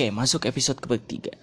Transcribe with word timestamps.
Oke, 0.00 0.08
masuk 0.16 0.48
episode 0.48 0.80
ketiga. 0.80 1.36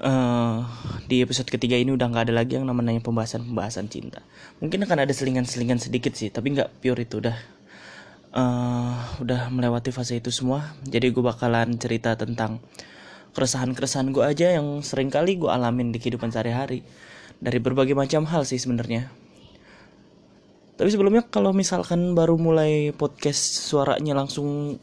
Uh, 0.00 0.64
di 1.04 1.20
episode 1.20 1.44
ketiga 1.44 1.76
ini 1.76 1.92
udah 1.92 2.08
nggak 2.08 2.32
ada 2.32 2.40
lagi 2.40 2.56
yang 2.56 2.64
namanya 2.64 2.96
pembahasan-pembahasan 3.04 3.92
cinta. 3.92 4.24
Mungkin 4.64 4.88
akan 4.88 5.04
ada 5.04 5.12
selingan-selingan 5.12 5.76
sedikit 5.84 6.16
sih, 6.16 6.32
tapi 6.32 6.56
nggak 6.56 6.80
pure 6.80 7.04
itu 7.04 7.20
udah 7.20 7.36
uh, 8.32 9.20
udah 9.20 9.52
melewati 9.52 9.92
fase 9.92 10.16
itu 10.16 10.32
semua. 10.32 10.80
Jadi 10.88 11.12
gue 11.12 11.20
bakalan 11.20 11.76
cerita 11.76 12.16
tentang 12.16 12.64
keresahan-keresahan 13.36 14.08
gue 14.08 14.24
aja 14.24 14.56
yang 14.56 14.80
sering 14.80 15.12
kali 15.12 15.36
gue 15.36 15.52
alamin 15.52 15.92
di 15.92 16.00
kehidupan 16.00 16.32
sehari-hari 16.32 16.88
dari 17.36 17.60
berbagai 17.60 17.92
macam 17.92 18.24
hal 18.24 18.48
sih 18.48 18.56
sebenarnya. 18.56 19.12
Tapi 20.80 20.88
sebelumnya 20.88 21.28
kalau 21.28 21.52
misalkan 21.52 22.16
baru 22.16 22.40
mulai 22.40 22.96
podcast 22.96 23.68
suaranya 23.68 24.16
langsung 24.16 24.80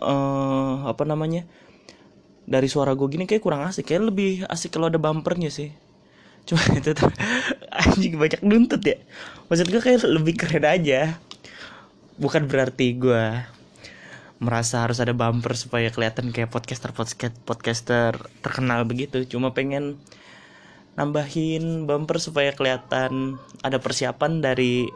uh, 0.00 0.86
apa 0.88 1.02
namanya 1.04 1.44
dari 2.46 2.70
suara 2.70 2.94
gue 2.94 3.08
gini 3.10 3.26
kayak 3.26 3.42
kurang 3.42 3.66
asik 3.66 3.90
kayak 3.90 4.14
lebih 4.14 4.46
asik 4.46 4.70
kalau 4.70 4.86
ada 4.86 5.02
bumpernya 5.02 5.50
sih. 5.50 5.74
Cuma 6.46 6.62
itu 6.78 6.94
anjing 7.74 8.14
banyak 8.16 8.40
nuntut 8.46 8.82
ya. 8.86 8.96
Maksud 9.50 9.66
gue 9.66 9.82
kayak 9.82 10.06
lebih 10.06 10.34
keren 10.38 10.64
aja. 10.64 11.18
Bukan 12.16 12.46
berarti 12.46 12.96
gue 12.96 13.24
merasa 14.36 14.84
harus 14.84 15.00
ada 15.00 15.16
bumper 15.16 15.56
supaya 15.56 15.88
kelihatan 15.88 16.28
kayak 16.28 16.52
podcaster 16.52 16.92
podcaster 16.92 17.34
podcaster 17.44 18.12
terkenal 18.40 18.86
begitu. 18.86 19.26
Cuma 19.26 19.50
pengen 19.52 19.98
nambahin 20.96 21.84
bumper 21.84 22.22
supaya 22.22 22.54
kelihatan 22.56 23.36
ada 23.60 23.82
persiapan 23.82 24.40
dari 24.40 24.88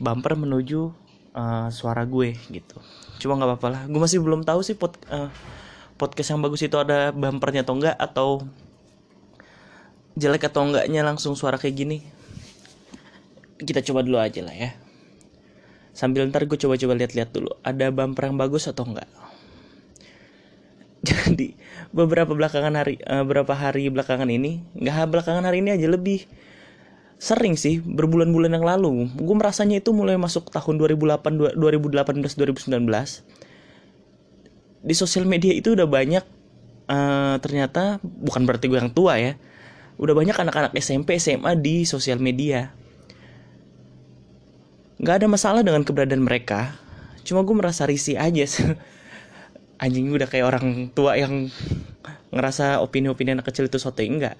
bumper 0.00 0.34
menuju 0.34 1.03
uh, 1.34 1.68
suara 1.68 2.06
gue 2.08 2.38
gitu. 2.48 2.78
Cuma 3.20 3.36
nggak 3.36 3.50
apa-apa 3.54 3.68
lah. 3.68 3.82
Gue 3.90 4.00
masih 4.00 4.22
belum 4.22 4.46
tahu 4.46 4.62
sih 4.62 4.78
pod, 4.78 4.96
uh, 5.10 5.28
podcast 6.00 6.32
yang 6.32 6.40
bagus 6.40 6.62
itu 6.64 6.78
ada 6.78 7.10
bumpernya 7.10 7.66
atau 7.66 7.74
enggak 7.76 7.96
atau 7.98 8.28
jelek 10.14 10.46
atau 10.48 10.62
enggaknya 10.70 11.02
langsung 11.02 11.34
suara 11.34 11.58
kayak 11.58 11.74
gini. 11.74 11.98
Kita 13.58 13.82
coba 13.82 14.06
dulu 14.06 14.18
aja 14.22 14.40
lah 14.40 14.54
ya. 14.54 14.70
Sambil 15.94 16.26
ntar 16.30 16.46
gue 16.46 16.58
coba-coba 16.58 16.98
lihat-lihat 16.98 17.30
dulu 17.30 17.54
ada 17.62 17.90
bumper 17.94 18.30
yang 18.30 18.38
bagus 18.38 18.66
atau 18.66 18.82
enggak 18.82 19.06
jadi 21.08 21.52
beberapa 21.92 22.32
belakangan 22.32 22.74
hari 22.80 22.96
uh, 23.04 23.22
beberapa 23.28 23.52
hari 23.52 23.92
belakangan 23.92 24.28
ini 24.32 24.64
nggak 24.72 25.12
belakangan 25.12 25.44
hari 25.44 25.60
ini 25.60 25.76
aja 25.76 25.86
lebih 25.86 26.24
sering 27.24 27.56
sih 27.56 27.80
berbulan-bulan 27.80 28.52
yang 28.52 28.68
lalu. 28.68 29.08
Gue 29.16 29.32
merasanya 29.32 29.80
itu 29.80 29.96
mulai 29.96 30.20
masuk 30.20 30.52
tahun 30.52 30.76
2008 30.76 31.56
2018 31.56 32.36
2019 32.36 32.76
di 34.84 34.92
sosial 34.92 35.24
media 35.24 35.56
itu 35.56 35.72
udah 35.72 35.88
banyak 35.88 36.20
uh, 36.92 37.40
ternyata 37.40 37.96
bukan 38.04 38.44
berarti 38.44 38.68
gue 38.68 38.76
yang 38.76 38.92
tua 38.92 39.16
ya 39.16 39.40
udah 39.96 40.12
banyak 40.12 40.36
anak-anak 40.36 40.76
SMP 40.76 41.16
SMA 41.16 41.56
di 41.56 41.88
sosial 41.88 42.20
media. 42.20 42.76
Nggak 45.00 45.24
ada 45.24 45.26
masalah 45.32 45.64
dengan 45.64 45.80
keberadaan 45.80 46.20
mereka 46.20 46.76
cuma 47.24 47.40
gue 47.40 47.56
merasa 47.56 47.88
risih 47.88 48.20
aja 48.20 48.44
anjing 49.82 50.12
udah 50.12 50.28
kayak 50.28 50.44
orang 50.44 50.92
tua 50.92 51.16
yang 51.16 51.48
ngerasa 52.28 52.84
opini-opini 52.84 53.32
anak 53.32 53.48
kecil 53.48 53.64
itu 53.64 53.80
sote 53.80 54.04
enggak 54.04 54.36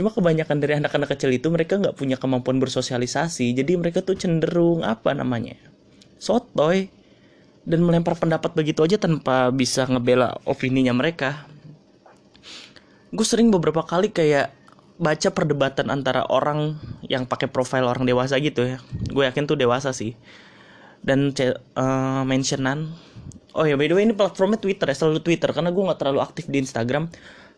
Cuma 0.00 0.08
kebanyakan 0.08 0.64
dari 0.64 0.80
anak-anak 0.80 1.12
kecil 1.12 1.28
itu 1.36 1.52
mereka 1.52 1.76
nggak 1.76 1.92
punya 1.92 2.16
kemampuan 2.16 2.56
bersosialisasi, 2.56 3.52
jadi 3.52 3.76
mereka 3.76 4.00
tuh 4.00 4.16
cenderung 4.16 4.80
apa 4.80 5.12
namanya, 5.12 5.60
sotoy 6.16 6.88
dan 7.68 7.84
melempar 7.84 8.16
pendapat 8.16 8.56
begitu 8.56 8.80
aja 8.80 8.96
tanpa 8.96 9.52
bisa 9.52 9.84
ngebela 9.84 10.40
opininya 10.48 10.96
mereka. 10.96 11.44
Gue 13.12 13.28
sering 13.28 13.52
beberapa 13.52 13.84
kali 13.84 14.08
kayak 14.08 14.56
baca 14.96 15.28
perdebatan 15.36 15.92
antara 15.92 16.24
orang 16.32 16.80
yang 17.04 17.28
pakai 17.28 17.52
profil 17.52 17.84
orang 17.84 18.08
dewasa 18.08 18.40
gitu 18.40 18.64
ya. 18.64 18.80
Gue 19.12 19.28
yakin 19.28 19.44
tuh 19.44 19.60
dewasa 19.60 19.92
sih. 19.92 20.16
Dan 21.04 21.36
uh, 21.76 22.24
mentionan 22.24 22.96
Oh 23.50 23.66
ya 23.66 23.74
by 23.74 23.90
the 23.90 23.98
way 23.98 24.06
ini 24.06 24.14
platformnya 24.14 24.62
Twitter 24.62 24.86
ya 24.86 24.94
selalu 24.94 25.26
Twitter 25.26 25.50
karena 25.50 25.74
gue 25.74 25.82
nggak 25.82 25.98
terlalu 25.98 26.22
aktif 26.22 26.46
di 26.46 26.62
Instagram 26.62 27.10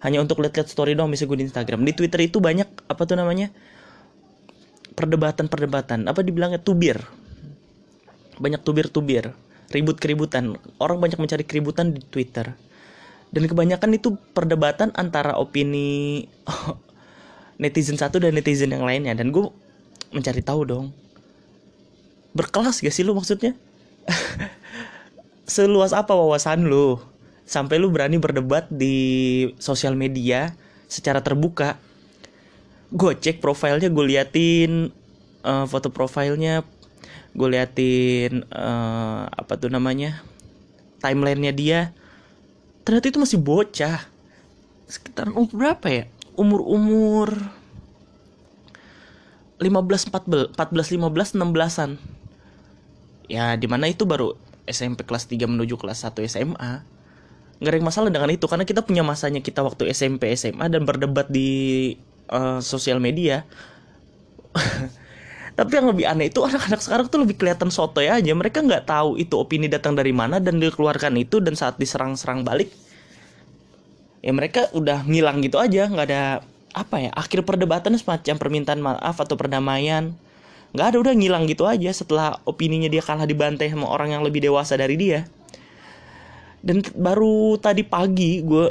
hanya 0.02 0.18
untuk 0.18 0.42
lihat-lihat 0.42 0.66
story 0.66 0.98
dong 0.98 1.14
bisa 1.14 1.30
gue 1.30 1.38
di 1.38 1.46
Instagram. 1.46 1.86
Di 1.86 1.94
Twitter 1.94 2.26
itu 2.26 2.42
banyak 2.42 2.90
apa 2.90 3.02
tuh 3.06 3.14
namanya 3.14 3.54
perdebatan-perdebatan. 4.98 6.10
Apa 6.10 6.26
dibilangnya? 6.26 6.58
Tubir. 6.58 6.98
Banyak 8.42 8.66
tubir-tubir 8.66 9.30
ribut 9.72 9.96
keributan 9.96 10.60
orang 10.76 11.00
banyak 11.00 11.16
mencari 11.16 11.48
keributan 11.48 11.96
di 11.96 12.04
Twitter. 12.04 12.52
Dan 13.32 13.48
kebanyakan 13.48 13.96
itu 13.96 14.20
perdebatan 14.36 14.92
antara 14.92 15.40
opini 15.40 16.28
netizen 17.62 17.96
satu 17.96 18.20
dan 18.20 18.36
netizen 18.36 18.68
yang 18.68 18.84
lainnya. 18.84 19.16
Dan 19.16 19.32
gue 19.32 19.48
mencari 20.12 20.44
tahu 20.44 20.68
dong. 20.68 20.86
Berkelas 22.36 22.84
gak 22.84 22.92
sih 22.92 23.06
lu 23.06 23.16
maksudnya? 23.16 23.56
Seluas 25.48 25.96
apa 25.96 26.12
wawasan 26.12 26.68
lu 26.68 27.11
sampai 27.52 27.76
lu 27.76 27.92
berani 27.92 28.16
berdebat 28.16 28.72
di 28.72 29.44
sosial 29.60 29.92
media 29.92 30.56
secara 30.88 31.20
terbuka. 31.20 31.76
Gue 32.88 33.12
cek 33.12 33.44
profilnya 33.44 33.92
gue 33.92 34.04
liatin 34.08 34.88
uh, 35.44 35.68
foto 35.68 35.92
profilnya 35.92 36.64
gue 37.32 37.48
liatin 37.48 38.44
uh, 38.48 39.28
apa 39.28 39.60
tuh 39.60 39.68
namanya 39.68 40.24
timelinenya 41.04 41.52
dia. 41.52 41.80
Ternyata 42.88 43.12
itu 43.12 43.20
masih 43.20 43.36
bocah. 43.36 44.00
Sekitar 44.88 45.28
umur 45.28 45.52
berapa 45.52 45.86
ya? 45.92 46.04
Umur 46.36 46.64
umur 46.64 47.28
15 49.60 50.56
14 50.56 50.56
14 50.56 50.96
15 50.96 51.38
16-an 51.38 51.90
ya 53.30 53.54
di 53.54 53.70
mana 53.70 53.86
itu 53.86 54.02
baru 54.02 54.34
SMP 54.66 55.06
kelas 55.06 55.30
3 55.30 55.46
menuju 55.46 55.78
kelas 55.78 56.02
1 56.02 56.18
SMA 56.26 56.82
nggak 57.62 57.78
ada 57.78 57.86
masalah 57.86 58.10
dengan 58.10 58.26
itu 58.34 58.50
karena 58.50 58.66
kita 58.66 58.82
punya 58.82 59.06
masanya 59.06 59.38
kita 59.38 59.62
waktu 59.62 59.94
SMP 59.94 60.34
SMA 60.34 60.66
dan 60.66 60.82
berdebat 60.82 61.30
di 61.30 61.94
uh, 62.26 62.58
sosial 62.58 62.98
media. 62.98 63.46
Tapi 65.52 65.70
yang 65.78 65.86
lebih 65.94 66.08
aneh 66.10 66.26
itu 66.32 66.42
anak-anak 66.42 66.80
sekarang 66.82 67.06
tuh 67.06 67.22
lebih 67.22 67.38
kelihatan 67.38 67.70
soto 67.70 68.02
ya 68.02 68.18
aja. 68.18 68.34
Mereka 68.34 68.66
nggak 68.66 68.90
tahu 68.90 69.14
itu 69.14 69.38
opini 69.38 69.70
datang 69.70 69.94
dari 69.94 70.10
mana 70.10 70.42
dan 70.42 70.58
dikeluarkan 70.58 71.14
itu 71.22 71.38
dan 71.38 71.54
saat 71.54 71.78
diserang-serang 71.78 72.42
balik 72.42 72.72
ya 74.22 74.30
mereka 74.30 74.66
udah 74.74 75.06
ngilang 75.06 75.38
gitu 75.46 75.62
aja. 75.62 75.86
Nggak 75.86 76.06
ada 76.10 76.42
apa 76.72 76.96
ya 76.98 77.10
akhir 77.14 77.46
perdebatan 77.46 77.94
semacam 77.94 78.34
permintaan 78.42 78.80
maaf 78.82 79.22
atau 79.22 79.38
perdamaian. 79.38 80.10
Nggak 80.74 80.86
ada 80.88 80.96
udah 80.98 81.14
ngilang 81.14 81.44
gitu 81.46 81.68
aja 81.68 81.94
setelah 81.94 82.42
opininya 82.42 82.90
dia 82.90 83.04
kalah 83.04 83.28
dibantai 83.28 83.70
sama 83.70 83.86
orang 83.86 84.18
yang 84.18 84.24
lebih 84.24 84.42
dewasa 84.42 84.74
dari 84.74 84.98
dia 84.98 85.28
dan 86.62 86.78
baru 86.94 87.58
tadi 87.58 87.82
pagi 87.82 88.38
gue 88.38 88.70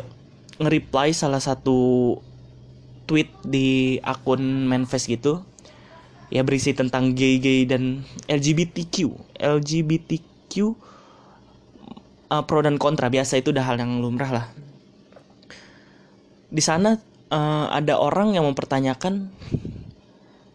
nge-reply 0.64 1.12
salah 1.12 1.44
satu 1.44 2.16
tweet 3.04 3.28
di 3.44 4.00
akun 4.00 4.66
manifest 4.66 5.12
gitu. 5.12 5.44
Ya 6.32 6.48
berisi 6.48 6.72
tentang 6.72 7.12
gay-gay 7.12 7.68
dan 7.68 8.08
LGBTQ 8.32 9.12
LGBTQ 9.36 10.54
uh, 12.32 12.44
pro 12.48 12.64
dan 12.64 12.80
kontra. 12.80 13.12
Biasa 13.12 13.44
itu 13.44 13.52
udah 13.52 13.68
hal 13.68 13.76
yang 13.84 14.00
lumrah 14.00 14.32
lah. 14.32 14.46
Di 16.48 16.64
sana 16.64 16.96
uh, 17.28 17.68
ada 17.68 18.00
orang 18.00 18.40
yang 18.40 18.48
mempertanyakan 18.48 19.28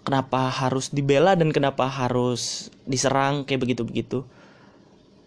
kenapa 0.01 0.49
harus 0.49 0.89
dibela 0.89 1.37
dan 1.37 1.53
kenapa 1.53 1.85
harus 1.93 2.73
diserang 2.89 3.45
kayak 3.45 3.61
begitu 3.69 3.83
begitu 3.85 4.19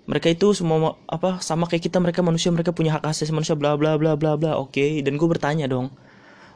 mereka 0.09 0.34
itu 0.34 0.58
semua 0.58 0.97
apa 1.06 1.38
sama 1.46 1.70
kayak 1.70 1.86
kita 1.86 2.02
mereka 2.02 2.25
manusia 2.25 2.50
mereka 2.50 2.74
punya 2.74 2.97
hak 2.97 3.06
asasi 3.06 3.29
manusia 3.29 3.53
bla 3.53 3.78
bla 3.78 3.94
bla 4.02 4.17
bla 4.17 4.34
bla. 4.34 4.58
Oke 4.58 4.82
okay. 4.82 4.91
dan 5.06 5.22
gue 5.22 5.28
bertanya 5.29 5.70
dong. 5.70 5.94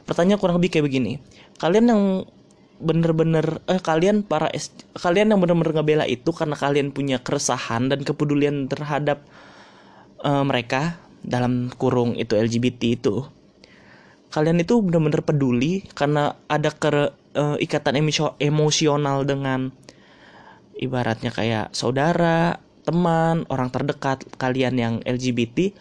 Pertanyaan 0.02 0.42
kurang 0.42 0.58
lebih 0.58 0.74
kayak 0.74 0.90
begini. 0.90 1.22
Kalian 1.62 1.86
yang 1.86 2.02
bener-bener 2.82 3.62
eh 3.70 3.78
kalian 3.78 4.26
para 4.26 4.50
S, 4.50 4.74
kalian 4.98 5.30
yang 5.30 5.38
bener-bener 5.38 5.70
ngebela 5.70 6.04
itu 6.10 6.34
karena 6.34 6.58
kalian 6.58 6.90
punya 6.90 7.22
keresahan 7.22 7.86
dan 7.86 8.02
kepedulian 8.02 8.66
terhadap 8.66 9.22
uh, 10.26 10.42
mereka 10.42 10.98
dalam 11.22 11.70
kurung 11.78 12.18
itu 12.18 12.34
LGBT 12.34 12.82
itu. 12.98 13.22
Kalian 14.34 14.58
itu 14.58 14.82
bener-bener 14.82 15.22
peduli 15.22 15.86
karena 15.94 16.34
ada 16.50 16.74
ke 16.74 16.90
uh, 17.38 17.56
ikatan 17.62 18.02
emosional 18.42 19.22
dengan 19.22 19.70
ibaratnya 20.74 21.30
kayak 21.30 21.70
saudara 21.70 22.63
teman, 22.84 23.48
orang 23.48 23.72
terdekat 23.72 24.22
kalian 24.36 24.74
yang 24.76 24.94
LGBT 25.02 25.72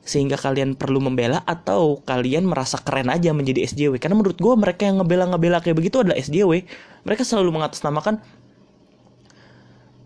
sehingga 0.00 0.40
kalian 0.40 0.76
perlu 0.76 1.00
membela 1.00 1.44
atau 1.44 2.00
kalian 2.04 2.48
merasa 2.48 2.80
keren 2.80 3.12
aja 3.12 3.36
menjadi 3.36 3.68
SJW 3.68 4.00
karena 4.00 4.16
menurut 4.16 4.40
gue 4.40 4.54
mereka 4.56 4.88
yang 4.88 5.00
ngebela-ngebela 5.04 5.60
kayak 5.60 5.76
begitu 5.76 6.00
adalah 6.00 6.16
SJW 6.16 6.64
mereka 7.04 7.22
selalu 7.22 7.60
mengatasnamakan 7.60 8.18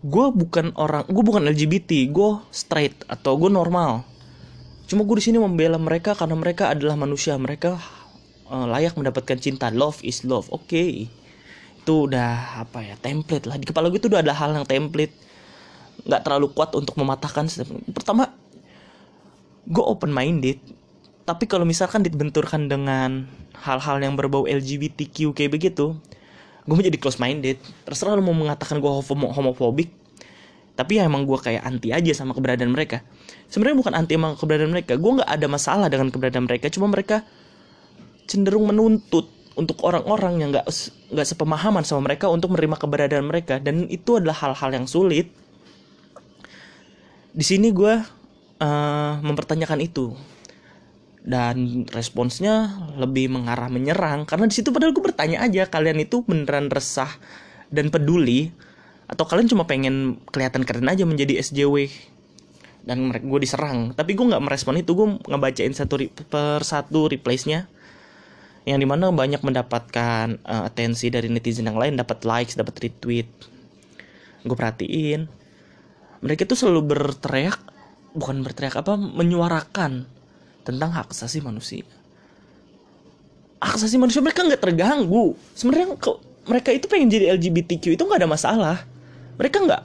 gue 0.05 0.25
bukan 0.29 0.75
orang 0.77 1.09
gue 1.09 1.23
bukan 1.25 1.49
LGBT 1.49 2.13
gue 2.13 2.31
straight 2.53 2.93
atau 3.09 3.33
gue 3.41 3.49
normal. 3.49 4.05
Cuma 4.85 5.01
gue 5.01 5.17
di 5.17 5.25
sini 5.33 5.41
membela 5.41 5.81
mereka 5.81 6.13
karena 6.13 6.37
mereka 6.37 6.69
adalah 6.69 6.93
manusia. 6.93 7.33
Mereka 7.41 7.73
uh, 8.53 8.69
layak 8.69 8.93
mendapatkan 8.93 9.41
cinta. 9.41 9.73
Love 9.73 9.97
is 10.05 10.21
love. 10.21 10.45
Oke. 10.53 10.69
Okay. 10.69 10.91
itu 11.85 12.09
udah 12.09 12.65
apa 12.65 12.81
ya 12.81 12.97
template 12.97 13.45
lah. 13.45 13.61
Di 13.61 13.65
kepala 13.69 13.93
gue 13.93 14.01
itu 14.01 14.09
udah 14.09 14.25
ada 14.25 14.33
hal 14.33 14.57
yang 14.57 14.65
template 14.65 15.13
nggak 16.05 16.21
terlalu 16.21 16.53
kuat 16.53 16.71
untuk 16.77 16.95
mematahkan 16.97 17.49
pertama 17.91 18.29
gue 19.65 19.83
open 19.83 20.13
minded 20.13 20.61
tapi 21.25 21.49
kalau 21.49 21.65
misalkan 21.65 22.05
dibenturkan 22.05 22.69
dengan 22.69 23.25
hal-hal 23.65 23.97
yang 23.97 24.13
berbau 24.13 24.45
LGBTQ 24.45 25.33
kayak 25.33 25.51
begitu 25.51 25.97
gue 26.65 26.75
menjadi 26.77 26.97
close 27.01 27.17
minded 27.17 27.57
terserah 27.85 28.13
lo 28.17 28.21
mau 28.21 28.37
mengatakan 28.37 28.77
gue 28.77 28.91
homofobik 29.09 29.89
tapi 30.75 30.99
ya 30.99 31.07
emang 31.07 31.23
gue 31.23 31.39
kayak 31.39 31.63
anti 31.63 31.95
aja 31.95 32.11
sama 32.11 32.35
keberadaan 32.35 32.67
mereka. 32.67 32.99
Sebenarnya 33.47 33.79
bukan 33.79 33.93
anti 33.95 34.19
emang 34.19 34.35
keberadaan 34.35 34.75
mereka 34.75 34.99
gue 34.99 35.11
nggak 35.23 35.31
ada 35.31 35.47
masalah 35.47 35.87
dengan 35.87 36.11
keberadaan 36.11 36.45
mereka 36.51 36.67
cuma 36.67 36.91
mereka 36.91 37.23
cenderung 38.27 38.67
menuntut 38.67 39.31
untuk 39.55 39.79
orang-orang 39.87 40.43
yang 40.43 40.49
nggak 40.51 40.67
nggak 41.15 41.27
sepemahaman 41.31 41.87
sama 41.87 42.11
mereka 42.11 42.27
untuk 42.27 42.51
menerima 42.51 42.75
keberadaan 42.75 43.23
mereka. 43.23 43.55
Dan 43.63 43.87
itu 43.87 44.19
adalah 44.19 44.35
hal-hal 44.35 44.75
yang 44.75 44.85
sulit 44.85 45.31
di 47.35 47.43
sini 47.43 47.75
gue 47.75 47.99
uh, 48.63 49.13
mempertanyakan 49.19 49.83
itu. 49.83 50.15
Dan 51.25 51.83
responsnya 51.89 52.85
lebih 52.95 53.33
mengarah 53.33 53.67
menyerang. 53.67 54.23
Karena 54.23 54.45
di 54.47 54.55
situ 54.55 54.69
padahal 54.69 54.93
gue 54.93 55.03
bertanya 55.03 55.41
aja 55.41 55.67
kalian 55.67 55.99
itu 56.05 56.23
beneran 56.23 56.71
resah 56.71 57.09
dan 57.73 57.91
peduli? 57.91 58.53
Atau 59.09 59.27
kalian 59.27 59.49
cuma 59.49 59.67
pengen 59.67 60.21
kelihatan 60.29 60.63
keren 60.63 60.85
aja 60.85 61.03
menjadi 61.03 61.41
SJW 61.41 61.89
dan 62.85 63.09
mereka 63.09 63.25
gue 63.25 63.41
diserang. 63.41 63.97
Tapi 63.97 64.13
gue 64.13 64.25
nggak 64.25 64.43
merespon 64.45 64.77
itu 64.77 64.93
gue 64.93 65.17
ngebacain 65.25 65.73
satu 65.73 65.97
per 66.29 66.61
satu 66.61 67.09
replace-nya. 67.09 67.67
Yang 68.65 68.79
di 68.81 68.87
mana 68.89 69.09
banyak 69.13 69.41
mendapatkan 69.41 70.41
uh, 70.45 70.69
atensi 70.69 71.09
dari 71.09 71.29
netizen 71.29 71.69
yang 71.69 71.77
lain 71.77 71.97
dapat 71.97 72.21
likes 72.21 72.53
dapat 72.53 72.77
retweet. 72.85 73.29
Gue 74.45 74.55
perhatiin 74.57 75.44
mereka 76.25 76.49
tuh 76.49 76.57
selalu 76.57 76.97
berteriak 76.97 77.61
bukan 78.17 78.41
berteriak 78.41 78.81
apa 78.81 78.97
menyuarakan 78.97 80.09
tentang 80.65 80.89
hak 80.89 81.13
asasi 81.13 81.45
manusia. 81.45 81.85
Hak 83.61 83.77
asasi 83.77 84.01
manusia 84.01 84.25
mereka 84.25 84.41
nggak 84.41 84.57
terganggu. 84.57 85.37
Sebenarnya 85.53 85.93
mereka 86.49 86.73
itu 86.73 86.89
pengen 86.89 87.13
jadi 87.13 87.37
LGBTQ 87.37 87.93
itu 87.93 88.01
nggak 88.01 88.25
ada 88.25 88.29
masalah. 88.29 88.77
Mereka 89.37 89.57
nggak 89.69 89.81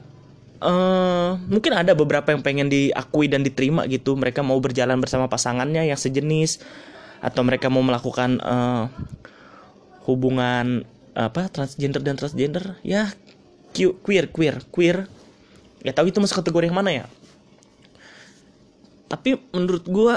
uh, 0.65 1.37
mungkin 1.45 1.77
ada 1.77 1.93
beberapa 1.93 2.33
yang 2.33 2.41
pengen 2.41 2.73
diakui 2.73 3.29
dan 3.29 3.45
diterima 3.45 3.85
gitu. 3.85 4.17
Mereka 4.17 4.41
mau 4.41 4.57
berjalan 4.57 4.97
bersama 4.97 5.29
pasangannya 5.29 5.93
yang 5.93 6.01
sejenis 6.01 6.65
atau 7.21 7.45
mereka 7.45 7.69
mau 7.69 7.85
melakukan 7.85 8.41
uh, 8.41 8.89
hubungan 10.09 10.89
apa 11.13 11.53
transgender 11.53 12.01
dan 12.01 12.17
transgender. 12.17 12.81
Ya 12.81 13.13
queer 13.77 14.33
queer 14.33 14.65
queer 14.73 15.20
ya 15.81 15.93
tahu 15.97 16.13
itu 16.13 16.19
masuk 16.21 16.45
kategori 16.45 16.69
yang 16.69 16.79
mana 16.79 16.91
ya? 16.93 17.05
Tapi 19.11 19.35
menurut 19.51 19.85
gue 19.91 20.15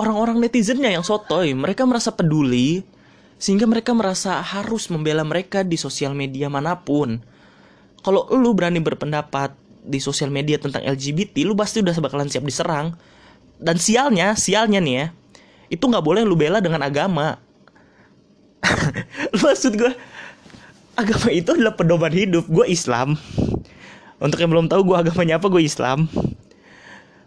orang-orang 0.00 0.40
netizennya 0.40 0.90
yang 0.90 1.04
sotoy 1.04 1.52
mereka 1.52 1.84
merasa 1.84 2.10
peduli 2.10 2.82
sehingga 3.36 3.68
mereka 3.68 3.92
merasa 3.92 4.40
harus 4.40 4.88
membela 4.88 5.20
mereka 5.20 5.60
di 5.60 5.76
sosial 5.76 6.16
media 6.16 6.48
mana 6.48 6.80
pun. 6.80 7.20
Kalau 8.00 8.28
lu 8.32 8.56
berani 8.56 8.80
berpendapat 8.80 9.52
di 9.84 10.00
sosial 10.00 10.32
media 10.32 10.56
tentang 10.56 10.80
LGBT 10.80 11.44
lu 11.44 11.52
pasti 11.52 11.84
udah 11.84 11.92
bakalan 12.00 12.32
siap 12.32 12.44
diserang. 12.44 12.96
Dan 13.60 13.76
sialnya 13.76 14.32
sialnya 14.34 14.80
nih 14.80 14.96
ya 14.96 15.06
itu 15.72 15.84
nggak 15.84 16.04
boleh 16.04 16.22
lu 16.24 16.36
bela 16.36 16.60
dengan 16.64 16.80
agama. 16.84 17.36
Maksud 19.44 19.76
gue 19.76 19.92
agama 20.96 21.28
itu 21.28 21.52
adalah 21.52 21.76
pedoman 21.76 22.12
hidup. 22.12 22.48
Gue 22.48 22.72
Islam 22.72 23.20
untuk 24.24 24.40
yang 24.40 24.48
belum 24.48 24.72
tahu 24.72 24.88
gue 24.88 24.96
agamanya 24.96 25.36
apa 25.36 25.52
gue 25.52 25.60
Islam. 25.60 26.08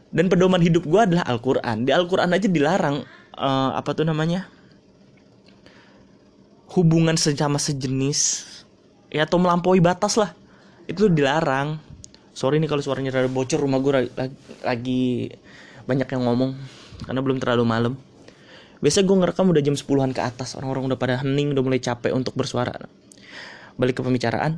Dan 0.09 0.33
pedoman 0.33 0.57
hidup 0.57 0.81
gue 0.89 0.97
adalah 0.97 1.29
Al-Quran. 1.29 1.85
Di 1.85 1.93
Al-Quran 1.93 2.33
aja 2.33 2.47
dilarang 2.49 3.05
uh, 3.37 3.71
apa 3.77 3.93
tuh 3.93 4.01
namanya? 4.01 4.49
Hubungan 6.73 7.13
sesama 7.13 7.61
sejenis. 7.61 8.49
Ya 9.13 9.29
atau 9.29 9.37
melampaui 9.37 9.77
batas 9.77 10.17
lah. 10.17 10.33
Itu 10.89 11.05
dilarang. 11.05 11.77
Sorry 12.33 12.57
nih 12.57 12.65
kalau 12.65 12.81
suaranya 12.81 13.13
rada 13.13 13.29
bocor 13.29 13.61
rumah 13.61 13.77
gue 13.77 14.09
lagi, 14.65 15.29
banyak 15.85 16.07
yang 16.09 16.23
ngomong 16.25 16.57
karena 17.05 17.21
belum 17.21 17.37
terlalu 17.37 17.63
malam. 17.65 17.93
Biasa 18.81 19.05
gue 19.05 19.15
ngerekam 19.21 19.49
udah 19.53 19.61
jam 19.61 19.77
10-an 19.77 20.17
ke 20.17 20.21
atas. 20.21 20.57
Orang-orang 20.57 20.93
udah 20.93 20.97
pada 20.97 21.21
hening 21.21 21.53
udah 21.53 21.61
mulai 21.61 21.77
capek 21.77 22.13
untuk 22.13 22.33
bersuara. 22.33 22.73
Balik 23.77 24.01
ke 24.01 24.05
pembicaraan. 24.05 24.57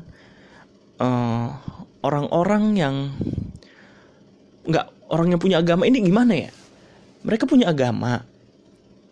Uh, 1.00 1.56
orang-orang 2.06 2.64
yang 2.78 2.96
nggak 4.70 4.88
orang 5.10 5.34
yang 5.34 5.42
punya 5.42 5.58
agama 5.60 5.84
ini 5.88 6.04
gimana 6.04 6.34
ya? 6.36 6.52
Mereka 7.26 7.50
punya 7.50 7.68
agama 7.72 8.24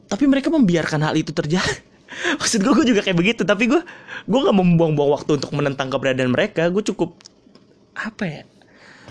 tapi 0.08 0.24
mereka 0.26 0.48
membiarkan 0.48 1.04
hal 1.04 1.16
itu 1.20 1.36
terjadi. 1.36 1.84
Maksud 2.40 2.64
gue 2.64 2.74
gue 2.74 2.88
juga 2.96 3.04
kayak 3.04 3.18
begitu 3.20 3.42
tapi 3.44 3.68
gue 3.68 3.84
gue 4.28 4.40
nggak 4.40 4.56
membuang-buang 4.56 5.12
waktu 5.20 5.36
untuk 5.36 5.52
menentang 5.52 5.92
keberadaan 5.92 6.32
mereka. 6.32 6.72
Gue 6.72 6.82
cukup 6.82 7.20
apa 7.94 8.24
ya? 8.24 8.42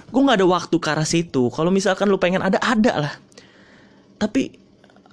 Gue 0.09 0.21
nggak 0.25 0.41
ada 0.41 0.49
waktu 0.49 0.77
ke 0.81 0.89
arah 0.89 1.09
situ. 1.09 1.53
Kalau 1.53 1.69
misalkan 1.69 2.09
lu 2.09 2.17
pengen 2.17 2.41
ada 2.41 2.57
ada 2.65 2.93
lah. 2.97 3.15
Tapi 4.17 4.57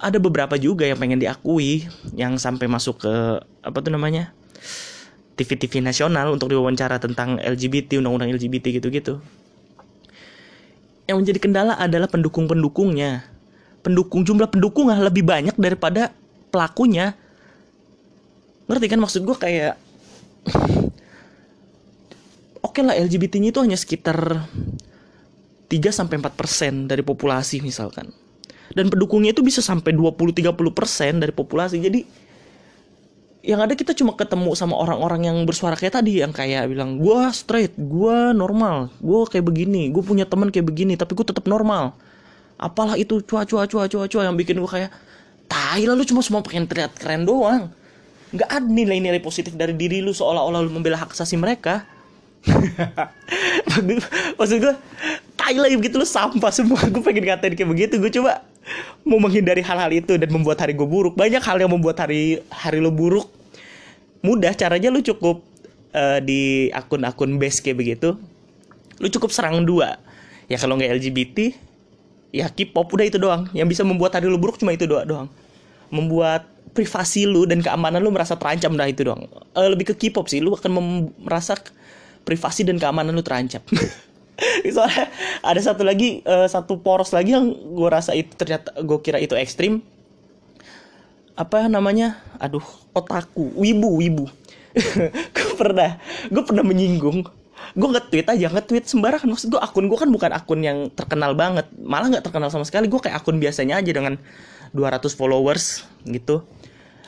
ada 0.00 0.16
beberapa 0.16 0.56
juga 0.56 0.88
yang 0.88 0.98
pengen 0.98 1.20
diakui 1.20 1.86
yang 2.16 2.40
sampai 2.40 2.66
masuk 2.66 3.04
ke 3.04 3.14
apa 3.64 3.78
tuh 3.80 3.92
namanya 3.94 4.32
TV-TV 5.34 5.82
nasional 5.82 6.30
untuk 6.30 6.50
diwawancara 6.50 7.02
tentang 7.02 7.42
LGBT 7.42 7.98
undang-undang 7.98 8.30
LGBT 8.34 8.78
gitu-gitu 8.78 9.18
yang 11.04 11.20
menjadi 11.20 11.38
kendala 11.40 11.76
adalah 11.76 12.08
pendukung-pendukungnya. 12.08 13.28
Pendukung 13.84 14.24
jumlah 14.24 14.48
pendukungnya 14.48 14.96
lebih 15.04 15.24
banyak 15.24 15.52
daripada 15.60 16.08
pelakunya. 16.48 17.12
Ngerti 18.64 18.86
kan 18.88 19.00
maksud 19.00 19.20
gue 19.28 19.36
kayak 19.36 19.74
Oke 22.64 22.80
okay 22.80 22.82
lah 22.82 22.96
LGBT-nya 22.96 23.52
itu 23.52 23.60
hanya 23.60 23.76
sekitar 23.76 24.48
3 25.68 25.76
sampai 25.92 26.16
4% 26.16 26.88
dari 26.88 27.04
populasi 27.04 27.60
misalkan. 27.60 28.08
Dan 28.72 28.88
pendukungnya 28.88 29.36
itu 29.36 29.44
bisa 29.44 29.60
sampai 29.60 29.92
20 29.92 30.16
30% 30.16 31.20
dari 31.20 31.32
populasi. 31.36 31.76
Jadi 31.76 32.23
yang 33.44 33.60
ada 33.60 33.76
kita 33.76 33.92
cuma 33.92 34.16
ketemu 34.16 34.56
sama 34.56 34.72
orang-orang 34.72 35.28
yang 35.28 35.36
bersuara 35.44 35.76
kayak 35.76 36.00
tadi 36.00 36.24
yang 36.24 36.32
kayak 36.32 36.64
bilang 36.64 36.96
gue 36.96 37.20
straight 37.36 37.76
gue 37.76 38.32
normal 38.32 38.88
gue 39.04 39.20
kayak 39.28 39.44
begini 39.44 39.92
gue 39.92 40.00
punya 40.00 40.24
teman 40.24 40.48
kayak 40.48 40.64
begini 40.64 40.96
tapi 40.96 41.12
gue 41.12 41.28
tetap 41.28 41.44
normal. 41.44 41.92
Apalah 42.56 42.96
itu 42.96 43.20
cua 43.20 43.44
cua 43.44 43.68
cua 43.68 43.84
cua 43.84 44.08
cua 44.08 44.22
yang 44.24 44.36
bikin 44.40 44.56
gue 44.56 44.70
kayak 44.70 44.88
tai 45.44 45.84
lah 45.84 45.92
lu 45.92 46.08
cuma 46.08 46.24
semua 46.24 46.40
pengen 46.40 46.64
terlihat 46.64 46.96
keren 46.96 47.28
doang. 47.28 47.68
Nggak 48.32 48.48
ada 48.48 48.64
nilai-nilai 48.64 49.20
positif 49.20 49.52
dari 49.52 49.76
diri 49.76 50.00
lu 50.00 50.16
seolah-olah 50.16 50.64
lu 50.64 50.72
membela 50.72 50.96
hak 50.96 51.12
asasi 51.12 51.36
mereka. 51.36 51.84
Maksud 54.40 54.56
gue 54.56 54.74
tai 55.36 55.60
lah 55.60 55.68
begitu 55.68 56.00
lu 56.00 56.08
sampah 56.08 56.48
semua. 56.48 56.80
Gue 56.88 57.04
pengen 57.04 57.28
ngatain 57.28 57.52
kayak 57.52 57.68
begitu 57.68 57.94
gue 58.00 58.08
coba 58.08 58.40
mau 59.04 59.20
menghindari 59.20 59.60
hal-hal 59.60 59.90
itu 59.92 60.16
dan 60.16 60.28
membuat 60.32 60.60
hari 60.64 60.72
gue 60.72 60.86
buruk. 60.88 61.14
Banyak 61.14 61.40
hal 61.40 61.60
yang 61.60 61.72
membuat 61.72 62.00
hari 62.00 62.40
hari 62.48 62.80
lo 62.80 62.90
buruk. 62.90 63.28
Mudah 64.24 64.56
caranya 64.56 64.88
lu 64.88 65.04
cukup 65.04 65.44
uh, 65.92 66.18
di 66.24 66.72
akun-akun 66.72 67.36
base 67.36 67.60
kayak 67.60 67.76
begitu 67.76 68.16
lu 69.02 69.08
cukup 69.10 69.30
serang 69.34 69.66
dua. 69.66 69.98
Ya 70.46 70.60
kalau 70.60 70.76
nggak 70.78 71.00
LGBT 71.00 71.38
ya 72.34 72.46
K-pop 72.50 72.88
udah 72.94 73.06
itu 73.06 73.18
doang. 73.20 73.50
Yang 73.52 73.78
bisa 73.78 73.82
membuat 73.82 74.16
hari 74.16 74.30
lu 74.30 74.40
buruk 74.40 74.56
cuma 74.56 74.72
itu 74.72 74.88
doang 74.88 75.06
doang. 75.06 75.28
Membuat 75.92 76.48
privasi 76.74 77.28
lu 77.28 77.46
dan 77.46 77.62
keamanan 77.62 78.02
lu 78.02 78.10
merasa 78.10 78.34
terancam 78.34 78.74
dah 78.74 78.88
itu 78.88 79.06
doang. 79.06 79.28
Uh, 79.52 79.68
lebih 79.70 79.92
ke 79.92 80.08
K-pop 80.08 80.26
sih 80.30 80.40
lu 80.40 80.54
akan 80.56 80.70
merasa 81.20 81.58
privasi 82.24 82.64
dan 82.64 82.80
keamanan 82.80 83.12
lu 83.12 83.20
terancam 83.20 83.60
soalnya 84.74 85.06
ada 85.40 85.60
satu 85.62 85.86
lagi 85.86 86.20
uh, 86.26 86.46
satu 86.50 86.78
poros 86.82 87.14
lagi 87.14 87.34
yang 87.34 87.54
gue 87.54 87.88
rasa 87.88 88.12
itu 88.14 88.34
ternyata 88.34 88.74
gue 88.82 88.98
kira 89.00 89.18
itu 89.22 89.34
ekstrim. 89.38 89.80
Apa 91.34 91.66
namanya? 91.66 92.22
Aduh 92.38 92.64
otaku. 92.94 93.50
Wibu 93.58 93.98
wibu. 93.98 94.26
Gue 95.34 95.52
pernah 95.54 96.02
gue 96.30 96.42
pernah 96.42 96.66
menyinggung. 96.66 97.22
Gue 97.74 97.88
nge-tweet 97.94 98.26
aja 98.26 98.50
nge-tweet 98.50 98.86
sembarangan. 98.90 99.30
Maksud 99.30 99.54
gue 99.54 99.60
akun 99.62 99.86
gue 99.86 99.98
kan 99.98 100.10
bukan 100.10 100.30
akun 100.34 100.62
yang 100.62 100.90
terkenal 100.94 101.34
banget. 101.34 101.66
Malah 101.78 102.10
nggak 102.10 102.26
terkenal 102.26 102.50
sama 102.50 102.66
sekali. 102.66 102.90
Gue 102.90 102.98
kayak 102.98 103.22
akun 103.22 103.38
biasanya 103.38 103.78
aja 103.82 103.90
dengan 103.90 104.18
200 104.74 105.10
followers 105.14 105.86
gitu. 106.06 106.42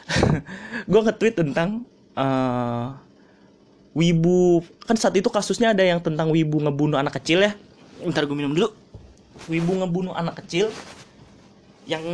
Gue 0.91 1.01
nge-tweet 1.03 1.35
tentang 1.43 1.83
uh, 2.15 2.95
wibu. 3.97 4.61
Kan 4.85 5.01
saat 5.01 5.17
itu 5.17 5.33
kasusnya 5.33 5.73
ada 5.73 5.81
yang 5.81 6.05
tentang 6.05 6.29
wibu 6.29 6.61
ngebunuh 6.61 7.01
anak 7.01 7.17
kecil 7.17 7.41
ya. 7.41 7.57
Ntar 8.05 8.29
gue 8.29 8.37
minum 8.37 8.53
dulu. 8.53 8.69
Wibu 9.49 9.73
ngebunuh 9.81 10.13
anak 10.13 10.45
kecil 10.45 10.69
yang 11.89 12.05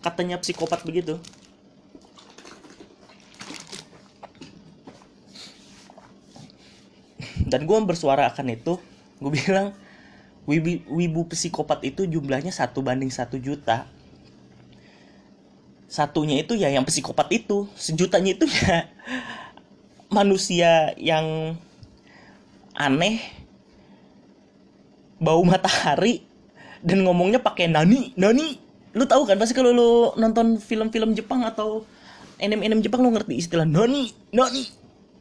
katanya 0.00 0.40
psikopat 0.40 0.88
begitu. 0.88 1.20
Dan 7.44 7.68
gue 7.68 7.76
bersuara 7.84 8.28
akan 8.32 8.56
itu 8.56 8.80
gue 9.18 9.32
bilang 9.34 9.74
wibu, 10.48 10.80
wibu 10.88 11.20
psikopat 11.28 11.84
itu 11.84 12.08
jumlahnya 12.08 12.56
satu 12.56 12.80
banding 12.80 13.12
satu 13.12 13.36
juta. 13.36 13.84
Satunya 15.88 16.40
itu 16.44 16.52
ya 16.56 16.68
yang 16.68 16.84
psikopat 16.84 17.32
itu. 17.32 17.68
Sejutanya 17.76 18.36
itu 18.36 18.44
ya 18.44 18.88
manusia 20.08 20.96
yang 20.96 21.56
aneh 22.78 23.20
bau 25.18 25.42
matahari 25.42 26.22
dan 26.80 27.02
ngomongnya 27.02 27.42
pakai 27.42 27.66
nani 27.66 28.14
nani. 28.14 28.58
Lu 28.96 29.04
tahu 29.04 29.28
kan 29.28 29.36
pasti 29.36 29.52
kalau 29.52 29.70
lu 29.74 29.90
nonton 30.16 30.56
film-film 30.58 31.12
Jepang 31.12 31.44
atau 31.44 31.84
anime-anime 32.38 32.80
Jepang 32.80 33.02
lu 33.04 33.10
ngerti 33.12 33.36
istilah 33.36 33.66
nani 33.66 34.14
nani. 34.30 34.64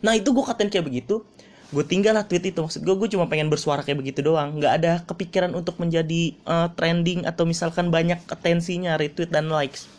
Nah 0.05 0.13
itu 0.13 0.29
gue 0.31 0.45
katain 0.45 0.69
kayak 0.69 0.85
begitu. 0.85 1.25
Gue 1.67 1.83
tinggal 1.83 2.15
lah 2.15 2.23
tweet 2.23 2.47
itu. 2.47 2.63
Maksud 2.63 2.79
gue 2.79 2.95
gue 2.95 3.09
cuma 3.11 3.27
pengen 3.27 3.51
bersuara 3.51 3.83
kayak 3.83 3.99
begitu 3.99 4.23
doang. 4.23 4.55
Nggak 4.55 4.73
ada 4.79 4.91
kepikiran 5.03 5.51
untuk 5.51 5.75
menjadi 5.81 6.37
uh, 6.47 6.71
trending 6.77 7.27
atau 7.27 7.43
misalkan 7.43 7.91
banyak 7.91 8.21
atensinya 8.31 8.95
retweet 8.95 9.33
dan 9.33 9.51
likes. 9.51 9.89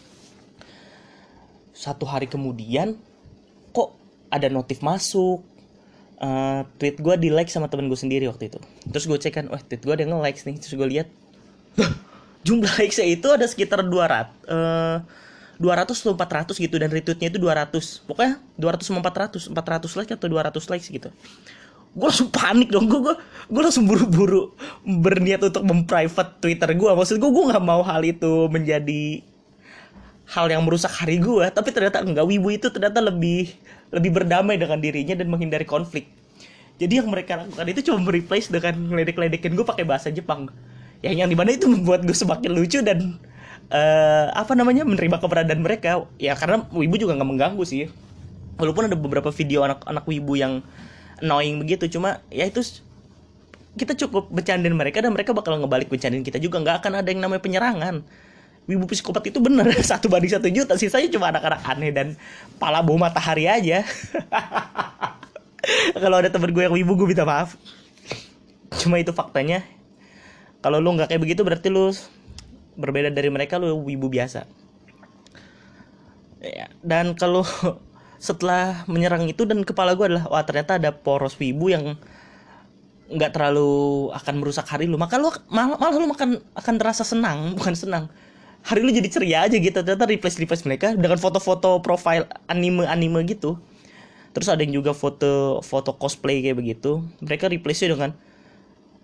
Satu 1.76 2.08
hari 2.08 2.26
kemudian 2.26 2.96
kok 3.76 3.94
ada 4.28 4.48
notif 4.52 4.84
masuk 4.84 5.44
uh, 6.20 6.62
tweet 6.76 6.98
gue 7.00 7.14
di 7.16 7.28
like 7.32 7.50
sama 7.50 7.70
temen 7.70 7.88
gue 7.88 7.98
sendiri 7.98 8.26
waktu 8.28 8.52
itu. 8.52 8.58
Terus 8.90 9.04
gue 9.08 9.18
cek 9.18 9.32
kan 9.34 9.44
wah 9.48 9.60
tweet 9.62 9.82
gue 9.82 9.94
ada 9.94 10.04
nge 10.04 10.18
likes 10.20 10.42
nih. 10.44 10.56
Terus 10.60 10.74
gue 10.74 10.88
lihat 10.88 11.08
jumlah 12.46 12.72
likesnya 12.78 13.06
itu 13.08 13.28
ada 13.30 13.46
sekitar 13.46 13.82
200 13.82 13.90
uh, 14.50 14.98
200 15.58 15.90
atau 15.90 16.14
400 16.14 16.54
gitu 16.54 16.76
dan 16.78 16.88
retweetnya 16.88 17.34
itu 17.34 17.38
200 17.42 18.06
pokoknya 18.06 18.38
200 18.54 18.86
sama 18.86 19.02
400 19.02 19.50
400 19.50 19.98
like 19.98 20.10
atau 20.14 20.26
200 20.30 20.70
likes 20.70 20.86
gitu. 20.86 21.10
Gue 21.98 22.06
langsung 22.06 22.30
panik 22.30 22.70
dong 22.70 22.86
gue 22.86 23.02
gue 23.50 23.62
langsung 23.62 23.90
buru-buru 23.90 24.54
berniat 24.86 25.42
untuk 25.42 25.66
memprivate 25.66 26.38
twitter 26.38 26.70
gue 26.78 26.90
maksud 26.94 27.18
gue 27.18 27.30
gue 27.30 27.44
nggak 27.50 27.64
mau 27.64 27.82
hal 27.82 28.06
itu 28.06 28.46
menjadi 28.46 29.26
hal 30.28 30.46
yang 30.46 30.62
merusak 30.62 30.92
hari 30.94 31.18
gue 31.18 31.46
tapi 31.50 31.74
ternyata 31.74 32.06
enggak. 32.06 32.22
Wibu 32.22 32.54
itu 32.54 32.70
ternyata 32.70 33.02
lebih 33.02 33.50
lebih 33.92 34.10
berdamai 34.12 34.60
dengan 34.60 34.78
dirinya 34.80 35.16
dan 35.16 35.28
menghindari 35.32 35.64
konflik. 35.64 36.08
Jadi 36.78 37.02
yang 37.02 37.10
mereka 37.10 37.42
lakukan 37.42 37.66
itu 37.66 37.90
cuma 37.90 37.98
mereplace 38.06 38.46
dengan 38.46 38.74
ngeledek-ledekin 38.94 39.58
gue 39.58 39.66
pakai 39.66 39.82
bahasa 39.82 40.14
Jepang. 40.14 40.46
Yang 41.02 41.14
yang 41.24 41.28
di 41.30 41.36
mana 41.38 41.50
itu 41.54 41.66
membuat 41.66 42.06
gue 42.06 42.14
semakin 42.14 42.50
lucu 42.54 42.78
dan 42.86 43.18
uh, 43.74 44.30
apa 44.30 44.54
namanya 44.54 44.86
menerima 44.86 45.18
keberadaan 45.18 45.58
mereka. 45.58 46.06
Ya 46.22 46.38
karena 46.38 46.62
wibu 46.70 46.94
juga 46.94 47.18
nggak 47.18 47.28
mengganggu 47.28 47.64
sih. 47.66 47.90
Walaupun 48.62 48.86
ada 48.86 48.96
beberapa 48.98 49.30
video 49.34 49.66
anak-anak 49.66 50.04
wibu 50.06 50.38
yang 50.38 50.62
annoying 51.18 51.58
begitu 51.58 51.90
cuma 51.90 52.22
ya 52.30 52.46
itu 52.46 52.62
kita 53.74 53.94
cukup 53.94 54.30
bercandain 54.30 54.74
mereka 54.74 55.02
dan 55.02 55.14
mereka 55.14 55.34
bakal 55.34 55.58
ngebalik 55.58 55.90
bercandain 55.90 56.22
kita 56.22 56.38
juga. 56.38 56.62
Nggak 56.62 56.86
akan 56.86 57.02
ada 57.02 57.08
yang 57.10 57.22
namanya 57.26 57.42
penyerangan 57.42 58.06
wibu 58.68 58.84
psikopat 58.84 59.32
itu 59.32 59.40
bener 59.40 59.64
satu 59.90 60.12
banding 60.12 60.30
satu 60.30 60.46
juta. 60.52 60.76
Sisanya 60.76 61.08
cuma 61.08 61.32
anak-anak 61.32 61.64
aneh 61.64 61.90
dan 61.90 62.14
pala 62.60 62.84
bau 62.84 63.00
matahari 63.00 63.48
aja. 63.48 63.82
Kalau 66.02 66.16
ada 66.20 66.28
temen 66.28 66.52
gue 66.52 66.62
yang 66.68 66.76
wibu 66.76 66.94
gue 66.94 67.08
minta 67.16 67.24
maaf. 67.24 67.56
Cuma 68.78 69.00
itu 69.00 69.10
faktanya. 69.16 69.64
Kalau 70.60 70.78
lu 70.78 70.94
nggak 70.94 71.08
kayak 71.10 71.22
begitu 71.24 71.40
berarti 71.42 71.72
lu 71.72 71.90
berbeda 72.78 73.10
dari 73.10 73.32
mereka 73.32 73.56
lu 73.56 73.80
wibu 73.82 74.12
biasa. 74.12 74.44
Ya, 76.38 76.70
dan 76.86 77.18
kalau 77.18 77.42
setelah 78.22 78.86
menyerang 78.86 79.26
itu 79.26 79.42
dan 79.42 79.66
kepala 79.66 79.98
gue 79.98 80.06
adalah 80.06 80.30
wah 80.30 80.44
ternyata 80.46 80.78
ada 80.78 80.94
poros 80.94 81.34
wibu 81.40 81.72
yang 81.72 81.98
nggak 83.08 83.32
terlalu 83.34 84.08
akan 84.14 84.34
merusak 84.38 84.68
hari 84.68 84.86
lu. 84.86 85.00
Maka 85.00 85.16
lu 85.18 85.32
malah, 85.50 85.76
malah 85.80 85.96
lu 85.96 86.06
akan 86.12 86.30
akan 86.54 86.74
terasa 86.76 87.02
senang 87.02 87.56
bukan 87.56 87.74
senang 87.74 88.04
hari 88.62 88.80
lu 88.84 88.90
jadi 88.92 89.08
ceria 89.08 89.38
aja 89.46 89.56
gitu. 89.56 89.74
Ternyata 89.74 90.04
replace 90.08 90.36
replace 90.36 90.64
mereka 90.66 90.92
dengan 90.92 91.16
foto-foto 91.16 91.80
profile 91.80 92.28
anime 92.50 92.84
anime 92.84 93.24
gitu. 93.28 93.56
Terus 94.36 94.48
ada 94.52 94.60
yang 94.60 94.78
juga 94.78 94.92
foto 94.92 95.64
foto 95.64 95.96
cosplay 95.96 96.44
kayak 96.44 96.58
begitu. 96.60 97.02
Mereka 97.24 97.48
replace 97.48 97.88
dengan 97.88 98.14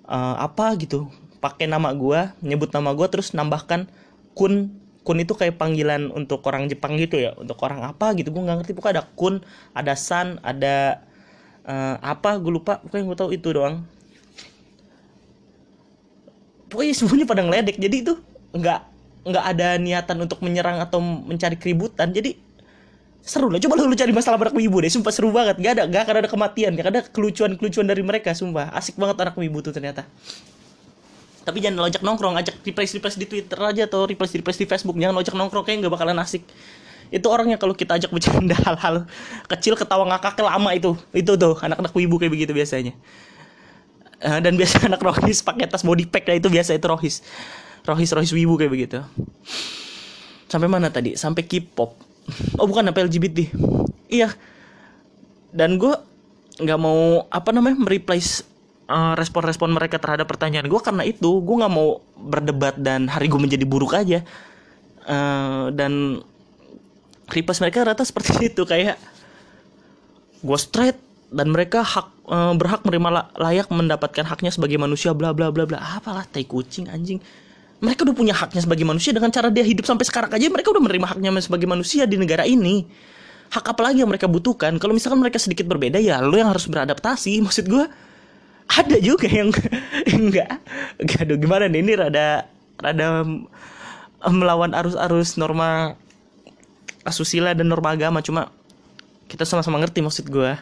uh, 0.06 0.36
apa 0.38 0.76
gitu. 0.78 1.08
Pakai 1.40 1.68
nama 1.68 1.92
gue 1.92 2.32
nyebut 2.40 2.70
nama 2.72 2.92
gue 2.92 3.06
terus 3.10 3.32
nambahkan 3.32 3.88
kun. 4.36 4.80
Kun 5.04 5.20
itu 5.20 5.36
kayak 5.36 5.60
panggilan 5.60 6.08
untuk 6.16 6.40
orang 6.48 6.64
Jepang 6.64 6.96
gitu 6.96 7.20
ya. 7.20 7.36
Untuk 7.36 7.60
orang 7.60 7.84
apa 7.84 8.12
gitu. 8.16 8.32
Gue 8.32 8.40
nggak 8.44 8.64
ngerti. 8.64 8.72
Pokoknya 8.76 9.00
ada 9.00 9.04
kun 9.16 9.44
ada 9.76 9.92
san 9.96 10.40
ada 10.40 11.04
uh, 11.68 11.96
apa. 12.00 12.36
Gue 12.40 12.60
lupa. 12.60 12.80
Pokoknya 12.84 13.04
gue 13.08 13.16
tahu 13.16 13.30
itu 13.32 13.48
doang. 13.52 13.84
Pokoknya 16.72 16.94
semuanya 16.96 17.26
pada 17.28 17.42
ngeledek. 17.44 17.76
Jadi 17.80 17.96
itu 18.00 18.12
nggak 18.54 18.93
nggak 19.24 19.44
ada 19.56 19.80
niatan 19.80 20.16
untuk 20.20 20.44
menyerang 20.44 20.78
atau 20.84 21.00
mencari 21.00 21.56
keributan 21.56 22.12
jadi 22.12 22.36
seru 23.24 23.48
lah. 23.48 23.56
Coba 23.56 23.80
lu, 23.80 23.96
cari 23.96 24.12
masalah 24.12 24.36
anak 24.36 24.52
wibu 24.52 24.84
deh 24.84 24.92
sumpah 24.92 25.10
seru 25.10 25.32
banget. 25.32 25.56
Gak 25.56 25.72
ada 25.80 25.82
gak 25.88 26.02
akan 26.04 26.14
ada 26.20 26.28
kematian 26.28 26.70
gak 26.76 26.86
ada 26.92 27.00
kelucuan 27.08 27.56
kelucuan 27.56 27.88
dari 27.88 28.04
mereka 28.04 28.36
sumpah. 28.36 28.68
Asik 28.76 29.00
banget 29.00 29.16
anak 29.24 29.34
wibu 29.40 29.64
tuh 29.64 29.72
ternyata. 29.72 30.04
Tapi 31.44 31.60
jangan 31.60 31.88
lojak 31.88 32.00
nongkrong 32.04 32.36
ajak 32.40 32.60
replace 32.64 32.92
replace 32.96 33.16
di 33.20 33.26
Twitter 33.28 33.56
aja 33.56 33.88
atau 33.88 34.04
replace 34.04 34.36
replace 34.36 34.60
di 34.60 34.68
Facebook. 34.68 34.96
Jangan 35.00 35.16
lojak 35.16 35.32
nongkrong 35.32 35.64
kayak 35.64 35.84
nggak 35.84 35.92
bakalan 35.92 36.20
asik. 36.20 36.44
Itu 37.08 37.32
orangnya 37.32 37.56
kalau 37.56 37.72
kita 37.72 37.96
ajak 37.96 38.12
bercanda 38.12 38.56
hal-hal 38.68 39.08
kecil 39.48 39.72
ketawa 39.76 40.04
ngakak 40.12 40.36
lama 40.44 40.70
itu. 40.76 40.92
Itu 41.16 41.40
tuh 41.40 41.56
anak-anak 41.56 41.92
wibu 41.96 42.20
kayak 42.20 42.32
begitu 42.32 42.52
biasanya. 42.52 42.92
Uh, 44.24 44.40
dan 44.40 44.56
biasa 44.56 44.84
anak 44.88 45.00
rohis 45.00 45.44
pakai 45.44 45.68
tas 45.68 45.84
body 45.84 46.08
pack 46.08 46.24
lah 46.28 46.36
itu 46.40 46.48
biasa 46.48 46.76
itu 46.76 46.86
rohis 46.88 47.20
rohis 47.84 48.10
rohis 48.16 48.32
wibu 48.32 48.56
kayak 48.56 48.72
begitu. 48.72 48.98
Sampai 50.48 50.68
mana 50.68 50.88
tadi? 50.88 51.14
Sampai 51.14 51.44
K-pop. 51.44 51.96
Oh 52.56 52.64
bukan 52.64 52.88
apa 52.88 53.04
LGBT 53.04 53.52
iya. 54.08 54.32
Dan 55.54 55.76
gue 55.76 55.94
nggak 56.54 56.80
mau 56.80 57.26
apa 57.28 57.50
namanya 57.50 57.78
mereplace 57.78 58.46
respon 58.84 59.16
respon-respon 59.16 59.70
mereka 59.72 59.96
terhadap 59.96 60.28
pertanyaan 60.28 60.68
gue 60.68 60.76
karena 60.76 61.08
itu 61.08 61.40
gue 61.40 61.56
nggak 61.56 61.72
mau 61.72 62.04
berdebat 62.20 62.76
dan 62.76 63.08
hari 63.08 63.32
gue 63.32 63.40
menjadi 63.40 63.64
buruk 63.66 63.92
aja. 63.96 64.24
Uh, 65.04 65.68
dan 65.76 66.24
request 67.28 67.60
mereka 67.60 67.84
rata 67.84 68.04
seperti 68.04 68.40
itu. 68.52 68.62
Kayak 68.64 68.96
gue 70.44 70.58
straight 70.60 70.98
dan 71.34 71.50
mereka 71.50 71.82
hak 71.82 72.06
uh, 72.28 72.54
berhak 72.54 72.84
menerima 72.86 73.34
layak 73.36 73.68
mendapatkan 73.72 74.24
haknya 74.24 74.54
sebagai 74.54 74.78
manusia 74.78 75.12
bla 75.16 75.34
bla 75.36 75.50
bla 75.52 75.66
bla. 75.68 75.80
Apalah 75.98 76.24
tai 76.28 76.44
kucing 76.48 76.88
anjing 76.88 77.18
mereka 77.84 78.08
udah 78.08 78.16
punya 78.16 78.34
haknya 78.34 78.64
sebagai 78.64 78.88
manusia 78.88 79.12
dengan 79.12 79.28
cara 79.28 79.52
dia 79.52 79.60
hidup 79.60 79.84
sampai 79.84 80.08
sekarang 80.08 80.32
aja 80.32 80.48
mereka 80.48 80.72
udah 80.72 80.82
menerima 80.82 81.06
haknya 81.12 81.30
sebagai 81.44 81.68
manusia 81.68 82.08
di 82.08 82.16
negara 82.16 82.48
ini. 82.48 82.88
Hak 83.52 83.76
apa 83.76 83.80
lagi 83.84 84.00
yang 84.00 84.08
mereka 84.08 84.24
butuhkan? 84.24 84.72
Kalau 84.80 84.96
misalkan 84.96 85.20
mereka 85.20 85.36
sedikit 85.36 85.68
berbeda 85.68 86.00
ya 86.00 86.18
lo 86.24 86.34
yang 86.34 86.48
harus 86.48 86.64
beradaptasi. 86.64 87.38
Maksud 87.46 87.68
gue 87.68 87.84
ada 88.64 88.96
juga 88.96 89.28
yang 89.28 89.52
enggak 90.16 90.64
enggak 90.96 91.20
aduh 91.28 91.36
gimana 91.36 91.68
nih? 91.68 91.84
Ini 91.84 91.92
rada 92.00 92.48
rada 92.80 93.06
melawan 94.24 94.72
arus-arus 94.72 95.36
norma 95.36 95.94
asusila 97.04 97.52
dan 97.52 97.68
norma 97.68 97.92
agama. 97.92 98.24
Cuma 98.24 98.48
kita 99.28 99.44
sama-sama 99.44 99.76
ngerti 99.84 100.00
maksud 100.00 100.26
gue 100.32 100.56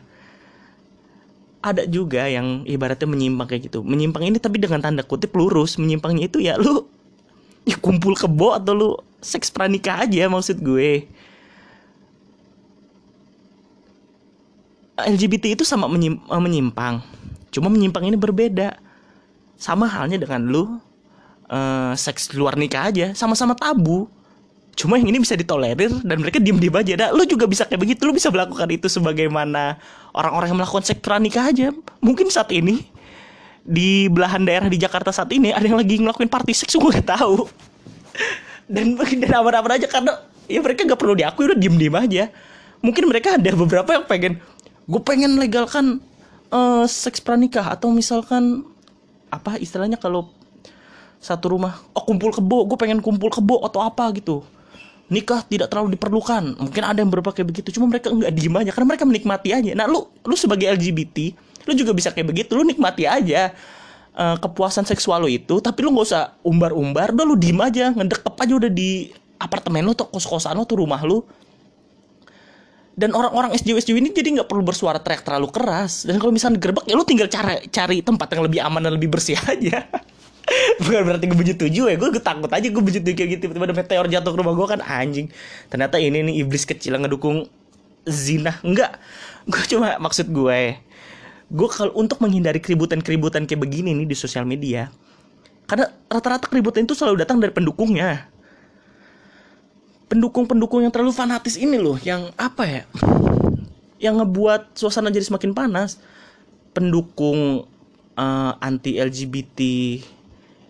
ada 1.62 1.86
juga 1.86 2.26
yang 2.26 2.66
ibaratnya 2.66 3.06
menyimpang 3.06 3.46
kayak 3.46 3.70
gitu. 3.70 3.86
Menyimpang 3.86 4.26
ini 4.26 4.42
tapi 4.42 4.58
dengan 4.58 4.82
tanda 4.82 5.06
kutip 5.06 5.30
lurus. 5.38 5.78
Menyimpangnya 5.78 6.26
itu 6.26 6.42
ya 6.42 6.58
lu 6.58 6.90
ya 7.68 7.76
kumpul 7.78 8.18
kebo 8.18 8.54
atau 8.56 8.72
lu 8.74 8.90
seks 9.22 9.50
pranikah 9.50 10.02
aja 10.02 10.26
maksud 10.26 10.58
gue 10.58 11.06
LGBT 15.02 15.58
itu 15.58 15.64
sama 15.66 15.88
menyimpang 15.88 17.02
Cuma 17.52 17.68
menyimpang 17.68 18.08
ini 18.08 18.16
berbeda. 18.16 18.80
Sama 19.60 19.86
halnya 19.86 20.18
dengan 20.18 20.42
lu 20.48 20.64
uh, 21.52 21.92
seks 21.94 22.32
luar 22.34 22.56
nikah 22.56 22.88
aja, 22.88 23.12
sama-sama 23.14 23.54
tabu. 23.54 24.08
Cuma 24.72 24.96
yang 24.96 25.12
ini 25.12 25.20
bisa 25.20 25.36
ditolerir 25.36 25.92
dan 26.00 26.16
mereka 26.24 26.40
diem-diem 26.40 26.72
aja. 26.72 26.92
Nah, 26.96 27.08
lu 27.12 27.28
juga 27.28 27.44
bisa 27.44 27.68
kayak 27.68 27.78
begitu, 27.78 28.08
lu 28.08 28.16
bisa 28.16 28.32
melakukan 28.32 28.66
itu 28.72 28.88
sebagaimana 28.88 29.76
orang-orang 30.16 30.48
yang 30.48 30.58
melakukan 30.64 30.82
seks 30.88 31.04
pranikah 31.04 31.52
aja. 31.52 31.68
Mungkin 32.00 32.32
saat 32.32 32.48
ini 32.50 32.80
di 33.62 34.10
belahan 34.10 34.42
daerah 34.42 34.66
di 34.66 34.78
Jakarta 34.78 35.14
saat 35.14 35.30
ini 35.30 35.54
ada 35.54 35.62
yang 35.62 35.78
lagi 35.78 36.02
ngelakuin 36.02 36.26
party 36.26 36.52
seks 36.52 36.74
gue 36.74 36.90
gak 36.98 37.14
tahu. 37.14 37.46
Dan 38.66 38.98
dan 38.98 39.30
aman-aman 39.38 39.78
aja 39.78 39.86
karena 39.86 40.18
ya 40.50 40.58
mereka 40.58 40.86
gak 40.86 40.98
perlu 40.98 41.14
diakui 41.14 41.50
udah 41.50 41.58
diem-diem 41.58 41.94
aja. 41.94 42.24
Mungkin 42.82 43.06
mereka 43.06 43.38
ada 43.38 43.50
beberapa 43.54 43.90
yang 43.94 44.06
pengen 44.10 44.32
gue 44.90 45.02
pengen 45.02 45.38
legalkan 45.38 46.02
uh, 46.50 46.84
seks 46.90 47.22
pranikah 47.22 47.70
atau 47.70 47.94
misalkan 47.94 48.66
apa 49.30 49.56
istilahnya 49.62 49.96
kalau 49.96 50.28
satu 51.22 51.54
rumah 51.54 51.78
oh 51.94 52.02
kumpul 52.02 52.34
kebo 52.34 52.66
gue 52.66 52.76
pengen 52.76 52.98
kumpul 52.98 53.30
kebo 53.30 53.62
atau 53.62 53.78
apa 53.78 54.10
gitu. 54.18 54.42
Nikah 55.12 55.44
tidak 55.44 55.68
terlalu 55.70 55.94
diperlukan. 55.94 56.56
Mungkin 56.56 56.82
ada 56.82 56.98
yang 56.98 57.12
berpakaian 57.12 57.46
begitu 57.46 57.68
cuma 57.76 57.86
mereka 57.86 58.10
nggak 58.10 58.32
diem 58.32 58.54
aja 58.58 58.70
karena 58.74 58.86
mereka 58.96 59.04
menikmati 59.06 59.48
aja. 59.54 59.70
Nah 59.78 59.86
lu 59.86 60.08
lu 60.26 60.34
sebagai 60.34 60.66
LGBT 60.66 61.36
lu 61.66 61.72
juga 61.76 61.92
bisa 61.94 62.10
kayak 62.10 62.32
begitu 62.32 62.54
lu 62.58 62.66
nikmati 62.66 63.06
aja 63.06 63.54
uh, 64.16 64.36
kepuasan 64.38 64.84
seksual 64.86 65.24
lu 65.24 65.30
itu 65.30 65.60
tapi 65.62 65.84
lu 65.84 65.94
nggak 65.94 66.06
usah 66.08 66.34
umbar-umbar 66.42 67.14
udah 67.14 67.26
lu 67.26 67.36
diem 67.38 67.58
aja 67.62 67.92
ngedekep 67.92 68.34
aja 68.34 68.52
udah 68.58 68.70
di 68.70 69.12
apartemen 69.42 69.82
lu 69.82 69.92
atau 69.94 70.06
kos-kosan 70.06 70.54
lu 70.54 70.62
tuh 70.62 70.78
rumah 70.78 71.02
lu. 71.02 71.26
Dan 72.92 73.16
orang-orang 73.16 73.56
SJW 73.56 73.80
SJW 73.80 73.96
ini 74.04 74.10
jadi 74.12 74.28
nggak 74.36 74.48
perlu 74.52 74.60
bersuara 74.62 75.00
teriak 75.00 75.24
terlalu 75.24 75.48
keras. 75.48 76.04
Dan 76.04 76.20
kalau 76.20 76.28
misalnya 76.28 76.60
gerbek 76.60 76.84
ya 76.84 76.94
lu 76.94 77.08
tinggal 77.08 77.24
cari 77.26 77.64
cari 77.72 78.04
tempat 78.04 78.28
yang 78.36 78.44
lebih 78.44 78.60
aman 78.60 78.84
dan 78.84 78.92
lebih 78.94 79.08
bersih 79.10 79.34
aja. 79.52 79.88
Bukan 80.76 81.00
berarti 81.08 81.24
gue 81.24 81.38
bujut 81.38 81.56
tujuh 81.56 81.88
ya 81.88 81.96
gue, 81.96 82.08
takut 82.20 82.52
aja 82.52 82.66
gue 82.68 82.82
bujut 82.84 83.00
tujuh 83.00 83.16
kayak 83.16 83.30
gitu. 83.40 83.42
Tiba-tiba 83.48 83.64
ada 83.72 83.76
meteor 83.80 84.06
jatuh 84.12 84.30
ke 84.36 84.38
rumah 84.44 84.52
gue 84.52 84.66
kan 84.68 84.80
anjing. 84.84 85.32
Ternyata 85.72 85.96
ini 85.96 86.20
nih 86.20 86.34
iblis 86.44 86.68
kecil 86.68 87.00
yang 87.00 87.08
ngedukung 87.08 87.48
zina 88.06 88.58
enggak 88.66 88.98
gue 89.46 89.62
cuma 89.70 89.98
maksud 89.98 90.30
gue 90.30 90.78
gue 91.52 91.68
kalau 91.68 91.92
untuk 92.00 92.16
menghindari 92.24 92.64
keributan-keributan 92.64 93.44
kayak 93.44 93.60
begini 93.60 93.92
nih 93.92 94.08
di 94.08 94.16
sosial 94.16 94.48
media 94.48 94.88
karena 95.68 95.92
rata-rata 96.08 96.48
keributan 96.48 96.88
itu 96.88 96.96
selalu 96.96 97.24
datang 97.24 97.40
dari 97.40 97.52
pendukungnya. 97.54 98.28
Pendukung-pendukung 100.08 100.84
yang 100.84 100.92
terlalu 100.92 101.16
fanatis 101.16 101.56
ini 101.56 101.80
loh 101.80 101.96
yang 102.04 102.28
apa 102.36 102.64
ya 102.68 102.82
yang 103.96 104.20
ngebuat 104.20 104.76
suasana 104.76 105.08
jadi 105.08 105.24
semakin 105.24 105.56
panas. 105.56 105.96
Pendukung 106.76 107.68
uh, 108.16 108.20
eh, 108.20 108.52
anti 108.60 109.00
LGBT 109.00 109.60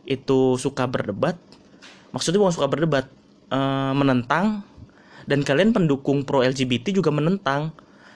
itu 0.06 0.40
suka 0.58 0.86
berdebat 0.90 1.38
maksudnya 2.10 2.42
bukan 2.42 2.54
suka 2.54 2.66
berdebat 2.66 3.06
uh, 3.54 3.94
menentang 3.94 4.66
dan 5.30 5.46
kalian 5.46 5.70
pendukung 5.70 6.26
pro 6.26 6.42
LGBT 6.42 6.90
juga 6.90 7.14
menentang 7.14 7.70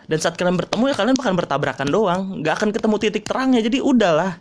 dan 0.07 0.19
saat 0.23 0.39
kalian 0.39 0.55
bertemu 0.55 0.85
ya 0.91 0.95
kalian 0.95 1.17
bakal 1.19 1.35
bertabrakan 1.35 1.89
doang. 1.91 2.23
Nggak 2.43 2.55
akan 2.63 2.69
ketemu 2.71 2.97
titik 3.03 3.25
terangnya. 3.27 3.61
Jadi 3.63 3.83
udahlah. 3.83 4.39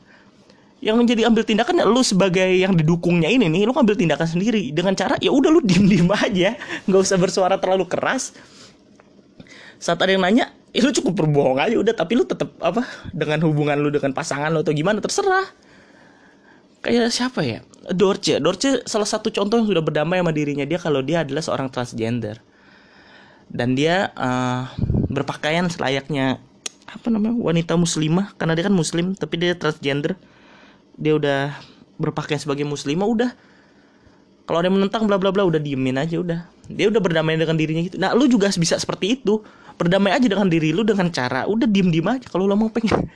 Yang 0.78 0.96
menjadi 1.02 1.22
ambil 1.26 1.42
tindakan 1.42 1.82
ya 1.82 1.86
lu 1.90 2.02
sebagai 2.06 2.46
yang 2.46 2.78
didukungnya 2.78 3.26
ini 3.26 3.50
nih 3.50 3.66
lu 3.66 3.74
ngambil 3.74 3.98
tindakan 3.98 4.30
sendiri. 4.30 4.70
Dengan 4.70 4.94
cara 4.94 5.18
ya 5.18 5.34
udah 5.34 5.50
lu 5.50 5.66
diem 5.66 5.90
diem 5.90 6.10
aja. 6.14 6.54
Nggak 6.86 7.02
usah 7.02 7.18
bersuara 7.18 7.58
terlalu 7.58 7.90
keras. 7.90 8.38
Saat 9.82 9.98
ada 10.06 10.14
yang 10.14 10.22
nanya 10.22 10.54
ya 10.70 10.86
lu 10.86 10.94
cukup 10.94 11.26
berbohong 11.26 11.58
aja 11.58 11.76
udah. 11.82 11.94
Tapi 11.98 12.14
lu 12.14 12.30
tetap 12.30 12.54
apa 12.62 12.86
dengan 13.10 13.42
hubungan 13.50 13.82
lu 13.82 13.90
dengan 13.90 14.14
pasangan 14.14 14.54
lu 14.54 14.62
atau 14.62 14.70
gimana 14.70 15.02
terserah. 15.02 15.50
Kayak 16.86 17.10
siapa 17.10 17.42
ya? 17.42 17.66
Dorce. 17.90 18.38
Dorce 18.38 18.86
salah 18.86 19.10
satu 19.10 19.34
contoh 19.34 19.58
yang 19.58 19.66
sudah 19.66 19.82
berdamai 19.82 20.22
sama 20.22 20.30
dirinya. 20.30 20.70
Dia 20.70 20.78
kalau 20.78 21.02
dia 21.02 21.26
adalah 21.26 21.42
seorang 21.42 21.74
transgender. 21.74 22.38
Dan 23.50 23.74
dia 23.74 24.14
uh, 24.14 24.70
berpakaian 25.16 25.72
selayaknya 25.72 26.44
apa 26.92 27.08
namanya 27.08 27.40
wanita 27.40 27.80
muslimah. 27.80 28.36
Karena 28.36 28.54
dia 28.54 28.68
kan 28.68 28.76
muslim 28.76 29.16
tapi 29.16 29.40
dia 29.40 29.56
transgender. 29.56 30.20
Dia 31.00 31.16
udah 31.16 31.56
berpakaian 31.96 32.40
sebagai 32.40 32.68
muslimah 32.68 33.08
udah. 33.08 33.32
Kalau 34.46 34.62
ada 34.62 34.70
yang 34.70 34.78
menentang 34.78 35.10
bla 35.10 35.18
bla 35.18 35.34
bla 35.34 35.48
udah 35.48 35.58
diemin 35.58 35.98
aja 35.98 36.20
udah. 36.20 36.46
Dia 36.70 36.92
udah 36.92 37.02
berdamai 37.02 37.40
dengan 37.40 37.58
dirinya 37.58 37.82
gitu. 37.82 37.98
Nah 37.98 38.12
lu 38.14 38.28
juga 38.28 38.52
bisa 38.54 38.78
seperti 38.78 39.18
itu. 39.22 39.42
Berdamai 39.76 40.16
aja 40.16 40.28
dengan 40.28 40.48
diri 40.48 40.72
lu 40.72 40.88
dengan 40.88 41.12
cara 41.12 41.44
udah 41.48 41.68
diem 41.68 41.92
diem 41.92 42.08
aja 42.08 42.32
kalau 42.32 42.48
lu 42.48 42.56
mau 42.56 42.72
pengen 42.72 43.12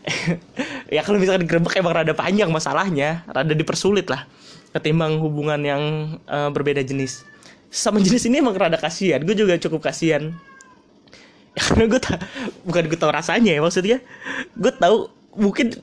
ya 0.94 1.04
kalau 1.04 1.20
misalkan 1.20 1.44
digerebek 1.44 1.76
emang 1.76 1.92
rada 1.92 2.16
panjang 2.16 2.48
masalahnya 2.48 3.20
rada 3.28 3.52
dipersulit 3.52 4.08
lah 4.08 4.24
ketimbang 4.72 5.20
hubungan 5.20 5.60
yang 5.60 5.82
uh, 6.24 6.48
berbeda 6.48 6.80
jenis. 6.80 7.26
Sama 7.68 8.00
jenis 8.00 8.26
ini 8.26 8.40
emang 8.40 8.56
rada 8.56 8.80
kasihan 8.80 9.20
gue 9.20 9.36
juga 9.36 9.60
cukup 9.60 9.92
kasihan 9.92 10.32
karena 11.58 11.84
gue 11.90 12.00
tak 12.00 12.18
bukan 12.62 12.82
gue 12.86 12.98
tau 12.98 13.10
rasanya 13.10 13.52
ya 13.56 13.60
maksudnya. 13.62 13.98
Gue 14.54 14.72
tahu 14.74 15.10
mungkin 15.34 15.74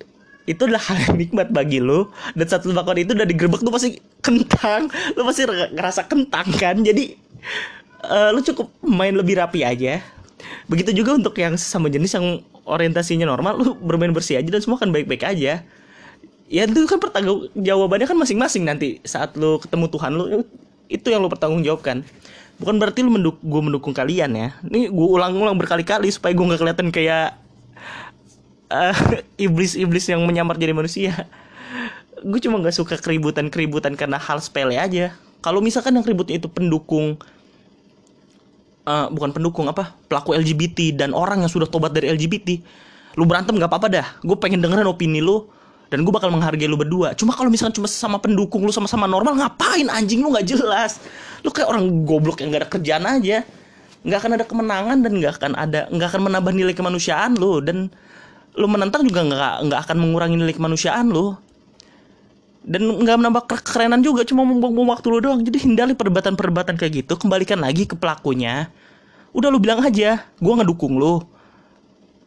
itu 0.48 0.62
adalah 0.64 0.80
hal 0.80 0.98
yang 1.04 1.16
nikmat 1.20 1.52
bagi 1.52 1.84
lo 1.84 2.08
dan 2.32 2.48
satu 2.48 2.72
bakwan 2.72 3.04
itu 3.04 3.12
udah 3.12 3.28
digerebek 3.28 3.62
tuh 3.62 3.74
pasti 3.74 4.00
kentang. 4.24 4.88
Lo 5.20 5.28
pasti 5.28 5.44
ngerasa 5.48 6.08
kentang 6.08 6.48
kan? 6.56 6.80
Jadi 6.80 7.20
uh, 8.08 8.32
lo 8.32 8.40
cukup 8.40 8.72
main 8.84 9.12
lebih 9.12 9.36
rapi 9.36 9.68
aja. 9.68 10.00
Begitu 10.72 11.04
juga 11.04 11.20
untuk 11.20 11.36
yang 11.36 11.60
sama 11.60 11.92
jenis 11.92 12.16
yang 12.16 12.40
orientasinya 12.68 13.28
normal 13.28 13.60
lu 13.60 13.76
bermain 13.80 14.12
bersih 14.12 14.40
aja 14.40 14.48
dan 14.48 14.62
semua 14.64 14.80
kan 14.80 14.92
baik-baik 14.92 15.24
aja. 15.28 15.64
Ya 16.48 16.64
itu 16.64 16.88
kan 16.88 17.04
pertanggung 17.04 17.52
jawabannya 17.60 18.08
kan 18.08 18.16
masing-masing 18.16 18.64
nanti 18.64 19.04
saat 19.04 19.36
lu 19.36 19.60
ketemu 19.60 19.86
Tuhan 19.92 20.12
lu 20.16 20.48
itu 20.88 21.08
yang 21.12 21.20
lu 21.20 21.28
pertanggung 21.28 21.60
jawabkan 21.60 22.08
bukan 22.58 22.76
berarti 22.82 23.06
lu 23.06 23.14
menduk 23.14 23.38
gue 23.42 23.62
mendukung 23.62 23.94
kalian 23.94 24.34
ya. 24.34 24.50
Ini 24.66 24.90
gue 24.90 25.08
ulang-ulang 25.08 25.58
berkali-kali 25.58 26.10
supaya 26.10 26.34
gue 26.34 26.46
nggak 26.46 26.62
kelihatan 26.62 26.88
kayak 26.90 27.38
uh, 28.74 28.98
iblis-iblis 29.46 30.06
yang 30.10 30.22
menyamar 30.26 30.58
jadi 30.58 30.74
manusia. 30.74 31.14
Gue 32.26 32.42
cuma 32.42 32.58
nggak 32.58 32.74
suka 32.74 32.98
keributan-keributan 32.98 33.94
karena 33.94 34.18
hal 34.18 34.42
sepele 34.42 34.78
aja. 34.78 35.14
Kalau 35.46 35.62
misalkan 35.62 35.94
yang 35.94 36.06
ributnya 36.06 36.42
itu 36.42 36.50
pendukung 36.50 37.22
uh, 38.90 39.08
bukan 39.14 39.30
pendukung 39.38 39.70
apa 39.70 39.94
pelaku 40.10 40.34
LGBT 40.34 40.98
dan 40.98 41.14
orang 41.14 41.46
yang 41.46 41.52
sudah 41.52 41.70
tobat 41.70 41.94
dari 41.94 42.10
LGBT 42.10 42.58
lu 43.18 43.26
berantem 43.26 43.54
nggak 43.54 43.70
apa-apa 43.70 43.88
dah. 43.90 44.08
Gue 44.26 44.38
pengen 44.38 44.66
dengerin 44.66 44.90
opini 44.90 45.22
lu 45.22 45.46
dan 45.94 46.02
gue 46.02 46.10
bakal 46.10 46.34
menghargai 46.34 46.66
lu 46.66 46.74
berdua. 46.74 47.14
Cuma 47.14 47.38
kalau 47.38 47.54
misalkan 47.54 47.78
cuma 47.78 47.86
sama 47.86 48.18
pendukung 48.18 48.66
lu 48.66 48.74
sama-sama 48.74 49.06
normal 49.06 49.38
ngapain 49.38 49.86
anjing 49.94 50.26
lu 50.26 50.34
nggak 50.34 50.58
jelas 50.58 50.98
lu 51.46 51.50
kayak 51.54 51.68
orang 51.70 52.08
goblok 52.08 52.42
yang 52.42 52.54
gak 52.54 52.62
ada 52.66 52.70
kerjaan 52.70 53.04
aja. 53.06 53.46
Nggak 54.08 54.20
akan 54.24 54.32
ada 54.40 54.46
kemenangan 54.48 54.98
dan 55.04 55.12
nggak 55.20 55.34
akan 55.42 55.52
ada 55.58 55.80
nggak 55.92 56.08
akan 56.16 56.22
menambah 56.32 56.52
nilai 56.56 56.74
kemanusiaan 56.78 57.36
lu. 57.36 57.60
Dan 57.60 57.92
lu 58.56 58.68
menentang 58.70 59.04
juga 59.04 59.26
nggak 59.26 59.56
nggak 59.68 59.80
akan 59.90 59.98
mengurangi 60.00 60.38
nilai 60.40 60.56
kemanusiaan 60.56 61.12
lu. 61.12 61.36
Dan 62.64 63.04
nggak 63.04 63.18
menambah 63.20 63.42
kerenan 63.64 64.00
juga 64.04 64.24
cuma 64.24 64.48
membuang 64.48 64.88
waktu 64.96 65.08
lu 65.12 65.20
doang. 65.20 65.42
Jadi 65.44 65.68
hindari 65.68 65.94
perdebatan-perdebatan 65.98 66.80
kayak 66.80 67.04
gitu. 67.04 67.20
Kembalikan 67.20 67.60
lagi 67.60 67.84
ke 67.84 68.00
pelakunya. 68.00 68.72
Udah 69.36 69.52
lu 69.52 69.60
bilang 69.60 69.84
aja 69.84 70.24
gue 70.24 70.54
ngedukung 70.56 70.96
lu. 70.96 71.20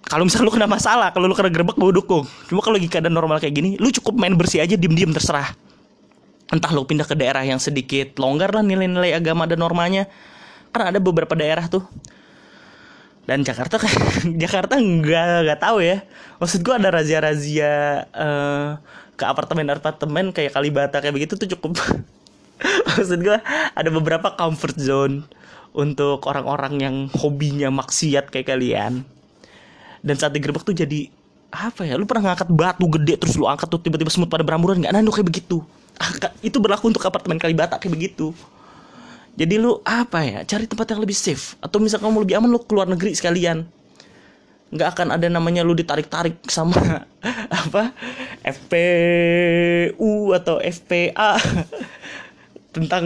Kalau 0.05 0.27
misal 0.27 0.43
lu 0.43 0.51
kena 0.51 0.67
masalah 0.67 1.15
kalau 1.15 1.31
lu 1.31 1.35
kena 1.39 1.49
gerbek 1.49 1.79
gue 1.79 1.93
dukung. 1.97 2.29
Cuma 2.51 2.61
kalau 2.61 2.77
lagi 2.77 2.93
keadaan 2.93 3.15
normal 3.15 3.41
kayak 3.41 3.57
gini 3.57 3.71
lu 3.81 3.89
cukup 3.89 4.21
main 4.21 4.37
bersih 4.37 4.61
aja 4.61 4.75
diem-diem 4.77 5.15
terserah 5.15 5.70
entah 6.51 6.71
lu 6.75 6.83
pindah 6.83 7.07
ke 7.07 7.15
daerah 7.15 7.47
yang 7.47 7.63
sedikit 7.63 8.19
longgar 8.19 8.51
lah 8.51 8.67
nilai-nilai 8.67 9.15
agama 9.15 9.47
dan 9.47 9.63
normanya. 9.63 10.11
Karena 10.75 10.95
ada 10.95 11.01
beberapa 11.03 11.35
daerah 11.39 11.67
tuh. 11.71 11.87
Dan 13.25 13.47
Jakarta 13.47 13.79
kan 13.79 13.91
Jakarta 14.43 14.75
nggak 14.79 15.47
nggak 15.47 15.61
tahu 15.63 15.79
ya. 15.83 16.03
Maksud 16.43 16.67
gua 16.67 16.83
ada 16.83 16.91
razia-razia 16.91 18.05
uh, 18.11 18.69
ke 19.15 19.25
apartemen-apartemen 19.25 20.35
kayak 20.35 20.59
Kalibata 20.59 20.99
kayak 20.99 21.15
begitu 21.15 21.39
tuh 21.39 21.47
cukup. 21.55 21.79
Maksud 22.91 23.23
gua 23.23 23.39
ada 23.75 23.91
beberapa 23.95 24.35
comfort 24.35 24.75
zone 24.75 25.23
untuk 25.71 26.27
orang-orang 26.27 26.83
yang 26.83 26.97
hobinya 27.15 27.71
maksiat 27.71 28.35
kayak 28.35 28.51
kalian. 28.51 29.07
Dan 30.03 30.15
saat 30.19 30.35
digerebek 30.35 30.67
tuh 30.67 30.75
jadi 30.75 31.07
apa 31.51 31.83
ya 31.83 31.99
lu 31.99 32.07
pernah 32.07 32.31
ngangkat 32.31 32.49
batu 32.55 32.87
gede 32.87 33.19
terus 33.19 33.35
lu 33.35 33.43
angkat 33.51 33.67
tuh 33.67 33.83
tiba-tiba 33.83 34.07
semut 34.07 34.31
pada 34.31 34.47
beramburan 34.47 34.79
nggak 34.79 34.95
nando 34.95 35.11
kayak 35.11 35.27
begitu 35.27 35.67
itu 36.41 36.57
berlaku 36.61 36.89
untuk 36.89 37.05
apartemen 37.05 37.37
Kalibata 37.37 37.77
kayak 37.77 37.93
begitu. 37.93 38.33
Jadi 39.37 39.57
lu 39.57 39.79
apa 39.87 40.21
ya 40.27 40.41
cari 40.45 40.67
tempat 40.67 40.91
yang 40.93 41.01
lebih 41.01 41.17
safe. 41.17 41.57
Atau 41.63 41.81
misalkan 41.81 42.11
kamu 42.11 42.27
lebih 42.27 42.37
aman 42.41 42.51
lu 42.51 42.61
keluar 42.65 42.89
negeri 42.89 43.15
sekalian. 43.15 43.65
Nggak 44.71 44.89
akan 44.97 45.17
ada 45.17 45.27
namanya 45.27 45.65
lu 45.67 45.75
ditarik-tarik 45.75 46.41
sama 46.47 46.77
apa 47.65 47.95
FPU 48.45 50.33
atau 50.35 50.59
FPA 50.63 51.41
tentang 52.77 53.05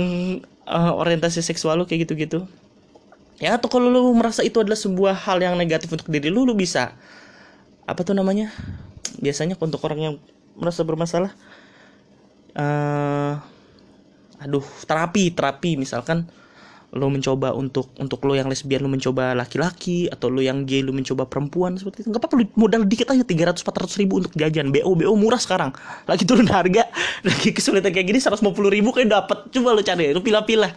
uh, 0.69 0.93
orientasi 0.97 1.41
seksual 1.45 1.83
lu 1.83 1.87
kayak 1.87 2.09
gitu-gitu. 2.09 2.47
Ya 3.43 3.59
atau 3.59 3.67
kalau 3.67 3.91
lu 3.91 4.15
merasa 4.15 4.47
itu 4.47 4.63
adalah 4.63 4.79
sebuah 4.79 5.15
hal 5.27 5.43
yang 5.43 5.59
negatif 5.59 5.91
untuk 5.91 6.09
diri 6.09 6.31
lu 6.31 6.47
lu 6.47 6.55
bisa. 6.55 6.95
Apa 7.85 8.01
tuh 8.07 8.17
namanya? 8.17 8.49
Biasanya 9.21 9.61
untuk 9.61 9.83
orang 9.85 10.01
yang 10.01 10.15
merasa 10.57 10.87
bermasalah 10.87 11.35
uh, 12.59 13.33
aduh 14.43 14.67
terapi 14.87 15.35
terapi. 15.35 15.77
Misalkan 15.79 16.27
lo 16.95 17.11
mencoba 17.11 17.51
untuk 17.51 17.91
untuk 17.99 18.23
lo 18.23 18.39
yang 18.39 18.47
lesbian 18.47 18.87
lo 18.87 18.87
mencoba 18.87 19.35
laki-laki 19.35 20.07
atau 20.07 20.31
lo 20.31 20.39
yang 20.39 20.63
gay 20.63 20.79
lo 20.79 20.95
mencoba 20.95 21.27
perempuan 21.27 21.75
seperti 21.75 22.07
itu. 22.07 22.15
Nggak 22.15 22.23
apa-apa 22.23 22.37
modal 22.55 22.87
dikit 22.87 23.11
aja 23.11 23.27
tiga 23.27 23.51
ratus 23.51 23.67
empat 23.67 23.83
ratus 23.83 23.99
ribu 23.99 24.23
untuk 24.23 24.31
jajan. 24.39 24.71
Bo 24.71 24.95
bo 24.95 25.15
murah 25.19 25.43
sekarang. 25.43 25.75
Lagi 26.07 26.23
turun 26.23 26.47
harga 26.47 26.87
lagi 27.27 27.51
kesulitan 27.51 27.91
kayak 27.91 28.07
gini 28.15 28.23
seratus 28.23 28.47
lima 28.47 28.55
puluh 28.55 28.71
ribu 28.71 28.95
kayak 28.95 29.11
dapat 29.11 29.51
coba 29.51 29.75
lo 29.75 29.83
cari 29.83 30.15
lo 30.15 30.23
pilih-pilih. 30.23 30.71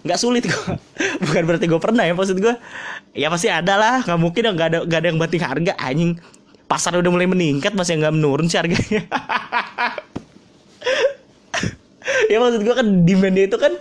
Nggak 0.00 0.18
sulit 0.18 0.42
kok. 0.50 0.74
Bukan 1.22 1.42
berarti 1.46 1.70
gue 1.70 1.80
pernah 1.80 2.02
ya 2.02 2.18
maksud 2.18 2.34
gue 2.42 2.54
ya 3.14 3.30
pasti 3.30 3.46
ada 3.46 3.78
lah 3.78 3.96
nggak 4.02 4.18
mungkin 4.18 4.42
nggak 4.50 4.68
ada 4.74 4.78
nggak 4.82 4.98
ada 4.98 5.06
yang 5.06 5.18
banting 5.22 5.42
harga 5.42 5.72
anjing. 5.78 6.18
Pasar 6.66 6.94
udah 6.98 7.10
mulai 7.10 7.26
meningkat 7.26 7.74
masih 7.74 7.98
nggak 7.98 8.14
menurun 8.14 8.46
sih 8.46 8.54
harganya 8.54 9.02
ya 12.32 12.38
maksud 12.42 12.62
gue 12.62 12.74
kan 12.74 12.88
demandnya 13.06 13.44
itu 13.50 13.58
kan 13.58 13.72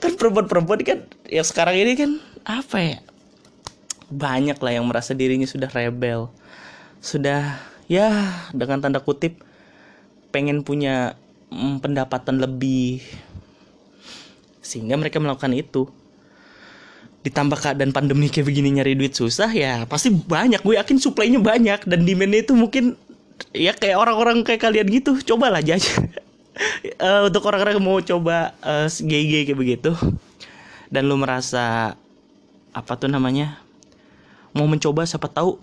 kan 0.00 0.12
perempuan-perempuan 0.16 0.80
kan 0.82 0.98
yang 1.28 1.44
sekarang 1.44 1.76
ini 1.76 1.92
kan 1.96 2.10
apa 2.48 2.76
ya 2.80 2.98
banyak 4.10 4.58
lah 4.58 4.72
yang 4.74 4.84
merasa 4.90 5.14
dirinya 5.14 5.46
sudah 5.46 5.70
rebel. 5.70 6.28
Sudah 6.98 7.62
ya 7.86 8.10
dengan 8.50 8.82
tanda 8.82 8.98
kutip 8.98 9.40
pengen 10.34 10.66
punya 10.66 11.14
mm, 11.48 11.80
pendapatan 11.80 12.42
lebih. 12.42 13.00
Sehingga 14.60 14.98
mereka 14.98 15.22
melakukan 15.22 15.54
itu. 15.54 15.86
Ditambah 17.20 17.60
keadaan 17.60 17.94
pandemi 17.94 18.32
kayak 18.32 18.48
begini 18.48 18.80
nyari 18.80 18.98
duit 18.98 19.14
susah 19.14 19.48
ya 19.54 19.86
pasti 19.86 20.10
banyak. 20.10 20.60
Gue 20.66 20.76
yakin 20.76 20.98
suplainya 20.98 21.38
banyak 21.38 21.86
dan 21.86 22.02
demandnya 22.02 22.42
itu 22.42 22.52
mungkin 22.58 22.98
ya 23.54 23.72
kayak 23.72 23.96
orang-orang 23.96 24.42
kayak 24.42 24.60
kalian 24.60 24.90
gitu. 24.90 25.22
Cobalah 25.22 25.62
jajan 25.62 26.10
uh, 27.00 27.26
untuk 27.28 27.46
orang-orang 27.46 27.78
yang 27.78 27.84
mau 27.84 27.98
coba 28.00 28.54
uh, 28.64 28.86
gay 29.04 29.46
kayak 29.46 29.58
begitu. 29.58 29.92
Dan 30.90 31.06
lu 31.06 31.14
merasa 31.16 31.94
apa 32.70 32.92
tuh 32.98 33.10
namanya 33.10 33.58
mau 34.54 34.66
mencoba 34.66 35.06
siapa 35.06 35.30
tahu 35.30 35.58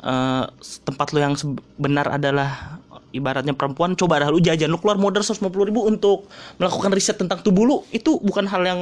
uh, 0.00 0.44
tempat 0.84 1.12
lu 1.12 1.20
yang 1.20 1.36
benar 1.76 2.08
adalah 2.08 2.80
ibaratnya 3.10 3.52
perempuan 3.56 3.96
coba 3.96 4.22
dah 4.22 4.30
lu 4.30 4.40
jajan 4.40 4.70
lu 4.70 4.78
keluar 4.78 4.96
modal 4.96 5.20
150 5.24 5.50
ribu 5.68 5.84
untuk 5.84 6.30
melakukan 6.56 6.90
riset 6.94 7.16
tentang 7.20 7.44
tubuh 7.44 7.64
lu. 7.66 7.76
Itu 7.92 8.20
bukan 8.20 8.48
hal 8.48 8.62
yang 8.64 8.80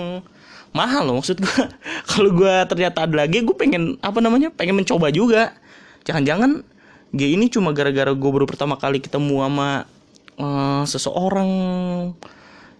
mahal 0.77 1.09
loh 1.09 1.25
maksud 1.25 1.41
gue 1.41 1.61
kalau 2.13 2.29
gue 2.29 2.55
ternyata 2.69 3.09
ada 3.09 3.25
lagi 3.25 3.41
gue 3.41 3.57
pengen 3.57 3.97
apa 4.05 4.23
namanya 4.23 4.55
pengen 4.55 4.79
mencoba 4.79 5.11
juga. 5.11 5.57
Jangan-jangan 6.07 6.63
gay 7.13 7.35
ini 7.35 7.49
cuma 7.49 7.73
gara-gara 7.73 8.13
gue 8.13 8.31
baru 8.31 8.45
pertama 8.45 8.77
kali 8.77 9.01
ketemu 9.01 9.45
sama 9.45 9.89
uh, 10.39 10.83
seseorang 10.87 11.51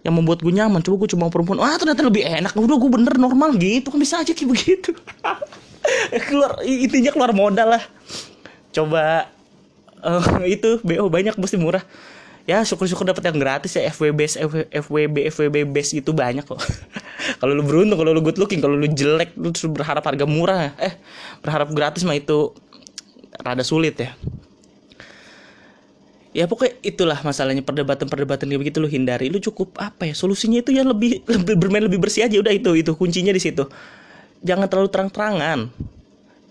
yang 0.01 0.13
membuat 0.15 0.39
gue 0.41 0.53
nyaman. 0.55 0.79
Coba 0.79 1.05
gue 1.05 1.09
cuma 1.13 1.27
perempuan. 1.27 1.59
Ah 1.59 1.75
ternyata 1.75 2.07
lebih 2.07 2.23
enak. 2.23 2.55
Udah 2.55 2.77
gue 2.79 2.91
bener 2.91 3.13
normal. 3.19 3.55
Gitu 3.59 3.91
kan 3.91 3.99
bisa 3.99 4.23
aja 4.23 4.31
kayak 4.31 4.49
begitu. 4.49 4.91
Keluar 6.27 6.59
intinya 6.63 7.11
keluar 7.11 7.31
modal 7.35 7.79
lah. 7.79 7.83
Coba 8.71 9.27
uh, 10.03 10.43
itu 10.45 10.79
bo 10.83 11.11
banyak 11.11 11.35
pasti 11.35 11.57
murah. 11.59 11.83
Ya 12.47 12.65
syukur-syukur 12.65 13.05
dapat 13.05 13.29
yang 13.29 13.37
gratis 13.37 13.77
ya. 13.77 13.91
FWB 13.93 14.19
FWB 14.73 15.15
FWB 15.29 15.55
base 15.69 15.99
itu 15.99 16.15
banyak 16.15 16.47
kok. 16.47 16.57
Kalau 17.39 17.53
lu 17.55 17.63
beruntung 17.63 17.95
kalau 17.95 18.11
lu 18.11 18.25
good 18.25 18.41
looking 18.41 18.59
kalau 18.59 18.73
lu 18.73 18.89
jelek 18.89 19.37
lu 19.37 19.53
berharap 19.71 20.01
harga 20.01 20.25
murah. 20.25 20.73
Eh 20.81 20.97
berharap 21.45 21.69
gratis 21.71 22.01
mah 22.03 22.17
itu 22.17 22.51
rada 23.39 23.63
sulit 23.63 23.95
ya 23.95 24.11
ya 26.29 26.45
pokoknya 26.45 26.77
itulah 26.85 27.19
masalahnya 27.25 27.65
perdebatan-perdebatan 27.65 28.45
kayak 28.45 28.61
begitu 28.61 28.77
lu 28.81 28.89
hindari. 28.89 29.33
Lu 29.33 29.41
cukup 29.41 29.77
apa 29.81 30.09
ya 30.09 30.13
solusinya 30.13 30.61
itu 30.61 30.73
ya 30.73 30.85
lebih 30.85 31.23
lebih 31.33 31.55
bermain 31.57 31.85
lebih 31.85 31.99
bersih 32.01 32.25
aja. 32.25 32.37
Udah 32.37 32.53
itu 32.53 32.73
itu 32.77 32.91
kuncinya 32.93 33.33
di 33.33 33.41
situ. 33.41 33.65
Jangan 34.45 34.69
terlalu 34.69 34.89
terang-terangan. 34.93 35.59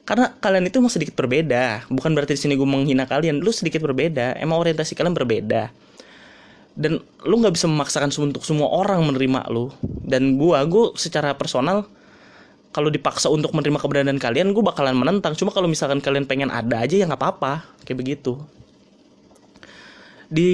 Karena 0.09 0.33
kalian 0.41 0.65
itu 0.73 0.81
mau 0.81 0.89
sedikit 0.89 1.15
berbeda. 1.21 1.85
Bukan 1.93 2.17
berarti 2.17 2.33
di 2.33 2.41
sini 2.41 2.57
gue 2.57 2.65
menghina 2.65 3.05
kalian 3.05 3.45
lu 3.45 3.53
sedikit 3.53 3.85
berbeda. 3.85 4.41
Emang 4.41 4.57
orientasi 4.57 4.97
kalian 4.97 5.13
berbeda. 5.13 5.69
Dan 6.79 7.03
lu 7.27 7.35
nggak 7.43 7.55
bisa 7.59 7.67
memaksakan 7.69 8.09
untuk 8.23 8.41
semua 8.47 8.73
orang 8.73 9.05
menerima 9.05 9.51
lu. 9.53 9.69
Dan 9.83 10.39
gua 10.39 10.63
gua 10.65 10.95
secara 10.97 11.35
personal 11.35 11.85
kalau 12.71 12.89
dipaksa 12.89 13.27
untuk 13.29 13.51
menerima 13.51 13.83
keberadaan 13.83 14.21
kalian 14.23 14.55
gue 14.55 14.63
bakalan 14.63 14.95
menentang. 14.95 15.35
Cuma 15.35 15.51
kalau 15.51 15.67
misalkan 15.67 15.99
kalian 15.99 16.25
pengen 16.25 16.49
ada 16.55 16.87
aja 16.87 16.95
ya 16.95 17.05
nggak 17.05 17.19
apa-apa. 17.19 17.67
Kayak 17.83 17.99
begitu 17.99 18.39
di 20.29 20.53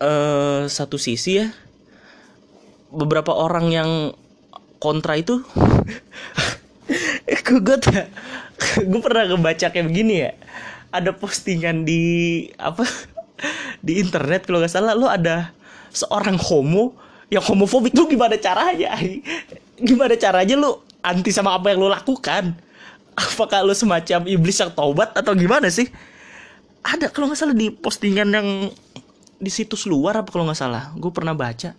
uh, 0.00 0.68
satu 0.68 1.00
sisi 1.00 1.40
ya 1.40 1.48
beberapa 2.92 3.32
orang 3.32 3.72
yang 3.72 3.90
kontra 4.78 5.16
itu 5.16 5.40
gue 7.46 7.76
gue 8.84 9.00
pernah 9.06 9.24
ngebaca 9.32 9.72
kayak 9.72 9.86
begini 9.88 10.14
ya 10.28 10.32
ada 10.92 11.12
postingan 11.12 11.88
di 11.88 12.46
apa 12.60 12.84
di 13.86 14.00
internet 14.00 14.44
kalau 14.44 14.60
nggak 14.60 14.72
salah 14.72 14.92
lo 14.92 15.08
ada 15.08 15.56
seorang 15.90 16.36
homo 16.36 16.92
yang 17.32 17.42
homofobik 17.42 17.96
lu 17.96 18.06
gimana 18.06 18.38
caranya 18.38 18.94
gimana 19.80 20.14
caranya 20.16 20.56
lu 20.56 20.86
anti 21.06 21.30
sama 21.30 21.54
apa 21.54 21.70
yang 21.70 21.78
lu 21.78 21.86
lakukan? 21.86 22.58
Apakah 23.16 23.64
lu 23.64 23.72
semacam 23.72 24.28
iblis 24.28 24.60
yang 24.60 24.68
taubat 24.74 25.14
atau 25.14 25.32
gimana 25.32 25.72
sih 25.72 25.88
ada 26.86 27.10
kalau 27.10 27.26
nggak 27.26 27.40
salah 27.40 27.56
di 27.56 27.74
postingan 27.74 28.28
yang 28.30 28.48
di 29.36 29.50
situs 29.50 29.84
luar 29.84 30.22
apa 30.22 30.30
kalau 30.30 30.46
nggak 30.46 30.60
salah. 30.60 30.94
Gue 30.94 31.10
pernah 31.10 31.34
baca. 31.34 31.74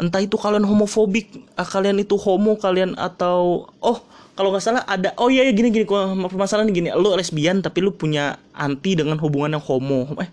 Entah 0.00 0.20
itu 0.20 0.36
kalian 0.40 0.64
homofobik 0.64 1.32
ah, 1.56 1.64
kalian 1.64 2.00
itu 2.00 2.16
homo 2.16 2.56
kalian 2.56 2.96
atau 2.96 3.68
oh 3.84 3.98
kalau 4.32 4.48
nggak 4.48 4.64
salah 4.64 4.82
ada 4.88 5.12
oh 5.20 5.28
iya, 5.28 5.44
iya 5.44 5.52
gini 5.52 5.68
gini 5.68 5.84
permasalahan 6.24 6.72
gini 6.72 6.88
lu 6.96 7.12
lesbian 7.12 7.60
tapi 7.60 7.84
lu 7.84 7.92
punya 7.92 8.40
anti 8.56 8.96
dengan 8.96 9.20
hubungan 9.20 9.60
yang 9.60 9.64
homo. 9.64 10.08
Eh 10.20 10.30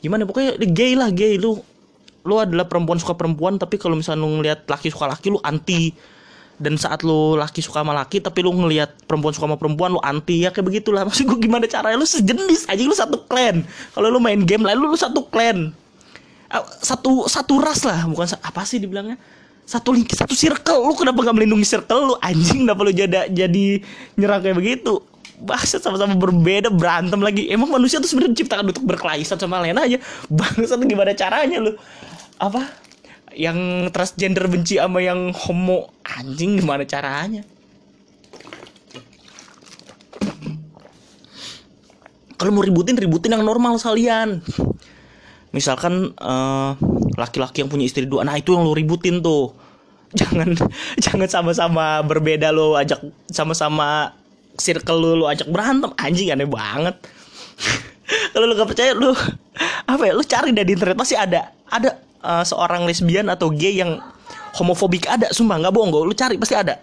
gimana? 0.00 0.24
Pokoknya 0.24 0.56
gay 0.72 0.96
lah 0.96 1.12
gay. 1.12 1.36
Lu 1.36 1.60
lu 2.24 2.34
adalah 2.40 2.64
perempuan 2.64 2.96
suka 2.96 3.12
perempuan 3.12 3.60
tapi 3.60 3.76
kalau 3.76 4.00
misalnya 4.00 4.24
lu 4.24 4.40
ngelihat 4.40 4.64
laki 4.64 4.88
suka 4.88 5.12
laki 5.12 5.28
lu 5.28 5.40
anti 5.44 5.92
dan 6.58 6.78
saat 6.78 7.02
lu 7.02 7.34
laki 7.34 7.58
suka 7.58 7.82
sama 7.82 7.90
laki 7.94 8.22
tapi 8.22 8.46
lu 8.46 8.54
ngelihat 8.54 8.94
perempuan 9.10 9.34
suka 9.34 9.50
sama 9.50 9.58
perempuan 9.58 9.98
lu 9.98 10.00
anti 10.02 10.46
ya 10.46 10.54
kayak 10.54 10.66
begitulah. 10.70 11.02
Maksud 11.08 11.26
gue 11.26 11.38
gimana 11.42 11.66
caranya? 11.66 11.98
Lu 11.98 12.06
sejenis 12.06 12.70
aja 12.70 12.82
lu 12.82 12.94
satu 12.94 13.26
clan 13.26 13.66
kalau 13.94 14.08
lu 14.10 14.18
main 14.22 14.38
game 14.46 14.62
lalu 14.62 14.94
lu 14.94 14.98
satu 14.98 15.26
clan 15.26 15.74
ah, 16.50 16.62
satu 16.78 17.26
satu 17.26 17.58
ras 17.58 17.82
lah 17.82 18.06
bukan 18.06 18.38
apa 18.38 18.62
sih 18.62 18.78
dibilangnya? 18.78 19.18
Satu 19.64 19.96
link 19.96 20.12
satu 20.12 20.36
circle. 20.36 20.84
Lu 20.84 20.94
kenapa 20.94 21.24
nggak 21.24 21.36
melindungi 21.40 21.66
circle 21.66 22.12
lu 22.12 22.14
anjing? 22.22 22.68
Kenapa 22.68 22.80
lu 22.84 22.92
jadi 22.94 23.26
jadi 23.32 23.80
nyerang 24.14 24.44
kayak 24.44 24.56
begitu? 24.60 25.00
Bahasa 25.40 25.82
sama-sama 25.82 26.14
berbeda 26.14 26.70
berantem 26.70 27.18
lagi. 27.18 27.50
Emang 27.50 27.72
manusia 27.72 27.98
tuh 27.98 28.06
sebenarnya 28.06 28.38
diciptakan 28.38 28.70
untuk 28.70 28.86
berkelahi 28.86 29.26
sama 29.26 29.58
lain 29.58 29.74
aja. 29.74 29.98
Bangsa 30.30 30.78
tuh 30.78 30.86
gimana 30.86 31.10
caranya 31.16 31.58
lu? 31.58 31.74
Apa 32.38 32.83
yang 33.34 33.90
transgender 33.90 34.46
benci 34.46 34.78
sama 34.78 35.02
yang 35.02 35.34
homo. 35.34 35.90
Anjing 36.04 36.62
gimana 36.62 36.86
caranya? 36.86 37.42
Kalau 42.34 42.50
mau 42.50 42.66
ributin 42.66 42.98
ributin 42.98 43.32
yang 43.32 43.46
normal 43.46 43.78
salian 43.78 44.42
misalkan 45.54 46.10
uh, 46.18 46.74
laki-laki 47.14 47.62
yang 47.62 47.70
punya 47.70 47.86
istri 47.86 48.10
dua 48.10 48.26
nah 48.26 48.34
itu 48.34 48.52
yang 48.52 48.66
lu 48.66 48.74
ributin 48.74 49.22
tuh. 49.22 49.54
Jangan 50.14 50.52
jangan 51.04 51.28
sama-sama 51.30 52.02
berbeda 52.02 52.50
lo 52.50 52.74
ajak 52.74 53.00
sama-sama 53.30 54.12
circle 54.58 54.98
lu 54.98 55.10
lu 55.22 55.26
ajak 55.30 55.46
berantem. 55.48 55.94
Anjing 55.96 56.34
aneh 56.34 56.44
banget. 56.44 56.98
Kalau 58.34 58.44
lu 58.44 58.52
gak 58.58 58.68
percaya 58.68 58.92
lu 58.92 59.14
apa 59.88 60.02
ya 60.04 60.12
lu 60.12 60.26
cari 60.26 60.50
dari 60.50 60.74
internet 60.74 60.98
pasti 60.98 61.14
ada. 61.14 61.54
Ada 61.70 61.96
uh, 62.24 62.42
seorang 62.42 62.88
lesbian 62.88 63.28
atau 63.28 63.52
gay 63.52 63.76
yang 63.78 64.00
homofobik 64.56 65.04
ada 65.10 65.28
sumpah 65.34 65.60
nggak 65.60 65.74
bohong 65.74 65.90
gue 65.92 66.02
lu 66.08 66.16
cari 66.16 66.40
pasti 66.40 66.56
ada. 66.56 66.80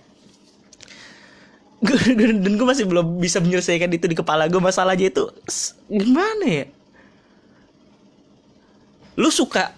Dan 1.81 2.53
gue 2.61 2.67
masih 2.67 2.85
belum 2.85 3.17
bisa 3.17 3.41
menyelesaikan 3.41 3.89
itu 3.89 4.05
di 4.05 4.13
kepala 4.13 4.45
gue 4.45 4.61
masalahnya 4.61 5.09
itu 5.09 5.25
gimana 5.89 6.45
ya? 6.45 6.65
Lu 9.17 9.33
suka 9.33 9.73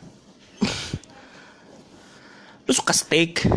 lu 2.67 2.71
suka 2.75 2.91
steak. 2.91 3.47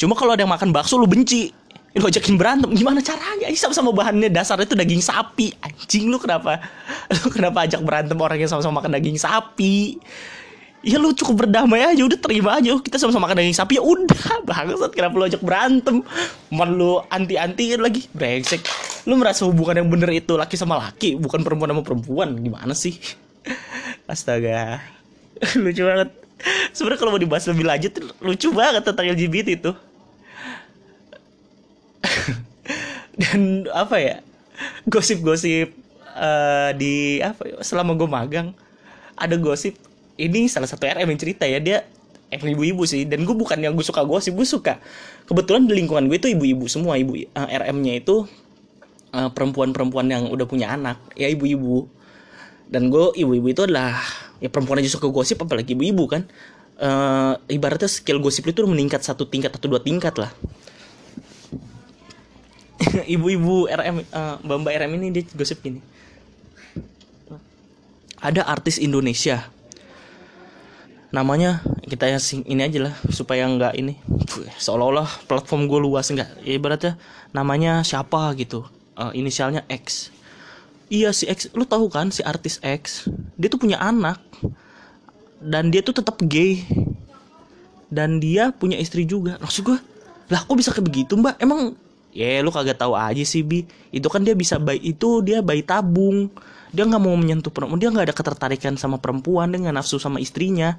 Cuma 0.00 0.16
kalau 0.16 0.32
ada 0.32 0.40
yang 0.44 0.52
makan 0.52 0.72
bakso 0.72 0.96
lu 0.96 1.04
benci. 1.04 1.52
Lu 1.92 2.06
ajakin 2.06 2.38
berantem. 2.40 2.70
Gimana 2.72 3.04
caranya? 3.04 3.50
Ini 3.50 3.58
sama-sama 3.58 3.92
bahannya 3.92 4.32
dasarnya 4.32 4.64
itu 4.64 4.78
daging 4.78 5.02
sapi. 5.04 5.52
Anjing 5.60 6.08
lu 6.08 6.16
kenapa? 6.16 6.56
Lu 7.20 7.28
kenapa 7.28 7.68
ajak 7.68 7.84
berantem 7.84 8.16
orang 8.16 8.40
yang 8.40 8.48
sama-sama 8.48 8.80
makan 8.80 8.96
daging 8.96 9.20
sapi 9.20 10.00
ya 10.80 10.96
lu 10.96 11.12
cukup 11.12 11.44
berdamai 11.44 11.84
aja 11.84 12.02
udah 12.04 12.18
terima 12.18 12.56
aja. 12.56 12.76
Kita 12.80 12.96
sama-sama 12.96 13.28
makan 13.28 13.44
daging 13.44 13.56
sapi 13.56 13.76
ya 13.76 13.82
udah. 13.84 14.22
Bangsat 14.48 14.92
kenapa 14.92 15.14
lu 15.16 15.24
ajak 15.28 15.42
berantem? 15.44 16.00
Man 16.52 16.76
lu 16.76 17.00
anti-anti 17.08 17.76
lagi? 17.76 18.08
Brengsek. 18.12 18.64
Lu 19.08 19.16
merasa 19.16 19.44
hubungan 19.48 19.80
yang 19.84 19.88
bener 19.88 20.10
itu 20.12 20.36
laki 20.36 20.56
sama 20.56 20.80
laki 20.80 21.16
bukan 21.20 21.44
perempuan 21.44 21.70
sama 21.72 21.82
perempuan? 21.84 22.28
Gimana 22.40 22.72
sih? 22.72 22.96
Astaga. 24.10 24.80
Lucu 25.62 25.84
banget. 25.84 26.10
Sebenarnya 26.72 27.00
kalau 27.00 27.12
mau 27.12 27.20
dibahas 27.20 27.44
lebih 27.52 27.68
lanjut 27.68 27.92
lucu 28.24 28.48
banget 28.56 28.80
tentang 28.80 29.12
LGBT 29.12 29.48
itu. 29.60 29.72
Dan 33.20 33.68
apa 33.76 34.00
ya? 34.00 34.16
Gosip-gosip 34.88 35.76
uh, 36.16 36.72
di 36.72 37.20
apa 37.20 37.44
ya, 37.44 37.56
selama 37.60 37.92
gue 37.92 38.08
magang 38.08 38.48
ada 39.20 39.36
gosip 39.36 39.76
ini 40.20 40.44
salah 40.52 40.68
satu 40.68 40.84
RM 40.84 41.08
yang 41.08 41.20
cerita 41.20 41.48
ya 41.48 41.56
dia 41.56 41.88
emang 42.30 42.54
ibu-ibu 42.54 42.82
sih. 42.86 43.04
Dan 43.04 43.26
gue 43.26 43.34
bukan 43.34 43.58
yang 43.58 43.74
gue 43.74 43.84
suka 43.84 44.06
gosip 44.06 44.36
gue 44.38 44.46
suka. 44.46 44.78
Kebetulan 45.26 45.66
di 45.66 45.74
lingkungan 45.76 46.06
gue 46.06 46.16
itu 46.16 46.28
ibu-ibu 46.30 46.64
semua 46.70 46.96
ibu 46.96 47.18
uh, 47.18 47.46
eh, 47.46 47.58
RM-nya 47.58 48.00
itu 48.00 48.24
uh, 49.12 49.28
perempuan-perempuan 49.34 50.06
yang 50.10 50.22
udah 50.30 50.46
punya 50.46 50.72
anak 50.72 51.00
ya 51.18 51.26
ibu-ibu. 51.28 51.90
Dan 52.70 52.88
gue 52.88 53.10
ibu-ibu 53.18 53.50
itu 53.50 53.66
adalah 53.66 53.98
ya 54.38 54.48
perempuan 54.48 54.78
aja 54.78 54.90
suka 54.94 55.10
gosip 55.10 55.42
apalagi 55.42 55.74
ibu-ibu 55.74 56.06
kan. 56.06 56.22
Uh, 56.80 57.36
ibaratnya 57.52 57.92
skill 57.92 58.24
gosip 58.24 58.48
itu 58.48 58.64
meningkat 58.64 59.04
satu 59.04 59.28
tingkat 59.28 59.52
atau 59.52 59.68
dua 59.68 59.84
tingkat 59.84 60.16
lah. 60.16 60.32
Ibu-ibu 63.20 63.68
RM 63.68 64.00
uh, 64.08 64.40
mbak 64.40 64.56
mbak 64.64 64.72
RM 64.80 64.92
ini 64.96 65.06
dia 65.12 65.22
gosip 65.36 65.60
gini. 65.60 65.84
Ada 68.20 68.48
artis 68.48 68.80
Indonesia 68.80 69.44
namanya 71.10 71.62
kita 71.90 72.06
ya 72.06 72.22
sing 72.22 72.46
ini 72.46 72.62
aja 72.62 72.86
lah 72.86 72.94
supaya 73.10 73.42
nggak 73.50 73.74
ini 73.74 73.98
seolah-olah 74.62 75.26
platform 75.26 75.66
gue 75.66 75.80
luas 75.82 76.06
nggak 76.06 76.46
ya 76.46 76.52
ibaratnya 76.54 76.92
namanya 77.34 77.82
siapa 77.82 78.30
gitu. 78.38 78.66
Uh, 78.94 79.10
inisialnya 79.16 79.64
X. 79.66 80.12
Iya 80.90 81.14
si 81.14 81.26
X 81.26 81.50
lu 81.54 81.66
tahu 81.66 81.90
kan 81.90 82.10
si 82.14 82.22
artis 82.22 82.62
X? 82.62 83.06
Dia 83.38 83.48
tuh 83.50 83.58
punya 83.58 83.78
anak 83.82 84.22
dan 85.42 85.70
dia 85.74 85.82
tuh 85.82 85.98
tetap 85.98 86.18
gay. 86.26 86.62
Dan 87.90 88.22
dia 88.22 88.54
punya 88.54 88.78
istri 88.78 89.02
juga. 89.02 89.34
Maksud 89.42 89.66
gue 89.66 89.78
lah 90.30 90.46
kok 90.46 90.54
bisa 90.54 90.70
kayak 90.70 90.86
begitu 90.86 91.18
mbak? 91.18 91.42
Emang 91.42 91.74
ya 92.10 92.42
lu 92.42 92.50
kagak 92.50 92.78
tahu 92.78 92.94
aja 92.94 93.22
sih 93.22 93.42
bi. 93.42 93.66
Itu 93.94 94.10
kan 94.10 94.22
dia 94.26 94.34
bisa 94.34 94.58
bayi 94.58 94.94
itu 94.94 95.22
dia 95.22 95.42
bayi 95.42 95.62
tabung. 95.62 96.30
Dia 96.70 96.86
nggak 96.86 97.02
mau 97.02 97.14
menyentuh 97.18 97.50
perempuan 97.50 97.82
dia 97.82 97.90
nggak 97.90 98.06
ada 98.10 98.14
ketertarikan 98.14 98.78
sama 98.78 99.02
perempuan 99.02 99.50
dengan 99.50 99.74
nafsu 99.74 99.98
sama 99.98 100.22
istrinya. 100.22 100.78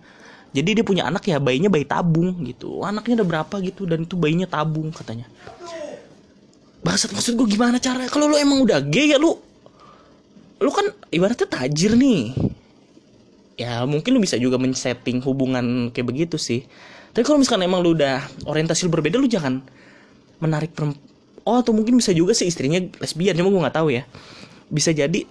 Jadi 0.51 0.79
dia 0.79 0.85
punya 0.87 1.07
anak 1.07 1.23
ya 1.27 1.39
bayinya 1.39 1.71
bayi 1.71 1.87
tabung 1.87 2.35
gitu. 2.43 2.83
Anaknya 2.83 3.23
udah 3.23 3.27
berapa 3.27 3.55
gitu 3.63 3.87
dan 3.87 4.03
itu 4.03 4.19
bayinya 4.19 4.47
tabung 4.47 4.91
katanya. 4.91 5.27
Bangsat 6.81 7.15
maksud 7.15 7.39
gue 7.39 7.47
gimana 7.47 7.79
cara? 7.79 8.07
Kalau 8.11 8.27
lu 8.27 8.35
emang 8.35 8.59
udah 8.59 8.83
gay 8.83 9.15
ya 9.15 9.17
lu 9.19 9.35
lu 10.61 10.69
kan 10.69 10.91
ibaratnya 11.09 11.47
tajir 11.47 11.95
nih. 11.95 12.35
Ya 13.55 13.83
mungkin 13.87 14.15
lu 14.15 14.19
bisa 14.19 14.35
juga 14.35 14.59
men-setting 14.59 15.23
hubungan 15.23 15.91
kayak 15.91 16.07
begitu 16.07 16.35
sih. 16.35 16.67
Tapi 17.11 17.23
kalau 17.27 17.39
misalkan 17.39 17.67
emang 17.67 17.83
lu 17.83 17.95
udah 17.95 18.23
orientasi 18.47 18.87
lu 18.87 18.91
berbeda 18.91 19.19
lu 19.19 19.27
jangan 19.27 19.59
menarik 20.41 20.71
perempuan 20.71 21.10
oh 21.45 21.61
atau 21.61 21.73
mungkin 21.73 21.97
bisa 21.97 22.13
juga 22.13 22.35
sih 22.37 22.47
istrinya 22.49 22.81
lesbian 23.01 23.37
cuma 23.37 23.49
gue 23.49 23.61
nggak 23.67 23.77
tahu 23.77 23.89
ya. 23.93 24.03
Bisa 24.71 24.95
jadi 24.95 25.27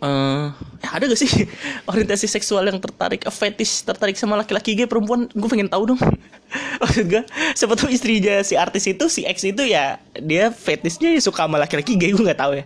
uh, 0.00 0.50
ada 0.80 1.04
gak 1.06 1.20
sih 1.20 1.30
orientasi 1.90 2.26
seksual 2.26 2.66
yang 2.66 2.80
tertarik 2.80 3.22
fetish 3.28 3.84
tertarik 3.84 4.16
sama 4.16 4.36
laki-laki 4.40 4.74
gay 4.74 4.88
perempuan? 4.88 5.28
Gue 5.32 5.48
pengen 5.48 5.68
tahu 5.68 5.94
dong. 5.94 6.00
Maksud 6.82 7.06
gue 7.06 7.22
siapa 7.54 7.74
istrinya 7.92 8.42
si 8.42 8.56
artis 8.56 8.88
itu 8.88 9.06
si 9.06 9.28
X 9.28 9.44
itu 9.46 9.62
ya 9.64 10.00
dia 10.18 10.50
fetishnya 10.50 11.14
ya 11.14 11.20
suka 11.22 11.46
sama 11.46 11.60
laki-laki 11.60 11.94
gay 12.00 12.10
gue 12.10 12.24
nggak 12.24 12.40
tahu 12.40 12.52
ya. 12.58 12.64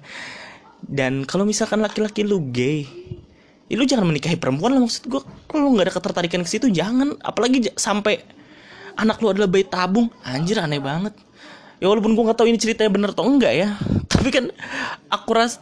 Dan 0.84 1.24
kalau 1.28 1.44
misalkan 1.44 1.82
laki-laki 1.82 2.22
lu 2.24 2.40
gay 2.54 2.86
ya 3.64 3.74
lu 3.80 3.88
jangan 3.88 4.04
menikahi 4.04 4.36
perempuan 4.36 4.76
lah 4.76 4.84
maksud 4.84 5.08
gue 5.08 5.20
kalau 5.48 5.72
nggak 5.72 5.90
ada 5.90 5.94
ketertarikan 5.94 6.40
ke 6.46 6.48
situ 6.48 6.70
jangan. 6.70 7.18
Apalagi 7.20 7.74
sampai 7.74 8.22
anak 8.94 9.18
lu 9.20 9.34
adalah 9.34 9.50
bayi 9.50 9.66
tabung. 9.66 10.08
Anjir 10.22 10.62
aneh 10.62 10.80
banget 10.80 11.12
ya 11.82 11.86
walaupun 11.90 12.14
gue 12.14 12.24
nggak 12.26 12.38
tahu 12.38 12.48
ini 12.50 12.58
ceritanya 12.58 12.90
bener 12.90 13.10
atau 13.14 13.26
enggak 13.26 13.52
ya 13.54 13.68
tapi 14.12 14.28
kan 14.30 14.44
akurat 15.10 15.58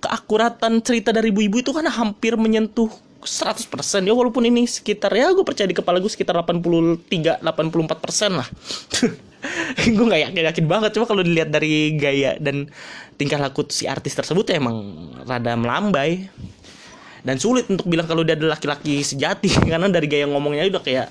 keakuratan 0.00 0.80
cerita 0.80 1.12
dari 1.12 1.28
ibu-ibu 1.28 1.60
itu 1.60 1.70
kan 1.76 1.84
hampir 1.86 2.34
menyentuh 2.34 2.88
100% 3.20 3.68
ya 4.00 4.16
walaupun 4.16 4.48
ini 4.48 4.64
sekitar 4.64 5.12
ya 5.12 5.28
gue 5.36 5.44
percaya 5.44 5.68
di 5.68 5.76
kepala 5.76 6.00
gue 6.00 6.08
sekitar 6.08 6.40
83 6.40 7.44
84% 7.44 8.32
lah. 8.32 8.48
Gue 9.96 10.04
nggak 10.04 10.32
yakin 10.32 10.44
yakin 10.52 10.66
banget. 10.68 10.90
Cuma 10.96 11.04
kalau 11.04 11.20
dilihat 11.20 11.52
dari 11.52 11.96
gaya 12.00 12.40
dan 12.40 12.68
tingkah 13.20 13.36
laku 13.36 13.68
si 13.68 13.84
artis 13.84 14.16
tersebut 14.16 14.48
ya 14.48 14.56
emang 14.56 15.12
rada 15.28 15.52
melambai 15.56 16.28
dan 17.20 17.36
sulit 17.36 17.68
untuk 17.68 17.88
bilang 17.88 18.08
kalau 18.08 18.24
dia 18.24 18.36
adalah 18.36 18.56
laki-laki 18.56 19.04
sejati. 19.04 19.52
Karena 19.72 19.88
dari 19.92 20.08
gaya 20.08 20.24
ngomongnya 20.24 20.64
udah 20.68 20.80
kayak 20.80 21.08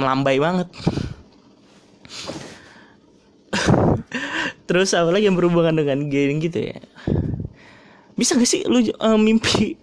melambai 0.00 0.36
banget 0.40 0.68
terus 4.68 4.92
apa 4.92 5.10
lagi 5.12 5.28
yang 5.28 5.36
berhubungan 5.38 5.74
dengan 5.76 6.08
gay 6.08 6.30
gitu 6.38 6.58
ya? 6.72 6.78
Bisa 8.16 8.36
gak 8.36 8.48
sih 8.48 8.64
lu 8.64 8.80
uh, 8.96 9.18
mimpi 9.20 9.76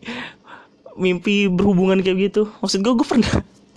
mimpi 0.98 1.50
berhubungan 1.50 2.02
kayak 2.02 2.34
gitu? 2.34 2.50
Maksud 2.62 2.82
gue 2.82 2.94
gue 2.94 3.08
pernah 3.08 3.34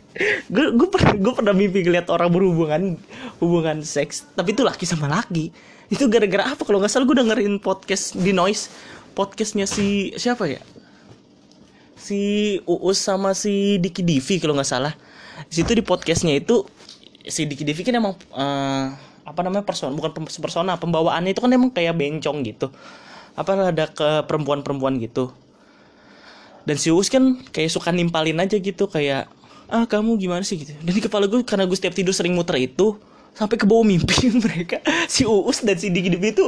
gue 0.55 0.65
gue 0.73 0.89
pernah 0.89 1.13
gue 1.13 1.33
pernah 1.37 1.55
mimpi 1.55 1.85
ngeliat 1.85 2.09
orang 2.09 2.33
berhubungan 2.33 2.97
hubungan 3.41 3.85
seks 3.85 4.25
tapi 4.33 4.57
itu 4.57 4.65
laki 4.65 4.85
sama 4.89 5.09
laki. 5.09 5.53
Itu 5.87 6.11
gara-gara 6.11 6.51
apa? 6.51 6.67
Kalau 6.67 6.83
nggak 6.83 6.91
salah 6.91 7.07
gue 7.07 7.17
dengerin 7.17 7.63
podcast 7.63 8.19
di 8.19 8.35
noise 8.35 8.73
podcastnya 9.17 9.65
si 9.65 10.13
siapa 10.19 10.51
ya? 10.51 10.61
Si 11.97 12.57
Uus 12.69 13.01
sama 13.01 13.33
si 13.33 13.81
Diki 13.81 14.05
Divi 14.05 14.37
kalau 14.39 14.55
nggak 14.55 14.69
salah. 14.69 14.95
Di 15.49 15.63
situ 15.63 15.73
di 15.77 15.85
podcastnya 15.85 16.37
itu 16.37 16.65
si 17.27 17.45
Diki 17.45 17.67
Divi 17.67 17.83
kan 17.83 17.99
emang 17.99 18.15
uh, 18.33 18.95
apa 19.27 19.43
namanya 19.43 19.67
person 19.67 19.91
bukan 19.99 20.15
persona 20.23 20.79
pembawaannya 20.79 21.35
itu 21.35 21.43
kan 21.43 21.51
emang 21.51 21.75
kayak 21.75 21.99
bencong 21.99 22.47
gitu. 22.47 22.71
Apa 23.35 23.59
ada 23.59 23.91
ke 23.91 24.25
perempuan-perempuan 24.25 25.03
gitu. 25.03 25.35
Dan 26.63 26.79
si 26.79 26.95
Uus 26.95 27.11
kan 27.11 27.43
kayak 27.51 27.75
suka 27.75 27.91
nimpalin 27.91 28.39
aja 28.39 28.57
gitu 28.57 28.87
kayak 28.87 29.27
ah 29.67 29.85
kamu 29.85 30.15
gimana 30.17 30.47
sih? 30.47 30.63
gitu. 30.63 30.73
Dan 30.79 30.95
di 30.95 31.03
kepala 31.03 31.27
gue 31.27 31.43
karena 31.43 31.67
gue 31.67 31.75
setiap 31.75 31.93
tidur 31.93 32.15
sering 32.15 32.39
muter 32.39 32.55
itu 32.59 32.97
sampai 33.35 33.59
ke 33.59 33.67
bawah 33.67 33.83
mimpi 33.83 34.31
mereka. 34.47 34.79
Si 35.11 35.27
Uus 35.27 35.67
dan 35.67 35.77
si 35.77 35.91
Dibi 35.91 36.31
itu 36.31 36.47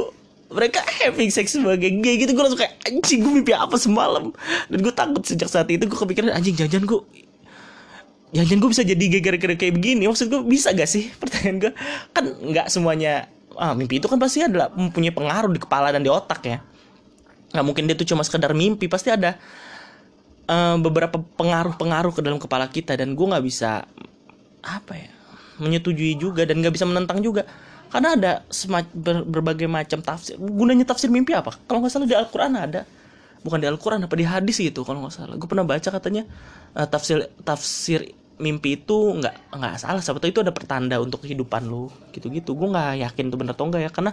mereka 0.49 0.81
having 0.81 1.29
sex 1.29 1.53
sebagai 1.53 1.91
gay 1.99 2.15
gitu. 2.15 2.31
Gue 2.31 2.43
langsung 2.47 2.63
kayak 2.63 2.79
anjing 2.87 3.19
gue 3.21 3.31
mimpi 3.43 3.53
apa 3.53 3.75
semalam? 3.75 4.31
Dan 4.71 4.79
gue 4.81 4.93
takut 4.95 5.21
sejak 5.21 5.51
saat 5.51 5.67
itu 5.69 5.83
gue 5.83 5.99
kepikiran 5.99 6.31
anjing 6.31 6.55
jajan 6.55 6.87
gue 6.87 6.99
jajan 8.29 8.61
gue 8.61 8.69
bisa 8.69 8.85
jadi 8.85 9.03
gay 9.09 9.21
gara-gara 9.21 9.55
kayak 9.57 9.73
begini. 9.73 10.05
Maksud 10.05 10.29
gue 10.29 10.41
bisa 10.45 10.69
gak 10.73 10.89
sih? 10.89 11.09
Pertanyaan 11.21 11.57
gue 11.57 11.71
kan 12.13 12.25
nggak 12.25 12.67
semuanya 12.69 13.29
ah 13.59 13.75
mimpi 13.75 13.99
itu 13.99 14.07
kan 14.07 14.15
pasti 14.15 14.39
adalah 14.39 14.71
mempunyai 14.71 15.11
pengaruh 15.11 15.51
di 15.51 15.59
kepala 15.59 15.91
dan 15.91 16.05
di 16.05 16.11
otak 16.11 16.41
ya. 16.45 16.57
Nggak 17.51 17.65
mungkin 17.65 17.83
dia 17.89 17.95
tuh 17.97 18.07
cuma 18.07 18.21
sekedar 18.21 18.53
mimpi 18.53 18.85
pasti 18.85 19.09
ada 19.09 19.35
uh, 20.47 20.77
beberapa 20.77 21.17
pengaruh-pengaruh 21.17 22.13
ke 22.13 22.21
dalam 22.21 22.37
kepala 22.37 22.69
kita. 22.69 22.93
Dan 22.95 23.17
gue 23.17 23.25
nggak 23.25 23.45
bisa 23.45 23.83
apa 24.59 24.93
ya 24.93 25.09
menyetujui 25.59 26.15
juga 26.15 26.47
dan 26.47 26.61
nggak 26.63 26.73
bisa 26.77 26.85
menentang 26.87 27.19
juga. 27.19 27.43
Karena 27.89 28.13
ada 28.13 28.31
ber, 28.93 29.25
berbagai 29.25 29.65
macam 29.65 29.99
tafsir. 30.05 30.37
Gunanya 30.37 30.85
tafsir 30.85 31.09
mimpi 31.09 31.33
apa? 31.33 31.57
Kalau 31.65 31.81
nggak 31.81 31.91
salah 31.91 32.05
di 32.05 32.13
Al-Quran 32.13 32.53
ada. 32.53 32.85
Bukan 33.41 33.57
di 33.57 33.65
Al-Quran 33.65 34.05
apa 34.05 34.13
di 34.13 34.27
hadis 34.29 34.61
gitu 34.61 34.85
kalau 34.85 35.01
nggak 35.03 35.15
salah. 35.15 35.35
Gue 35.35 35.49
pernah 35.49 35.65
baca 35.65 35.89
katanya 35.89 36.23
uh, 36.77 36.85
tafsir 36.85 37.33
tafsir 37.41 38.18
mimpi 38.39 38.79
itu 38.79 38.97
nggak 39.19 39.53
nggak 39.53 39.75
salah. 39.77 40.01
Sebetulnya 40.01 40.33
itu 40.33 40.41
ada 40.47 40.53
pertanda 40.55 40.95
untuk 40.97 41.27
kehidupan 41.27 41.67
lo 41.67 41.91
gitu-gitu. 42.15 42.55
Gue 42.55 42.71
nggak 42.71 43.03
yakin 43.05 43.23
itu 43.29 43.35
benar 43.37 43.53
atau 43.53 43.67
enggak 43.67 43.81
ya 43.85 43.91
karena 43.91 44.11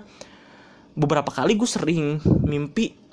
beberapa 0.97 1.31
kali 1.31 1.55
gue 1.55 1.69
sering 1.69 2.21
mimpi 2.45 3.07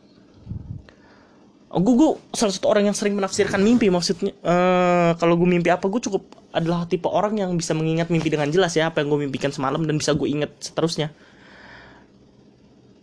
gue, 1.73 1.93
gue 1.97 2.09
salah 2.37 2.53
satu 2.53 2.69
orang 2.69 2.85
yang 2.85 2.93
sering 2.93 3.17
menafsirkan 3.17 3.57
mimpi 3.57 3.89
maksudnya 3.89 4.29
uh, 4.45 5.17
kalau 5.17 5.33
gue 5.41 5.49
mimpi 5.49 5.73
apa 5.73 5.89
gue 5.89 6.01
cukup 6.05 6.21
adalah 6.53 6.85
tipe 6.85 7.09
orang 7.09 7.41
yang 7.41 7.49
bisa 7.57 7.73
mengingat 7.73 8.13
mimpi 8.13 8.29
dengan 8.29 8.45
jelas 8.53 8.77
ya 8.77 8.93
apa 8.93 9.01
yang 9.01 9.09
gue 9.09 9.25
mimpikan 9.25 9.49
semalam 9.49 9.81
dan 9.81 9.97
bisa 9.97 10.13
gue 10.13 10.29
ingat 10.29 10.53
seterusnya. 10.61 11.09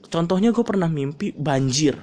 Contohnya 0.07 0.55
gue 0.55 0.63
pernah 0.63 0.87
mimpi 0.87 1.35
banjir. 1.35 1.99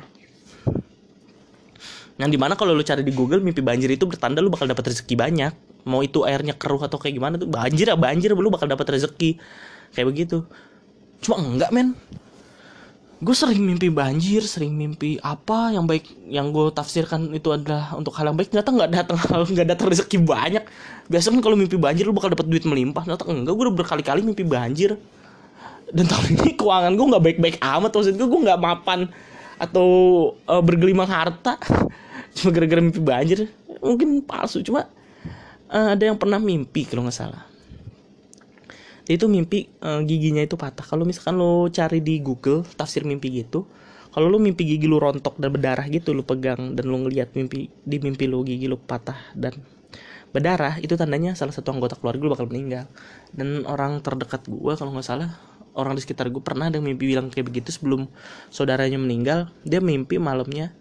Yang 2.20 2.30
di 2.36 2.39
mana 2.39 2.60
kalau 2.60 2.76
lu 2.76 2.84
cari 2.84 3.04
di 3.04 3.15
Google 3.15 3.39
mimpi 3.39 3.63
banjir 3.63 3.88
itu 3.88 4.04
bertanda 4.04 4.43
lu 4.43 4.52
bakal 4.52 4.67
dapat 4.67 4.91
rezeki 4.91 5.15
banyak 5.15 5.54
mau 5.88 6.04
itu 6.04 6.28
airnya 6.28 6.52
keruh 6.52 6.84
atau 6.84 7.00
kayak 7.00 7.15
gimana 7.15 7.39
tuh 7.39 7.47
banjir 7.47 7.88
ya 7.88 7.95
banjir 7.95 8.36
lu 8.36 8.52
bakal 8.52 8.67
dapat 8.67 9.00
rezeki. 9.00 9.39
Kayak 9.95 10.08
begitu. 10.12 10.38
Cuma 11.23 11.39
enggak 11.39 11.71
men. 11.71 11.95
Gue 13.17 13.34
sering 13.34 13.65
mimpi 13.65 13.89
banjir 13.89 14.45
sering 14.45 14.78
mimpi 14.78 15.17
apa 15.26 15.73
yang 15.73 15.89
baik 15.89 16.06
yang 16.30 16.54
gue 16.54 16.69
tafsirkan 16.69 17.34
itu 17.34 17.50
adalah 17.50 17.97
untuk 17.97 18.13
hal 18.13 18.30
yang 18.30 18.38
baik. 18.38 18.54
Ternyata 18.54 18.69
nggak 18.69 18.89
datang 18.93 19.17
nggak 19.56 19.67
datang 19.73 19.88
rezeki 19.89 20.17
banyak. 20.21 20.63
Biasanya 21.10 21.34
kan 21.39 21.41
kalau 21.41 21.56
mimpi 21.58 21.82
banjir 21.82 22.06
lu 22.06 22.13
bakal 22.13 22.30
dapat 22.30 22.45
duit 22.45 22.67
melimpah. 22.67 23.08
Ternyata 23.08 23.26
enggak 23.26 23.54
gue 23.58 23.63
udah 23.65 23.76
berkali-kali 23.76 24.21
mimpi 24.21 24.45
banjir. 24.45 25.00
Dan 25.89 26.06
tahun 26.06 26.26
ini 26.38 26.54
keuangan 26.54 26.93
gue 26.93 27.06
nggak 27.15 27.23
baik-baik 27.23 27.58
amat 27.63 27.89
maksud 27.95 28.13
gue 28.13 28.28
gue 28.28 28.41
nggak 28.43 28.60
mapan 28.62 29.10
atau 29.58 29.88
uh, 30.45 30.62
bergelimang 30.62 31.10
harta. 31.10 31.58
Cuma 32.38 32.54
gara-gara 32.54 32.86
mimpi 32.86 33.02
banjir 33.02 33.50
mungkin 33.82 34.21
palsu. 34.21 34.62
Cuma 34.62 34.86
uh, 35.71 35.93
ada 35.95 36.03
yang 36.03 36.17
pernah 36.19 36.38
mimpi 36.41 36.88
kalau 36.88 37.08
nggak 37.08 37.17
salah. 37.17 37.43
Itu 39.08 39.32
mimpi 39.32 39.71
uh, 39.80 40.03
giginya 40.03 40.43
itu 40.43 40.60
patah. 40.60 40.84
Kalau 40.84 41.08
misalkan 41.08 41.39
lo 41.39 41.71
cari 41.71 42.03
di 42.03 42.19
Google 42.19 42.67
tafsir 42.75 43.08
mimpi 43.08 43.32
gitu 43.32 43.63
kalau 44.17 44.34
lo 44.34 44.41
mimpi 44.41 44.65
gigi 44.65 44.89
lo 44.89 44.97
rontok 44.97 45.38
dan 45.38 45.53
berdarah 45.53 45.86
gitu 45.93 46.10
lo 46.10 46.25
pegang 46.25 46.73
dan 46.73 46.89
lo 46.89 46.97
ngeliat 47.06 47.38
mimpi 47.38 47.69
di 47.86 48.01
mimpi 48.01 48.25
lo 48.25 48.41
gigi 48.41 48.65
lo 48.65 48.82
patah 48.82 49.30
dan 49.38 49.62
berdarah 50.34 50.82
itu 50.82 50.97
tandanya 50.97 51.38
salah 51.38 51.53
satu 51.53 51.69
anggota 51.69 52.01
keluarga 52.01 52.25
lo 52.25 52.32
bakal 52.34 52.49
meninggal. 52.49 52.89
Dan 53.30 53.62
orang 53.69 54.01
terdekat 54.01 54.49
gue 54.49 54.73
kalau 54.73 54.89
nggak 54.89 55.06
salah 55.06 55.38
orang 55.77 55.93
di 55.93 56.01
sekitar 56.01 56.34
gue 56.34 56.41
pernah 56.41 56.73
ada 56.73 56.82
mimpi 56.82 57.13
bilang 57.13 57.30
kayak 57.30 57.53
begitu 57.53 57.69
sebelum 57.69 58.10
saudaranya 58.49 58.97
meninggal. 58.97 59.53
Dia 59.62 59.86
mimpi 59.86 60.17
malamnya 60.17 60.73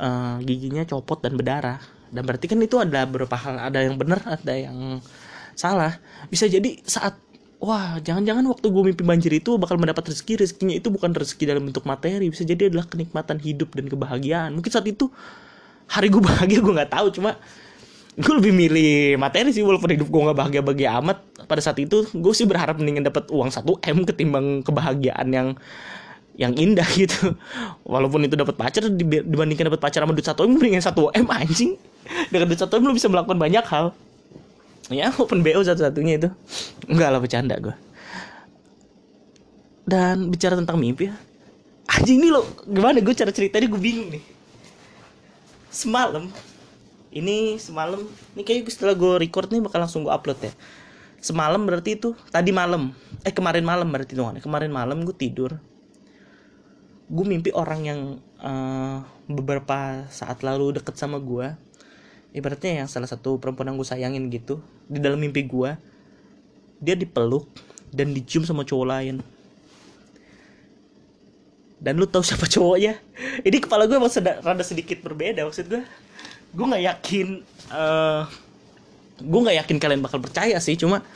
uh, 0.00 0.40
giginya 0.40 0.88
copot 0.88 1.20
dan 1.20 1.36
berdarah 1.36 1.84
dan 2.10 2.22
berarti 2.26 2.46
kan 2.50 2.58
itu 2.58 2.76
ada 2.78 3.06
beberapa 3.06 3.38
hal 3.38 3.70
ada 3.70 3.78
yang 3.82 3.94
benar 3.94 4.20
ada 4.26 4.54
yang 4.54 4.98
salah. 5.54 5.98
Bisa 6.26 6.50
jadi 6.50 6.80
saat 6.82 7.14
wah 7.60 8.00
jangan-jangan 8.00 8.44
waktu 8.48 8.66
gue 8.72 8.82
mimpi 8.82 9.04
banjir 9.04 9.32
itu 9.36 9.60
bakal 9.60 9.76
mendapat 9.76 10.10
rezeki 10.10 10.42
rezekinya 10.42 10.74
itu 10.74 10.88
bukan 10.88 11.12
rezeki 11.12 11.44
dalam 11.44 11.62
bentuk 11.68 11.84
materi. 11.84 12.32
Bisa 12.32 12.42
jadi 12.42 12.72
adalah 12.72 12.88
kenikmatan 12.88 13.36
hidup 13.38 13.76
dan 13.76 13.86
kebahagiaan. 13.86 14.50
Mungkin 14.56 14.72
saat 14.72 14.88
itu 14.88 15.12
hari 15.86 16.08
gue 16.08 16.22
bahagia 16.30 16.58
gue 16.64 16.72
nggak 16.74 16.92
tahu. 16.92 17.06
Cuma 17.14 17.36
gue 18.18 18.34
lebih 18.42 18.52
milih 18.52 19.16
materi 19.22 19.54
sih 19.54 19.62
walaupun 19.62 19.94
hidup 19.94 20.08
gue 20.10 20.20
nggak 20.24 20.38
bahagia 20.40 20.60
bahagia 20.64 20.88
amat. 20.98 21.18
Pada 21.46 21.60
saat 21.62 21.78
itu 21.78 22.08
gue 22.10 22.32
sih 22.34 22.48
berharap 22.48 22.80
mendingan 22.80 23.06
dapat 23.06 23.30
uang 23.30 23.52
1 23.52 23.62
m 23.68 23.98
ketimbang 24.08 24.46
kebahagiaan 24.64 25.28
yang 25.30 25.48
yang 26.40 26.56
indah 26.56 26.88
gitu. 26.98 27.36
Walaupun 27.84 28.24
itu 28.24 28.34
dapat 28.34 28.56
pacar 28.56 28.88
dibandingkan 28.90 29.68
dapat 29.68 29.78
pacar 29.84 30.00
sama 30.02 30.16
duit 30.16 30.24
satu 30.24 30.48
m 30.48 30.56
mendingan 30.56 30.80
satu 30.80 31.12
m 31.12 31.28
anjing 31.28 31.76
dengan 32.32 32.50
satu 32.54 32.80
lu 32.80 32.96
bisa 32.96 33.06
melakukan 33.06 33.38
banyak 33.38 33.64
hal. 33.66 33.92
Ya 34.90 35.14
open 35.22 35.46
bo 35.46 35.62
satu-satunya 35.62 36.18
itu. 36.18 36.28
Enggak 36.90 37.08
lah 37.14 37.20
bercanda 37.22 37.54
gue 37.58 37.74
dan 39.90 40.30
bicara 40.30 40.54
tentang 40.54 40.78
mimpi 40.78 41.10
ya. 41.10 41.14
Anjing 41.90 42.22
ini 42.22 42.30
lo 42.30 42.46
gimana? 42.62 43.02
Gue 43.02 43.18
cara 43.18 43.34
cerita 43.34 43.58
gue 43.58 43.66
bingung 43.82 44.14
nih. 44.14 44.22
Semalam 45.74 46.30
ini 47.10 47.58
semalam 47.58 47.98
ini 48.38 48.42
kayak 48.46 48.70
setelah 48.70 48.94
gue 48.94 49.18
record 49.18 49.50
nih 49.50 49.58
bakal 49.58 49.82
langsung 49.82 50.06
gue 50.06 50.14
upload 50.14 50.38
ya. 50.38 50.54
Semalam 51.18 51.58
berarti 51.66 51.98
itu 51.98 52.14
tadi 52.30 52.54
malam. 52.54 52.94
Eh 53.26 53.34
kemarin 53.34 53.66
malam 53.66 53.90
berarti 53.90 54.14
dong 54.14 54.38
kemarin 54.38 54.70
malam 54.70 55.02
gue 55.02 55.16
tidur. 55.18 55.58
Gue 57.10 57.26
mimpi 57.26 57.50
orang 57.50 57.80
yang 57.82 58.00
uh, 58.38 59.02
beberapa 59.26 60.06
saat 60.06 60.46
lalu 60.46 60.78
deket 60.78 60.94
sama 60.94 61.18
gue 61.18 61.50
ibaratnya 62.30 62.84
yang 62.84 62.88
salah 62.88 63.10
satu 63.10 63.42
perempuan 63.42 63.70
yang 63.70 63.76
gue 63.78 63.88
sayangin 63.88 64.30
gitu 64.30 64.62
di 64.86 65.02
dalam 65.02 65.18
mimpi 65.18 65.42
gue 65.42 65.74
dia 66.80 66.94
dipeluk 66.96 67.46
dan 67.90 68.14
dicium 68.14 68.46
sama 68.46 68.64
cowok 68.64 68.86
lain. 68.88 69.16
Dan 71.80 71.96
lu 71.96 72.06
tahu 72.06 72.24
siapa 72.24 72.46
cowoknya? 72.54 72.96
Ini 73.44 73.56
kepala 73.60 73.84
gue 73.90 73.96
emang 73.96 74.12
sedang 74.12 74.40
rada 74.40 74.64
sedikit 74.64 75.00
berbeda 75.04 75.44
maksud 75.44 75.68
gue 75.68 75.82
gue 76.50 76.66
nggak 76.66 76.82
yakin 76.82 77.46
uh, 77.70 78.26
gue 79.22 79.40
nggak 79.46 79.56
yakin 79.62 79.76
kalian 79.78 80.00
bakal 80.02 80.18
percaya 80.18 80.58
sih 80.58 80.74
cuma 80.74 81.06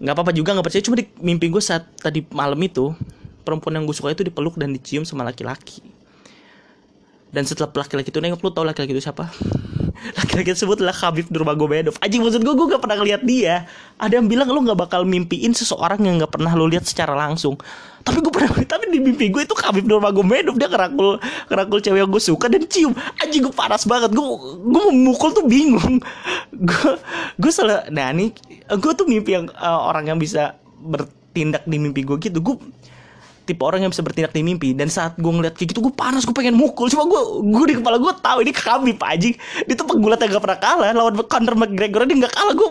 nggak 0.00 0.14
apa-apa 0.14 0.32
juga 0.36 0.52
nggak 0.54 0.66
percaya. 0.66 0.84
Cuma 0.84 0.96
di 1.00 1.08
mimpi 1.18 1.48
gue 1.48 1.62
saat 1.62 1.88
tadi 1.98 2.22
malam 2.30 2.60
itu 2.60 2.92
perempuan 3.42 3.78
yang 3.80 3.84
gue 3.88 3.96
suka 3.96 4.12
itu 4.12 4.26
dipeluk 4.26 4.58
dan 4.60 4.74
dicium 4.74 5.02
sama 5.08 5.24
laki-laki. 5.24 5.80
Dan 7.32 7.42
setelah 7.42 7.68
laki-laki 7.72 8.14
itu 8.14 8.20
nengok 8.22 8.42
lu 8.44 8.50
tau 8.54 8.62
laki-laki 8.62 8.94
itu 8.96 9.02
siapa 9.02 9.28
laki-laki 10.14 10.52
tersebut 10.54 10.80
adalah 10.80 10.96
Khabib 10.96 11.28
Nurmagomedov. 11.32 11.96
Anjing 12.00 12.22
maksud 12.22 12.42
gue 12.42 12.54
gue 12.54 12.66
gak 12.72 12.82
pernah 12.82 12.96
ngeliat 13.00 13.22
dia. 13.24 13.64
Ada 13.96 14.20
yang 14.20 14.26
bilang 14.28 14.48
lu 14.52 14.60
gak 14.64 14.78
bakal 14.78 15.02
mimpiin 15.08 15.56
seseorang 15.56 16.00
yang 16.04 16.20
gak 16.22 16.32
pernah 16.36 16.52
lu 16.52 16.68
lihat 16.68 16.84
secara 16.84 17.16
langsung. 17.16 17.56
Tapi 18.06 18.22
gue 18.22 18.30
pernah 18.30 18.54
tapi 18.76 18.92
di 18.92 19.02
mimpi 19.02 19.32
gue 19.32 19.42
itu 19.42 19.56
Khabib 19.56 19.88
Nurmagomedov. 19.88 20.54
Dia 20.56 20.68
kerakul 20.70 21.18
kerakul 21.50 21.78
cewek 21.82 22.00
yang 22.06 22.10
gue 22.10 22.22
suka 22.22 22.46
dan 22.46 22.62
cium. 22.70 22.92
Anjing 23.18 23.42
gue 23.44 23.54
panas 23.54 23.82
banget. 23.84 24.14
Gue 24.14 24.26
gue 24.62 24.82
mau 24.86 24.94
mukul 24.94 25.30
tuh 25.34 25.44
bingung. 25.48 26.00
Gue 26.68 26.92
gue 27.36 27.52
salah 27.52 27.84
nah 27.92 28.08
ini 28.16 28.32
gue 28.66 28.92
tuh 28.96 29.04
mimpi 29.04 29.36
yang 29.36 29.46
uh, 29.60 29.92
orang 29.92 30.08
yang 30.08 30.18
bisa 30.18 30.56
bertindak 30.80 31.68
di 31.68 31.76
mimpi 31.76 32.00
gue 32.06 32.16
gitu. 32.16 32.40
Gue 32.40 32.56
tipe 33.46 33.62
orang 33.62 33.86
yang 33.86 33.94
bisa 33.94 34.02
bertindak 34.02 34.34
di 34.34 34.42
mimpi. 34.42 34.74
Dan 34.74 34.90
saat 34.90 35.14
gue 35.14 35.30
ngeliat 35.30 35.54
kayak 35.54 35.72
gitu 35.72 35.80
gue 35.80 35.94
panas 35.94 36.26
gue 36.26 36.34
pengen 36.34 36.58
mukul. 36.58 36.90
Cuma 36.90 37.06
gue 37.06 37.20
gue 37.46 37.64
di 37.70 37.74
kepala 37.78 38.02
gue 38.02 38.12
tahu 38.18 38.38
ini 38.42 38.52
kami 38.52 38.90
pak 38.98 39.08
Aji 39.14 39.30
dia 39.64 39.74
tuh 39.78 39.86
pegulat 39.86 40.18
yang 40.18 40.36
gak 40.36 40.44
pernah 40.44 40.60
kalah. 40.60 40.90
Lawan 40.90 41.14
Conor 41.22 41.54
McGregor 41.54 42.02
dia 42.10 42.26
gak 42.26 42.34
kalah. 42.34 42.54
Gue 42.58 42.70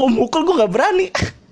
mau 0.00 0.08
mukul 0.08 0.48
gue 0.48 0.54
gak 0.64 0.72
berani. 0.72 1.06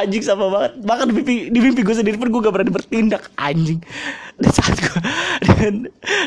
Anjing 0.00 0.22
sama 0.22 0.50
banget. 0.50 0.72
Bahkan 0.82 1.04
di 1.10 1.14
mimpi 1.14 1.34
di 1.50 1.58
mimpi 1.62 1.80
gue 1.86 1.94
sendiri 1.94 2.16
pun 2.18 2.28
gue 2.28 2.40
gak 2.42 2.54
berani 2.54 2.72
bertindak 2.74 3.30
anjing. 3.38 3.80
Dan 4.36 4.50
saat 4.52 4.76
gue 4.76 5.00
dan, 5.46 5.74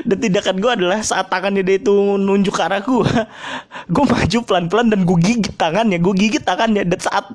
dan 0.08 0.18
tindakan 0.18 0.56
gue 0.58 0.72
adalah 0.72 1.00
saat 1.06 1.30
tangannya 1.30 1.62
dia 1.62 1.78
itu 1.78 1.94
nunjuk 2.18 2.58
ke 2.58 2.64
arah 2.66 2.82
gue 2.82 3.06
gue 3.94 4.06
maju 4.10 4.38
pelan 4.42 4.66
pelan 4.66 4.88
dan 4.90 5.06
gue 5.06 5.18
gigit 5.22 5.54
tangannya 5.56 5.98
gue 6.02 6.14
gigit 6.16 6.44
tangannya. 6.44 6.84
Dan 6.88 7.00
saat 7.00 7.30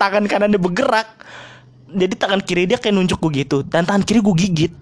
tangan 0.00 0.24
kanannya 0.24 0.58
bergerak 0.58 1.06
jadi 1.94 2.14
tangan 2.18 2.40
kiri 2.42 2.66
dia 2.66 2.76
kayak 2.76 2.94
nunjuk 2.98 3.18
gue 3.22 3.46
gitu. 3.46 3.62
Dan 3.62 3.86
tangan 3.86 4.02
kiri 4.02 4.20
gue 4.20 4.34
gigit. 4.34 4.74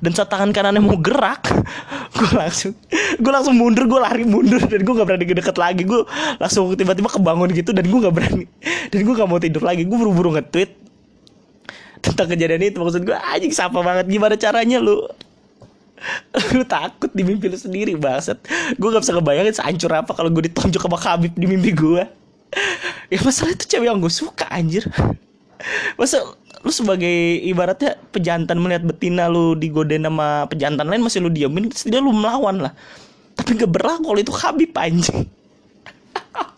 Dan 0.00 0.16
saat 0.16 0.32
tangan 0.32 0.48
kanannya 0.54 0.80
mau 0.80 0.96
gerak 0.96 1.44
gue 2.18 2.30
langsung 2.32 2.72
gue 3.20 3.32
langsung 3.32 3.52
mundur 3.52 3.84
gue 3.84 4.00
lari 4.00 4.24
mundur. 4.26 4.60
Dan 4.66 4.82
gue 4.82 4.94
gak 4.94 5.06
berani 5.06 5.24
deket 5.24 5.56
lagi. 5.56 5.82
Gue 5.86 6.02
langsung 6.42 6.74
tiba-tiba 6.74 7.08
kebangun 7.08 7.48
gitu 7.54 7.70
dan 7.70 7.86
gue 7.86 7.98
gak 8.02 8.14
berani. 8.14 8.44
Dan 8.90 8.98
gue 9.06 9.14
gak 9.14 9.28
mau 9.28 9.38
tidur 9.38 9.62
lagi. 9.62 9.86
Gue 9.86 9.96
buru-buru 9.96 10.34
nge-tweet 10.34 10.70
tentang 12.02 12.26
kejadian 12.32 12.62
itu. 12.66 12.78
Maksud 12.80 13.06
gue 13.06 13.16
anjing 13.16 13.52
siapa 13.54 13.78
banget? 13.80 14.10
Gimana 14.10 14.34
caranya 14.34 14.78
lu? 14.82 15.06
Lu 16.56 16.64
takut 16.64 17.12
di 17.12 17.20
mimpi 17.20 17.52
lu 17.52 17.60
sendiri 17.60 17.92
banget 17.92 18.40
gue 18.80 18.88
gak 18.88 19.04
bisa 19.04 19.12
ngebayangin 19.12 19.52
sehancur 19.52 19.92
apa 19.92 20.16
kalau 20.16 20.32
gue 20.32 20.48
ditonjok 20.48 20.88
sama 20.88 20.96
Khabib 20.96 21.36
di 21.36 21.44
mimpi 21.44 21.76
gue 21.76 22.08
ya 23.12 23.18
masalah 23.22 23.54
itu 23.54 23.64
cewek 23.66 23.86
yang 23.86 24.00
gue 24.02 24.12
suka 24.12 24.46
anjir. 24.50 24.86
Masa 25.94 26.24
lu 26.60 26.68
sebagai 26.68 27.40
ibaratnya 27.40 27.96
pejantan 28.12 28.60
melihat 28.60 28.84
betina 28.84 29.32
lu 29.32 29.56
digodain 29.56 30.04
sama 30.04 30.44
pejantan 30.44 30.92
lain 30.92 31.00
masih 31.00 31.24
lu 31.24 31.32
diamin 31.32 31.72
dia 31.72 32.00
lu 32.00 32.12
melawan 32.12 32.68
lah. 32.68 32.72
Tapi 33.32 33.56
gak 33.56 33.72
berlaku 33.72 34.12
kalau 34.12 34.20
itu 34.20 34.34
Habib 34.36 34.72
anjing. 34.76 35.24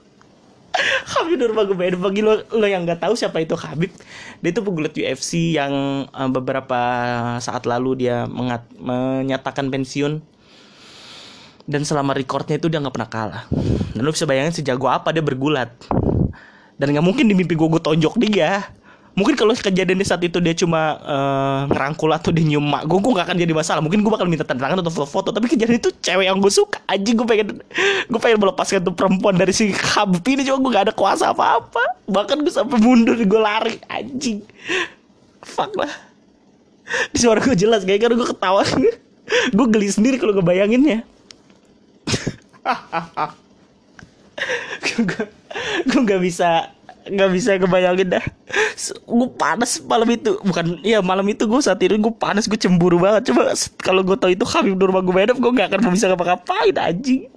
Habib 1.14 1.38
Nurmagomedov 1.38 2.02
bagi 2.02 2.24
lo, 2.24 2.42
lo 2.50 2.66
yang 2.66 2.82
nggak 2.82 3.06
tahu 3.06 3.14
siapa 3.14 3.38
itu 3.38 3.54
Habib 3.54 3.94
dia 4.42 4.50
itu 4.50 4.58
pegulat 4.58 4.90
UFC 4.90 5.54
yang 5.54 5.70
uh, 6.10 6.26
beberapa 6.26 6.80
saat 7.38 7.62
lalu 7.62 8.02
dia 8.02 8.26
mengat, 8.26 8.66
menyatakan 8.74 9.70
pensiun. 9.70 10.18
Dan 11.62 11.86
selama 11.86 12.10
recordnya 12.10 12.58
itu 12.58 12.66
dia 12.66 12.82
nggak 12.82 12.90
pernah 12.90 13.06
kalah. 13.06 13.44
Dan 13.94 14.02
lo 14.02 14.10
bisa 14.10 14.26
bayangin 14.26 14.50
sejago 14.50 14.90
apa 14.90 15.14
dia 15.14 15.22
bergulat. 15.22 15.70
Dan 16.74 16.90
nggak 16.90 17.06
mungkin 17.06 17.30
di 17.30 17.38
mimpi 17.38 17.54
gue 17.54 17.68
gue 17.70 17.78
tonjok 17.78 18.18
dia 18.18 18.66
mungkin 19.12 19.36
kalau 19.36 19.52
kejadian 19.52 20.00
di 20.00 20.06
saat 20.08 20.24
itu 20.24 20.40
dia 20.40 20.56
cuma 20.56 20.96
uh, 21.04 21.60
ngerangkul 21.68 22.08
atau 22.08 22.32
dia 22.32 22.48
nyium 22.48 22.64
mak 22.64 22.88
gue 22.88 22.96
gue 22.96 23.12
gak 23.12 23.26
akan 23.28 23.36
jadi 23.36 23.52
masalah. 23.52 23.80
Mungkin 23.84 24.00
gue 24.00 24.12
bakal 24.12 24.26
minta 24.28 24.44
tanda 24.44 24.64
tangan 24.64 24.80
atau 24.80 25.04
foto 25.04 25.28
tapi 25.30 25.52
kejadian 25.52 25.78
itu 25.78 25.92
cewek 26.00 26.26
yang 26.28 26.40
gue 26.40 26.52
suka. 26.52 26.80
Aja 26.88 27.10
gue 27.12 27.26
pengen 27.28 27.60
gue 28.08 28.20
pengen 28.20 28.38
melepaskan 28.40 28.80
tuh 28.84 28.94
perempuan 28.96 29.36
dari 29.36 29.52
si 29.52 29.72
Habib 29.72 30.24
ini. 30.24 30.48
Cuma 30.48 30.58
gue 30.64 30.70
gak 30.72 30.84
ada 30.90 30.94
kuasa 30.96 31.36
apa 31.36 31.60
apa 31.60 31.84
bahkan 32.08 32.40
gue 32.40 32.52
sampai 32.52 32.80
mundur 32.80 33.16
gue 33.16 33.40
lari. 33.40 33.76
Anjing. 33.92 34.40
Fuck 35.44 35.76
lah. 35.76 35.92
Di 37.12 37.18
suara 37.20 37.40
gue 37.40 37.56
jelas 37.56 37.84
kayak 37.84 38.08
karena 38.08 38.16
gue 38.16 38.28
ketawa. 38.28 38.64
Gue 39.54 39.66
geli 39.70 39.88
sendiri 39.88 40.18
kalau 40.18 40.34
gue 40.34 40.44
bayanginnya 40.44 41.06
gue 45.88 46.00
gak 46.06 46.22
bisa 46.22 46.70
nggak 47.06 47.30
bisa 47.34 47.58
kebayangin 47.58 48.18
dah. 48.18 48.24
Gue 49.06 49.28
panas 49.34 49.82
malam 49.82 50.08
itu. 50.10 50.38
Bukan 50.42 50.82
ya 50.86 51.02
malam 51.02 51.26
itu 51.28 51.46
gue 51.46 51.60
saat 51.62 51.82
itu 51.82 51.94
gue 51.94 52.14
panas 52.14 52.46
gue 52.46 52.58
cemburu 52.58 53.02
banget. 53.02 53.32
Coba 53.32 53.52
kalau 53.82 54.02
gue 54.06 54.16
tau 54.18 54.30
itu 54.30 54.44
Habib 54.46 54.78
Nurmagomedov 54.78 55.38
gue 55.38 55.52
gak 55.58 55.72
akan 55.72 55.92
bisa 55.92 56.10
ngapa-ngapain 56.10 56.74
anjing. 56.78 57.30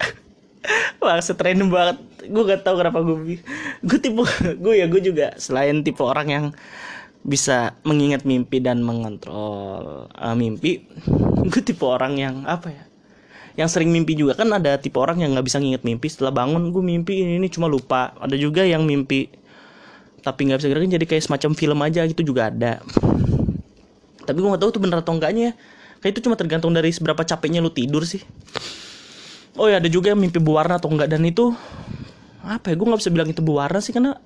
Wah 1.02 1.20
random 1.20 1.68
banget. 1.68 1.96
Gue 2.26 2.42
gak 2.42 2.66
tau 2.66 2.74
kenapa 2.74 3.06
gue 3.06 3.38
Gue 3.86 3.98
tipe 4.02 4.18
Gue 4.64 4.74
ya 4.82 4.90
gue 4.90 4.98
juga 4.98 5.38
Selain 5.38 5.78
tipe 5.86 6.02
orang 6.02 6.26
yang 6.26 6.44
Bisa 7.22 7.78
mengingat 7.86 8.26
mimpi 8.26 8.58
dan 8.58 8.82
mengontrol 8.82 10.10
uh, 10.10 10.34
Mimpi 10.34 10.90
Gue 11.46 11.62
tipe 11.62 11.86
orang 11.86 12.18
yang 12.18 12.42
Apa 12.42 12.74
ya 12.74 12.85
yang 13.56 13.68
sering 13.72 13.88
mimpi 13.88 14.12
juga. 14.12 14.36
Kan 14.36 14.52
ada 14.52 14.76
tipe 14.76 15.00
orang 15.00 15.24
yang 15.24 15.32
nggak 15.32 15.48
bisa 15.48 15.56
nginget 15.56 15.82
mimpi. 15.82 16.12
Setelah 16.12 16.32
bangun 16.32 16.70
gue 16.70 16.84
mimpi 16.84 17.24
ini, 17.24 17.40
ini 17.40 17.48
cuma 17.48 17.66
lupa. 17.66 18.12
Ada 18.20 18.36
juga 18.36 18.62
yang 18.62 18.84
mimpi 18.84 19.28
tapi 20.26 20.42
nggak 20.50 20.58
bisa 20.58 20.68
gerakin 20.74 20.90
jadi 20.98 21.06
kayak 21.06 21.22
semacam 21.22 21.50
film 21.54 21.78
aja 21.86 22.02
gitu 22.02 22.26
juga 22.26 22.50
ada. 22.50 22.82
Tapi 24.26 24.36
gue 24.42 24.48
nggak 24.50 24.58
tahu 24.58 24.70
tuh 24.74 24.82
bener 24.82 24.98
atau 24.98 25.14
enggaknya 25.14 25.54
kayak 26.02 26.18
itu 26.18 26.26
cuma 26.26 26.34
tergantung 26.34 26.74
dari 26.74 26.90
seberapa 26.90 27.22
capeknya 27.22 27.62
lu 27.62 27.70
tidur 27.70 28.02
sih. 28.02 28.26
Oh 29.54 29.70
ya 29.70 29.78
ada 29.78 29.86
juga 29.86 30.10
yang 30.10 30.18
mimpi 30.18 30.42
berwarna 30.42 30.82
atau 30.82 30.90
enggak. 30.90 31.14
Dan 31.14 31.22
itu 31.24 31.54
apa 32.42 32.70
ya 32.70 32.74
gue 32.74 32.86
nggak 32.90 33.00
bisa 33.06 33.10
bilang 33.14 33.30
itu 33.30 33.38
berwarna 33.38 33.78
sih 33.78 33.94
karena 33.94 34.18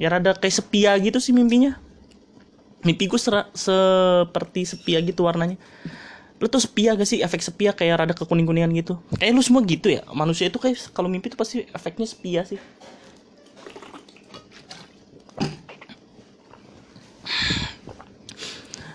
ya 0.00 0.08
rada 0.08 0.32
kayak 0.40 0.64
sepia 0.64 0.96
gitu 0.96 1.20
sih 1.20 1.36
mimpinya. 1.36 1.76
Mimpi 2.80 3.04
gue 3.04 3.20
seperti 3.20 4.64
sepia 4.64 5.04
gitu 5.04 5.28
warnanya 5.28 5.60
lu 6.42 6.46
tuh 6.50 6.58
sepia 6.58 6.98
gak 6.98 7.06
sih? 7.06 7.22
Efek 7.22 7.40
sepia 7.40 7.70
kayak 7.70 8.04
rada 8.04 8.14
kekuning-kuningan 8.14 8.70
gitu. 8.74 8.98
Kayak 9.16 9.38
lu 9.38 9.42
semua 9.42 9.62
gitu 9.62 9.86
ya? 9.86 10.02
Manusia 10.10 10.50
itu 10.50 10.58
kayak 10.58 10.90
kalau 10.90 11.06
mimpi 11.06 11.30
tuh 11.30 11.38
pasti 11.38 11.62
efeknya 11.70 12.06
sepia 12.10 12.42
sih. 12.42 12.58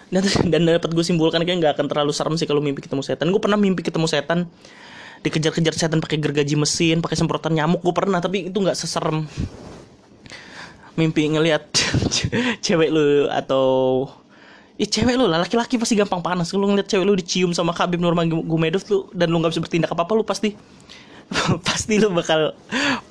Dan 0.10 0.26
dan 0.50 0.62
dapat 0.66 0.90
gue 0.90 1.06
simpulkan 1.06 1.46
kayak 1.46 1.58
nggak 1.62 1.74
akan 1.78 1.86
terlalu 1.86 2.12
serem 2.12 2.34
sih 2.36 2.50
kalau 2.50 2.60
mimpi 2.60 2.82
ketemu 2.82 3.06
setan. 3.06 3.30
Gue 3.30 3.42
pernah 3.42 3.62
mimpi 3.62 3.86
ketemu 3.86 4.10
setan. 4.10 4.50
Dikejar-kejar 5.22 5.76
setan 5.76 6.00
pakai 6.00 6.18
gergaji 6.18 6.56
mesin 6.56 7.04
pakai 7.04 7.20
semprotan 7.20 7.52
nyamuk 7.52 7.84
gue 7.84 7.94
pernah 7.94 8.18
tapi 8.20 8.50
itu 8.50 8.58
nggak 8.58 8.76
seserem. 8.76 9.30
Mimpi 10.98 11.30
ngelihat 11.30 11.70
cewek 12.66 12.90
lu 12.92 13.30
atau 13.32 13.66
Ih 14.80 14.88
cewek 14.88 15.20
lu 15.20 15.28
lah 15.28 15.44
laki-laki 15.44 15.76
pasti 15.76 16.00
gampang 16.00 16.24
panas. 16.24 16.56
Lu 16.56 16.64
ngeliat 16.64 16.88
cewek 16.88 17.04
lu 17.04 17.12
dicium 17.20 17.52
sama 17.52 17.76
Khabib 17.76 18.00
Nurmagomedov 18.00 18.80
tuh 18.88 19.12
Dan 19.12 19.28
lu 19.28 19.44
gak 19.44 19.52
bisa 19.52 19.60
bertindak 19.60 19.92
apa-apa 19.92 20.16
lu 20.16 20.24
pasti 20.24 20.56
Pasti 21.68 22.00
lu 22.00 22.08
bakal 22.16 22.56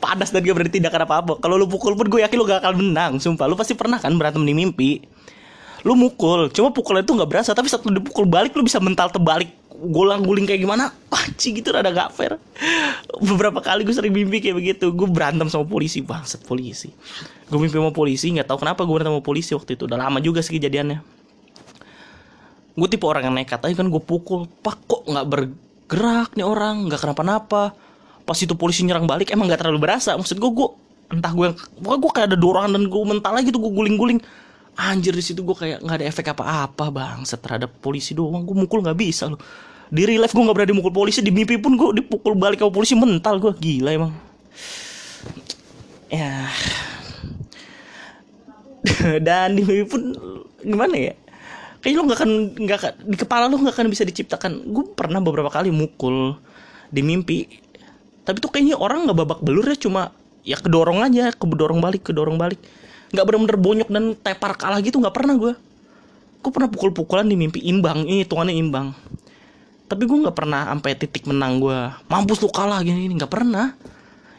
panas 0.00 0.32
dan 0.32 0.40
gak 0.48 0.56
bertindak 0.56 0.96
apa-apa. 0.96 1.36
Kalau 1.36 1.60
lu 1.60 1.68
pukul 1.68 1.92
pun 1.92 2.08
gue 2.08 2.24
yakin 2.24 2.36
lu 2.40 2.48
gak 2.48 2.64
akan 2.64 2.72
menang 2.80 3.12
Sumpah. 3.20 3.44
Lu 3.44 3.52
pasti 3.52 3.76
pernah 3.76 4.00
kan 4.00 4.16
berantem 4.16 4.48
di 4.48 4.56
mimpi? 4.56 5.04
Lu 5.84 5.92
mukul 5.92 6.48
Cuma 6.56 6.72
pukulnya 6.72 7.04
tuh 7.04 7.20
gak 7.20 7.28
berasa 7.28 7.52
Tapi 7.52 7.68
saat 7.68 7.84
lu 7.84 8.00
dipukul 8.00 8.24
balik 8.24 8.56
lu 8.56 8.64
bisa 8.64 8.80
mental 8.80 9.12
terbalik. 9.12 9.52
Golang 9.68 10.24
guling 10.24 10.48
kayak 10.48 10.64
gimana? 10.64 10.88
Panci 11.12 11.52
gitu 11.52 11.68
rada 11.68 11.92
gak 11.92 12.16
fair. 12.16 12.40
Beberapa 13.20 13.60
kali 13.60 13.84
gue 13.84 13.92
sering 13.92 14.16
mimpi 14.16 14.40
kayak 14.40 14.56
begitu. 14.56 14.88
Gue 14.88 15.04
berantem 15.04 15.52
sama 15.52 15.68
polisi 15.68 16.00
Bangsat 16.00 16.48
polisi. 16.48 16.88
Gue 17.52 17.60
mimpi 17.60 17.76
sama 17.76 17.92
polisi 17.92 18.32
Gak 18.32 18.48
tahu 18.48 18.64
kenapa 18.64 18.88
gue 18.88 18.94
berantem 18.96 19.12
sama 19.12 19.20
polisi 19.20 19.52
waktu 19.52 19.76
itu. 19.76 19.84
Udah 19.84 20.00
lama 20.00 20.16
juga 20.24 20.40
sih 20.40 20.56
kejadiannya 20.56 21.17
gue 22.78 22.88
tipe 22.88 23.04
orang 23.04 23.26
yang 23.26 23.34
nekat. 23.34 23.58
Aja 23.58 23.74
kan 23.74 23.90
gue 23.90 24.02
pukul. 24.02 24.46
Pak 24.62 24.86
kok 24.86 25.02
nggak 25.10 25.26
bergerak 25.26 26.30
nih 26.38 26.46
orang? 26.46 26.86
Nggak 26.86 27.02
kenapa-napa. 27.02 27.74
Pas 28.22 28.38
itu 28.38 28.54
polisi 28.54 28.86
nyerang 28.86 29.10
balik 29.10 29.34
emang 29.34 29.50
nggak 29.50 29.66
terlalu 29.66 29.82
berasa. 29.82 30.14
Maksud 30.14 30.38
gue 30.38 30.50
gue 30.54 30.68
entah 31.08 31.32
gue 31.34 31.44
yang 31.50 31.56
pokoknya 31.56 31.98
gue 31.98 32.10
kayak 32.14 32.26
ada 32.30 32.38
dorongan 32.38 32.70
dan 32.78 32.82
gue 32.86 33.02
mental 33.02 33.32
lagi 33.34 33.48
tuh 33.50 33.60
gue 33.66 33.72
guling-guling. 33.74 34.20
Anjir 34.78 35.10
di 35.10 35.24
situ 35.26 35.42
gue 35.42 35.56
kayak 35.58 35.82
nggak 35.82 35.96
ada 35.98 36.06
efek 36.06 36.26
apa-apa 36.38 36.86
bang 36.94 37.18
terhadap 37.26 37.70
polisi 37.82 38.14
doang. 38.14 38.46
Gue 38.46 38.54
mukul 38.54 38.86
nggak 38.86 38.94
bisa 38.94 39.26
loh. 39.26 39.42
Di 39.90 40.06
real 40.06 40.22
life 40.22 40.36
gue 40.36 40.44
nggak 40.44 40.54
berani 40.54 40.74
mukul 40.78 40.94
polisi. 40.94 41.18
Di 41.18 41.34
mimpi 41.34 41.58
pun 41.58 41.74
gue 41.74 41.98
dipukul 41.98 42.38
balik 42.38 42.62
sama 42.62 42.70
polisi 42.70 42.94
mental 42.94 43.42
gue 43.42 43.52
gila 43.58 43.90
emang. 43.90 44.12
Ya. 46.06 46.46
Dan 49.26 49.58
di 49.58 49.66
mimpi 49.66 49.84
pun 49.90 50.02
gimana 50.62 50.94
ya 50.94 51.14
kayaknya 51.88 52.04
lo 52.04 52.04
nggak 52.04 52.20
akan 52.20 52.32
nggak 52.68 52.80
di 53.00 53.16
kepala 53.16 53.48
lo 53.48 53.56
nggak 53.56 53.72
akan 53.80 53.88
bisa 53.88 54.04
diciptakan. 54.04 54.68
Gue 54.76 54.92
pernah 54.92 55.24
beberapa 55.24 55.48
kali 55.48 55.72
mukul 55.72 56.36
di 56.92 57.00
mimpi. 57.00 57.48
Tapi 58.28 58.44
tuh 58.44 58.52
kayaknya 58.52 58.76
orang 58.76 59.08
nggak 59.08 59.16
babak 59.24 59.40
belur 59.40 59.64
ya 59.64 59.72
cuma 59.80 60.12
ya 60.44 60.60
kedorong 60.60 61.00
aja 61.00 61.32
kedorong 61.32 61.80
balik 61.80 62.04
kedorong 62.12 62.36
balik. 62.36 62.60
Nggak 63.08 63.24
benar-benar 63.24 63.56
bonyok 63.56 63.88
dan 63.88 64.04
tepar 64.20 64.52
kalah 64.60 64.84
gitu 64.84 65.00
nggak 65.00 65.16
pernah 65.16 65.32
gue 65.40 65.56
gue 66.38 66.50
pernah 66.54 66.70
pukul-pukulan 66.70 67.26
di 67.26 67.34
mimpi 67.34 67.58
imbang 67.64 68.04
ini 68.04 68.22
hitungannya 68.22 68.52
imbang. 68.52 68.92
Tapi 69.88 70.04
gue 70.04 70.18
nggak 70.28 70.36
pernah 70.36 70.68
sampai 70.68 70.92
titik 70.92 71.24
menang 71.24 71.56
gue 71.56 71.78
mampus 72.12 72.44
lu 72.44 72.52
kalah 72.52 72.84
gini 72.84 73.08
gini 73.08 73.16
nggak 73.16 73.32
pernah. 73.32 73.72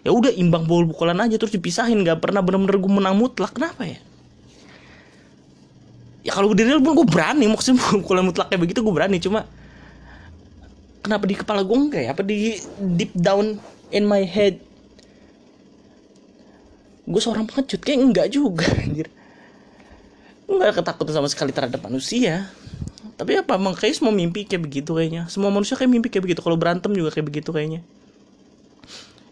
Ya 0.05 0.13
udah 0.13 0.29
imbang 0.37 0.69
pukul-pukulan 0.69 1.17
aja 1.17 1.41
terus 1.41 1.49
dipisahin. 1.49 2.05
Nggak 2.05 2.21
pernah 2.21 2.45
benar-benar 2.45 2.77
gue 2.77 2.91
menang 2.93 3.17
mutlak. 3.17 3.57
Kenapa 3.57 3.89
ya 3.89 3.97
ya 6.29 6.31
kalau 6.37 6.53
berdiri 6.53 6.77
pun 6.77 6.93
gue 6.93 7.07
berani 7.09 7.49
maksudnya 7.49 7.81
kalau 8.07 8.21
mutlak 8.21 8.53
kayak 8.53 8.61
begitu 8.61 8.85
gue 8.85 8.93
berani 8.93 9.17
cuma 9.17 9.49
kenapa 11.01 11.25
di 11.25 11.33
kepala 11.33 11.65
gue 11.65 11.73
enggak 11.73 12.01
ya? 12.05 12.09
Apa 12.13 12.21
di 12.21 12.61
deep 12.77 13.17
down 13.17 13.57
in 13.89 14.05
my 14.05 14.21
head 14.21 14.61
gue 17.09 17.17
seorang 17.17 17.49
pengecut 17.49 17.81
kayak 17.81 17.97
enggak 17.97 18.27
juga 18.29 18.69
anjir. 18.85 19.09
Enggak 20.45 20.77
ketakutan 20.77 21.17
sama 21.17 21.27
sekali 21.33 21.49
terhadap 21.49 21.81
manusia. 21.81 22.45
Tapi 23.17 23.41
apa 23.41 23.57
emang 23.57 23.73
kayak 23.73 23.97
semua 23.97 24.13
mimpi 24.13 24.45
kayak 24.45 24.69
begitu 24.69 24.93
kayaknya. 24.93 25.25
Semua 25.33 25.49
manusia 25.49 25.73
kayak 25.73 25.89
mimpi 25.89 26.13
kayak 26.13 26.29
begitu 26.29 26.45
kalau 26.45 26.61
berantem 26.61 26.93
juga 26.93 27.09
kayak 27.09 27.25
begitu 27.25 27.49
kayaknya. 27.49 27.81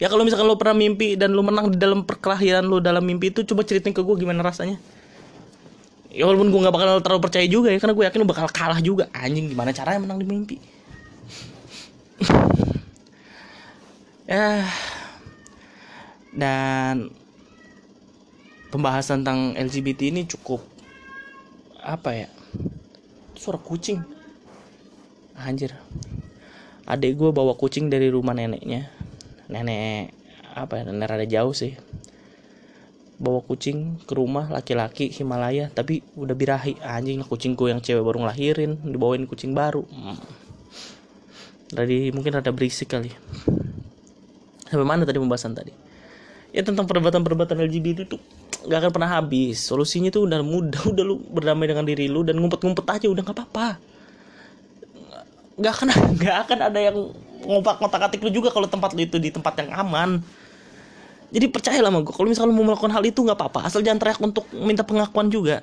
Ya 0.01 0.09
kalau 0.09 0.25
misalkan 0.25 0.49
lo 0.49 0.57
pernah 0.57 0.77
mimpi 0.77 1.13
dan 1.13 1.37
lo 1.37 1.45
menang 1.45 1.69
di 1.69 1.77
dalam 1.77 2.01
perkelahian 2.01 2.65
lo 2.65 2.81
dalam 2.81 3.05
mimpi 3.05 3.29
itu 3.29 3.45
coba 3.45 3.61
ceritain 3.61 3.93
ke 3.93 4.01
gue 4.01 4.15
gimana 4.17 4.41
rasanya 4.41 4.81
ya 6.11 6.23
walaupun 6.23 6.49
gue 6.49 6.59
nggak 6.63 6.75
bakal 6.75 6.87
terlalu 7.03 7.21
percaya 7.23 7.45
juga 7.47 7.69
ya 7.71 7.79
karena 7.79 7.93
gue 7.95 8.05
yakin 8.07 8.19
lo 8.23 8.27
bakal 8.27 8.47
kalah 8.49 8.79
juga. 8.79 9.11
Anjing 9.11 9.51
gimana 9.51 9.71
caranya 9.75 9.99
menang 10.03 10.19
di 10.21 10.27
mimpi? 10.27 10.57
Ya. 14.27 14.67
Dan 16.35 17.15
pembahasan 18.67 19.23
tentang 19.23 19.55
LGBT 19.55 20.11
ini 20.11 20.27
cukup 20.27 20.59
apa 21.79 22.11
ya 22.11 22.27
suara 23.39 23.55
kucing. 23.55 24.03
Anjir. 25.39 25.71
Adik 26.83 27.15
gue 27.15 27.31
bawa 27.31 27.55
kucing 27.55 27.87
dari 27.87 28.11
rumah 28.11 28.35
neneknya. 28.35 28.91
Nenek 29.47 30.11
apa 30.57 30.81
ya 30.81 30.83
nenek 30.91 31.07
rada 31.07 31.23
jauh 31.23 31.55
sih 31.55 31.77
bawa 33.17 33.41
kucing 33.41 33.97
ke 34.05 34.13
rumah 34.13 34.45
laki-laki 34.53 35.09
Himalaya 35.09 35.73
tapi 35.73 36.05
udah 36.13 36.37
birahi 36.37 36.77
anjing 36.85 37.25
kucingku 37.25 37.65
yang 37.65 37.81
cewek 37.81 38.05
baru 38.05 38.21
ngelahirin 38.25 38.77
dibawain 38.85 39.25
kucing 39.25 39.57
baru. 39.57 39.83
Hmm. 39.89 40.17
mungkin 42.13 42.33
ada 42.37 42.53
berisik 42.53 42.93
kali. 42.93 43.11
Sampai 44.69 44.85
mana 44.85 45.03
tadi 45.03 45.17
pembahasan 45.17 45.57
tadi? 45.57 45.73
Ya 46.55 46.63
tentang 46.63 46.87
perdebatan-perdebatan 46.87 47.59
LGBT 47.67 48.07
itu 48.07 48.17
nggak 48.63 48.79
akan 48.87 48.91
pernah 48.93 49.09
habis. 49.19 49.65
Solusinya 49.65 50.13
tuh 50.13 50.29
udah 50.29 50.39
mudah 50.45 50.81
udah 50.93 51.03
lu 51.03 51.19
berdamai 51.19 51.65
dengan 51.67 51.83
diri 51.83 52.05
lu 52.05 52.21
dan 52.21 52.37
ngumpet-ngumpet 52.37 52.85
aja 52.85 53.07
udah 53.09 53.21
nggak 53.25 53.35
apa-apa. 53.35 53.67
Nggak 55.57 55.73
akan 55.73 55.87
nggak 56.21 56.37
akan 56.47 56.59
ada 56.69 56.79
yang 56.79 56.97
ngompak 57.47 57.81
ngotak 57.81 58.01
atik 58.11 58.21
lu 58.21 58.29
juga 58.29 58.49
kalau 58.53 58.69
tempat 58.69 58.93
lu 58.93 59.01
itu 59.05 59.17
di 59.17 59.29
tempat 59.33 59.57
yang 59.61 59.71
aman 59.73 60.21
jadi 61.27 61.51
percaya 61.51 61.83
lah 61.83 61.91
sama 61.91 61.99
gue 62.07 62.13
kalau 62.15 62.27
misalnya 62.31 62.55
mau 62.55 62.63
melakukan 62.63 62.91
hal 62.95 63.03
itu 63.03 63.19
nggak 63.19 63.35
apa-apa. 63.35 63.67
Asal 63.67 63.83
jangan 63.83 63.99
teriak 63.99 64.19
untuk 64.23 64.47
minta 64.55 64.87
pengakuan 64.87 65.27
juga. 65.27 65.59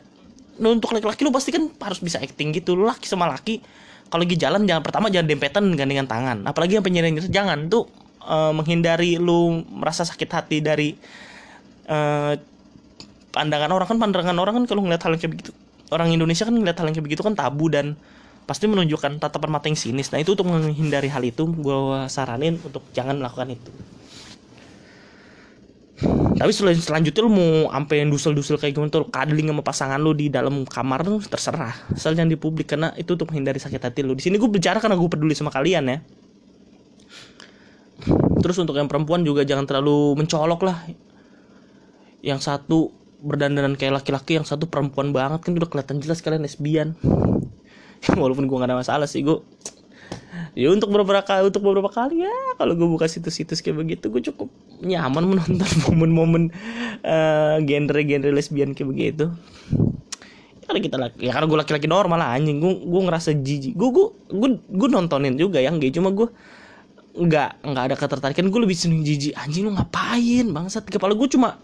Nah, 0.61 0.71
untuk 0.71 0.93
laki-laki 0.93 1.25
lu 1.25 1.33
pasti 1.33 1.51
kan 1.57 1.73
harus 1.81 2.05
bisa 2.05 2.21
acting 2.21 2.53
gitu. 2.53 2.77
Lu 2.77 2.85
laki 2.85 3.09
sama 3.09 3.25
laki 3.27 3.65
kalau 4.12 4.29
lagi 4.29 4.37
jalan 4.37 4.69
jangan 4.69 4.85
pertama 4.85 5.09
jangan 5.09 5.27
dempetan 5.33 5.65
gandengan 5.73 6.05
tangan. 6.05 6.45
Apalagi 6.45 6.77
yang 6.77 6.85
penyerang 6.85 7.17
jangan. 7.33 7.73
Tuh 7.73 7.89
uh, 8.29 8.53
menghindari 8.53 9.17
lu 9.17 9.65
merasa 9.73 10.05
sakit 10.05 10.29
hati 10.29 10.61
dari 10.61 10.93
uh, 11.89 12.37
pandangan 13.33 13.73
orang. 13.73 13.89
Kan 13.89 13.99
pandangan 13.99 14.37
orang 14.37 14.55
kan 14.62 14.65
kalau 14.69 14.85
ngeliat 14.85 15.01
hal 15.01 15.17
yang 15.17 15.21
kayak 15.25 15.33
begitu 15.33 15.51
orang 15.89 16.12
Indonesia 16.12 16.45
kan 16.45 16.53
ngeliat 16.53 16.77
hal 16.77 16.87
yang 16.93 16.97
kayak 17.01 17.09
begitu 17.09 17.23
kan 17.25 17.33
tabu 17.33 17.73
dan 17.73 17.97
pasti 18.45 18.69
menunjukkan 18.69 19.17
tatapan 19.17 19.49
mata 19.49 19.73
yang 19.73 19.81
sinis. 19.81 20.12
Nah 20.12 20.21
itu 20.21 20.37
untuk 20.37 20.45
menghindari 20.45 21.09
hal 21.09 21.25
itu 21.25 21.49
gue 21.49 22.05
saranin 22.12 22.61
untuk 22.61 22.85
jangan 22.93 23.17
melakukan 23.17 23.57
itu 23.57 23.73
tapi 26.35 26.51
selain 26.51 26.75
selanjutnya 26.75 27.23
lu 27.23 27.31
mau 27.31 27.71
sampai 27.71 28.03
yang 28.03 28.11
dusel-dusel 28.11 28.59
kayak 28.59 28.75
gimana 28.75 28.91
tuh 28.91 29.07
cuddling 29.07 29.47
sama 29.55 29.63
pasangan 29.63 29.99
lu 30.03 30.11
di 30.11 30.27
dalam 30.27 30.67
kamar 30.67 31.07
tuh 31.07 31.23
terserah. 31.23 31.71
Asal 31.95 32.19
jangan 32.19 32.35
di 32.35 32.39
publik 32.39 32.75
karena 32.75 32.91
itu 32.99 33.15
untuk 33.15 33.31
menghindari 33.31 33.63
sakit 33.63 33.79
hati 33.79 34.03
lu. 34.03 34.19
Di 34.19 34.27
sini 34.27 34.43
gue 34.43 34.51
bicara 34.51 34.83
karena 34.83 34.99
gue 34.99 35.07
peduli 35.07 35.39
sama 35.39 35.55
kalian 35.55 35.85
ya. 35.87 35.99
Terus 38.43 38.57
untuk 38.59 38.75
yang 38.75 38.91
perempuan 38.91 39.23
juga 39.23 39.47
jangan 39.47 39.71
terlalu 39.71 40.19
mencolok 40.19 40.61
lah. 40.67 40.83
Yang 42.27 42.41
satu 42.43 42.91
berdandanan 43.23 43.79
kayak 43.79 44.03
laki-laki 44.03 44.43
yang 44.43 44.45
satu 44.45 44.67
perempuan 44.67 45.15
banget 45.15 45.47
kan 45.47 45.55
udah 45.55 45.71
kelihatan 45.71 46.03
jelas 46.03 46.19
kalian 46.19 46.43
lesbian. 46.43 46.99
Walaupun 48.21 48.51
gue 48.51 48.57
gak 48.59 48.67
ada 48.67 48.83
masalah 48.83 49.07
sih 49.07 49.23
gue 49.23 49.39
ya 50.55 50.71
untuk 50.71 50.91
beberapa 50.95 51.23
kali 51.27 51.51
untuk 51.51 51.63
beberapa 51.67 51.91
kali 51.91 52.23
ya. 52.23 52.35
Kalau 52.57 52.73
gue 52.79 52.89
buka 52.89 53.11
situs-situs 53.11 53.61
kayak 53.61 53.77
begitu 53.83 54.07
gue 54.09 54.23
cukup 54.33 54.49
nyaman 54.81 55.27
menonton 55.35 55.71
momen-momen 55.91 56.43
uh, 57.03 57.59
genre-genre 57.63 58.31
lesbian 58.31 58.73
kayak 58.73 58.89
begitu. 58.89 59.27
Ya 60.63 60.65
karena 60.71 60.81
kita 60.81 60.97
laki 60.97 61.17
ya 61.21 61.31
karena 61.35 61.47
gue 61.51 61.59
laki-laki 61.59 61.87
normal 61.91 62.19
lah 62.23 62.31
anjing. 62.39 62.63
Gue 62.63 62.73
gue 62.87 63.01
ngerasa 63.03 63.31
jijik. 63.35 63.75
Gue 63.75 63.91
gue 63.91 64.07
gue 64.31 64.49
gue 64.63 64.89
nontonin 64.89 65.35
juga 65.35 65.59
yang 65.59 65.77
gay 65.83 65.91
cuma 65.91 66.15
gue 66.15 66.31
nggak 67.15 67.51
nggak 67.67 67.85
ada 67.91 67.97
ketertarikan. 67.99 68.47
Gue 68.49 68.61
lebih 68.63 68.79
seneng 68.79 69.03
jijik. 69.03 69.35
Anjing 69.35 69.67
lu 69.67 69.75
ngapain 69.75 70.47
bangsat? 70.49 70.87
Kepala 70.87 71.19
gue 71.19 71.29
cuma 71.29 71.59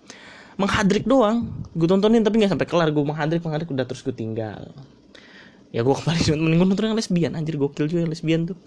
menghadrik 0.58 1.06
doang. 1.06 1.46
Gue 1.72 1.86
tontonin 1.86 2.26
tapi 2.26 2.42
nggak 2.42 2.58
sampai 2.58 2.66
kelar. 2.66 2.90
Gue 2.90 3.06
menghadrik 3.06 3.40
menghadrik 3.40 3.70
udah 3.70 3.86
terus 3.86 4.02
gue 4.02 4.12
tinggal 4.12 4.68
ya 5.70 5.86
gue 5.86 5.94
kembali 5.94 6.34
mending 6.34 6.60
nonton 6.62 6.90
yang 6.90 6.98
lesbian. 6.98 7.32
Anjir 7.38 7.58
gokil 7.58 7.86
juga 7.86 8.06
yang 8.06 8.12
lesbian 8.12 8.50
tuh. 8.50 8.58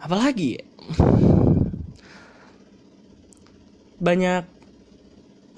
Apalagi? 0.00 0.60
Ya? 0.60 0.64
banyak 3.98 4.46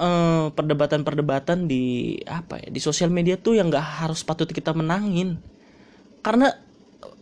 perdebatan 0.01 1.05
perdebatan-perdebatan 1.05 1.69
di 1.69 2.17
apa 2.25 2.57
ya 2.57 2.73
di 2.73 2.81
sosial 2.81 3.13
media 3.13 3.37
tuh 3.37 3.61
yang 3.61 3.69
nggak 3.69 4.01
harus 4.01 4.25
patut 4.25 4.49
kita 4.49 4.73
menangin. 4.73 5.37
Karena 6.25 6.57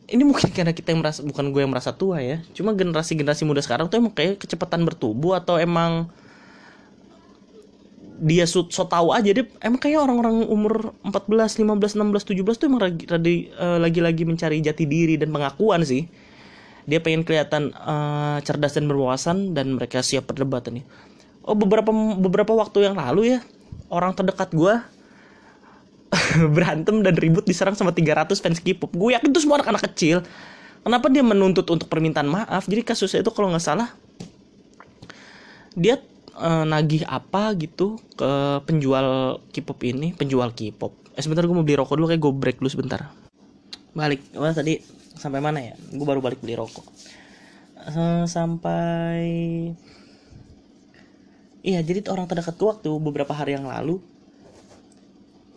ini 0.06 0.22
mungkin 0.22 0.54
karena 0.54 0.70
kita 0.70 0.94
yang 0.94 1.02
merasa 1.02 1.26
bukan 1.26 1.50
gue 1.50 1.60
yang 1.66 1.74
merasa 1.74 1.90
tua 1.90 2.22
ya. 2.22 2.38
Cuma 2.54 2.70
generasi 2.78 3.18
generasi 3.18 3.42
muda 3.42 3.58
sekarang 3.58 3.90
tuh 3.90 3.98
emang 3.98 4.14
kayak 4.14 4.38
kecepatan 4.38 4.86
bertumbuh 4.86 5.34
atau 5.34 5.58
emang 5.58 6.06
dia 8.18 8.44
so, 8.50 8.66
so 8.68 8.82
tahu 8.84 9.14
aja 9.14 9.30
dia 9.30 9.46
emang 9.62 9.78
kayak 9.78 10.02
orang-orang 10.02 10.42
umur 10.50 10.90
14, 11.06 11.62
15, 11.62 11.94
16, 11.94 12.34
17 12.34 12.58
tuh 12.58 12.66
emang 12.66 12.82
lagi 12.82 13.04
lagi, 13.06 13.36
uh, 13.54 13.78
lagi-lagi 13.78 14.22
mencari 14.26 14.58
jati 14.58 14.84
diri 14.84 15.14
dan 15.14 15.30
pengakuan 15.30 15.82
sih. 15.86 16.06
dia 16.88 17.04
pengen 17.04 17.20
kelihatan 17.20 17.68
uh, 17.76 18.40
cerdas 18.40 18.72
dan 18.72 18.88
berwawasan 18.88 19.52
dan 19.52 19.76
mereka 19.76 20.00
siap 20.00 20.24
perdebatan 20.24 20.80
nih. 20.80 20.84
Oh 21.44 21.52
beberapa 21.52 21.92
beberapa 22.16 22.56
waktu 22.56 22.88
yang 22.88 22.96
lalu 22.96 23.36
ya 23.36 23.38
orang 23.92 24.16
terdekat 24.16 24.56
gue 24.56 24.72
berantem 26.56 27.04
dan 27.04 27.12
ribut 27.20 27.44
diserang 27.44 27.76
sama 27.76 27.92
300 27.92 28.40
fans 28.40 28.64
K-pop. 28.64 28.88
Gue 28.96 29.12
yakin 29.12 29.28
itu 29.28 29.44
semua 29.44 29.60
anak-anak 29.60 29.84
kecil. 29.92 30.24
Kenapa 30.80 31.12
dia 31.12 31.20
menuntut 31.20 31.68
untuk 31.68 31.92
permintaan 31.92 32.24
maaf? 32.24 32.64
Jadi 32.64 32.80
kasusnya 32.80 33.20
itu 33.20 33.36
kalau 33.36 33.52
nggak 33.52 33.60
salah 33.60 33.92
dia 35.78 36.02
uh, 36.39 36.64
nagih 36.64 37.05
apa 37.05 37.53
gitu 37.59 37.99
ke 38.14 38.62
penjual 38.64 39.39
K-pop 39.51 39.78
ini 39.84 40.14
penjual 40.14 40.55
K-pop. 40.55 40.95
Eh 41.18 41.22
sebentar 41.22 41.45
gue 41.45 41.55
mau 41.55 41.66
beli 41.66 41.76
rokok 41.76 41.99
dulu 41.99 42.09
kayak 42.09 42.22
gue 42.22 42.32
break 42.32 42.57
dulu 42.62 42.70
sebentar. 42.70 43.11
Balik. 43.93 44.22
Wah 44.39 44.55
tadi 44.55 44.78
sampai 45.18 45.43
mana 45.43 45.59
ya? 45.59 45.74
Gue 45.91 46.07
baru 46.07 46.22
balik 46.22 46.41
beli 46.41 46.55
rokok. 46.55 46.86
Uh, 47.78 48.26
sampai 48.26 49.22
iya 51.62 51.82
jadi 51.82 52.07
orang 52.11 52.30
terdekat 52.30 52.55
gue 52.59 52.68
waktu 52.68 52.91
beberapa 53.03 53.34
hari 53.34 53.55
yang 53.59 53.66
lalu 53.66 53.99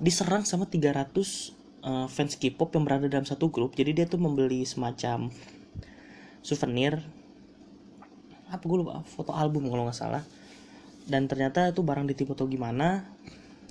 diserang 0.02 0.46
sama 0.50 0.66
300 0.66 0.82
uh, 0.82 0.98
eh, 1.06 2.08
fans 2.10 2.34
K-pop 2.38 2.74
yang 2.74 2.84
berada 2.90 3.06
dalam 3.06 3.26
satu 3.30 3.54
grup. 3.54 3.78
Jadi 3.78 4.02
dia 4.02 4.06
tuh 4.10 4.18
membeli 4.18 4.66
semacam 4.66 5.30
souvenir. 6.42 7.06
Apa 8.50 8.66
gue 8.66 8.78
lupa? 8.82 9.06
Foto 9.06 9.32
album 9.32 9.70
kalau 9.70 9.86
nggak 9.86 9.96
salah 9.96 10.26
dan 11.08 11.26
ternyata 11.26 11.72
itu 11.72 11.82
barang 11.82 12.06
ditipu 12.10 12.38
atau 12.38 12.46
gimana. 12.46 13.08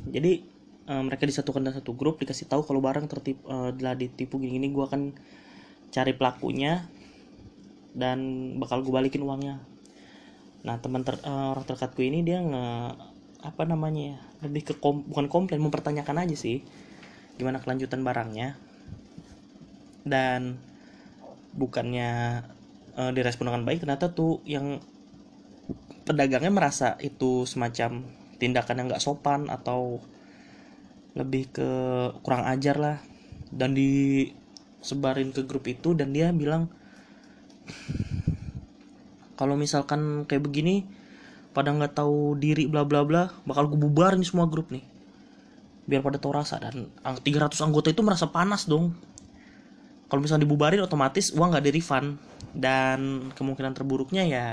Jadi 0.08 0.42
uh, 0.88 1.02
mereka 1.04 1.28
disatukan 1.28 1.62
dalam 1.62 1.76
satu 1.76 1.92
grup 1.94 2.18
dikasih 2.18 2.48
tahu 2.48 2.66
kalau 2.66 2.80
barang 2.82 3.06
tertipu 3.06 3.44
uh, 3.46 3.70
telah 3.74 3.94
ditipu 3.94 4.40
gini-gini 4.40 4.72
gue 4.72 4.84
akan 4.84 5.14
cari 5.90 6.12
pelakunya 6.14 6.86
dan 7.94 8.52
bakal 8.58 8.82
gue 8.82 8.92
balikin 8.94 9.22
uangnya. 9.22 9.62
Nah 10.62 10.78
teman 10.78 11.06
ter, 11.06 11.18
uh, 11.22 11.54
orang 11.54 11.66
terkatku 11.66 12.00
ini 12.02 12.22
dia 12.26 12.42
nge 12.42 12.66
apa 13.40 13.62
namanya 13.64 14.16
ya 14.16 14.18
lebih 14.44 14.68
ke 14.68 14.74
kom, 14.76 15.00
bukan 15.08 15.32
komplain 15.32 15.64
mempertanyakan 15.64 16.28
aja 16.28 16.36
sih 16.36 16.62
gimana 17.36 17.60
kelanjutan 17.60 18.02
barangnya. 18.02 18.56
Dan 20.00 20.56
bukannya 21.52 22.40
uh, 22.96 23.10
direspon 23.12 23.50
dengan 23.52 23.64
baik 23.66 23.84
ternyata 23.84 24.14
tuh 24.14 24.40
yang 24.46 24.80
pedagangnya 26.10 26.50
merasa 26.50 26.98
itu 26.98 27.46
semacam 27.46 28.02
tindakan 28.42 28.82
yang 28.82 28.86
nggak 28.90 29.04
sopan 29.04 29.46
atau 29.46 30.02
lebih 31.14 31.54
ke 31.54 31.70
kurang 32.26 32.50
ajar 32.50 32.74
lah. 32.82 32.98
Dan 33.54 33.78
di 33.78 34.26
sebarin 34.82 35.30
ke 35.30 35.46
grup 35.46 35.70
itu 35.70 35.94
dan 35.94 36.10
dia 36.10 36.34
bilang 36.34 36.66
kalau 39.38 39.54
misalkan 39.54 40.26
kayak 40.26 40.42
begini 40.42 40.82
pada 41.54 41.70
nggak 41.70 41.94
tahu 41.94 42.34
diri 42.34 42.66
bla 42.66 42.82
bla 42.82 43.06
bla 43.06 43.30
bakal 43.46 43.70
gue 43.70 43.78
bubarin 43.78 44.26
semua 44.26 44.50
grup 44.50 44.74
nih. 44.74 44.82
Biar 45.86 46.02
pada 46.02 46.18
tahu 46.18 46.34
rasa. 46.34 46.58
Dan 46.58 46.90
300 47.06 47.54
anggota 47.62 47.94
itu 47.94 48.02
merasa 48.02 48.26
panas 48.34 48.66
dong. 48.66 48.98
Kalau 50.10 50.18
misalnya 50.18 50.42
dibubarin 50.42 50.82
otomatis 50.82 51.30
uang 51.30 51.54
nggak 51.54 51.70
di 51.70 51.72
refund 51.78 52.18
dan 52.50 53.30
kemungkinan 53.30 53.78
terburuknya 53.78 54.26
ya 54.26 54.46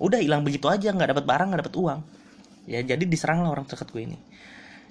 udah 0.00 0.18
hilang 0.18 0.42
begitu 0.42 0.66
aja 0.66 0.90
nggak 0.90 1.12
dapat 1.14 1.24
barang 1.28 1.46
nggak 1.52 1.60
dapat 1.68 1.76
uang. 1.76 2.00
Ya 2.66 2.80
jadi 2.80 3.04
diserang 3.04 3.44
lah 3.44 3.52
orang 3.52 3.68
terdekat 3.68 3.92
gue 3.92 4.02
ini. 4.08 4.18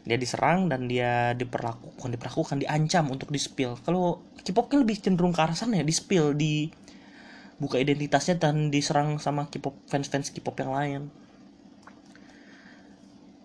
Dia 0.05 0.15
diserang 0.15 0.69
dan 0.71 0.87
dia 0.87 1.33
diperlakukan 1.35 2.09
diperlakukan 2.13 2.61
diancam 2.63 3.11
untuk 3.11 3.29
di 3.33 3.41
spill 3.41 3.75
kalau 3.83 4.23
K-pop 4.39 4.71
kan 4.71 4.79
lebih 4.81 4.95
cenderung 5.03 5.35
ke 5.35 5.41
arah 5.43 5.53
sana 5.53 5.81
ya 5.81 5.85
di 5.85 5.91
spill 5.91 6.33
di 6.33 6.71
buka 7.59 7.75
identitasnya 7.75 8.39
dan 8.39 8.71
diserang 8.71 9.19
sama 9.19 9.51
K-pop 9.51 9.75
fans-fans 9.91 10.31
K-pop 10.31 10.55
yang 10.63 10.71
lain 10.71 11.01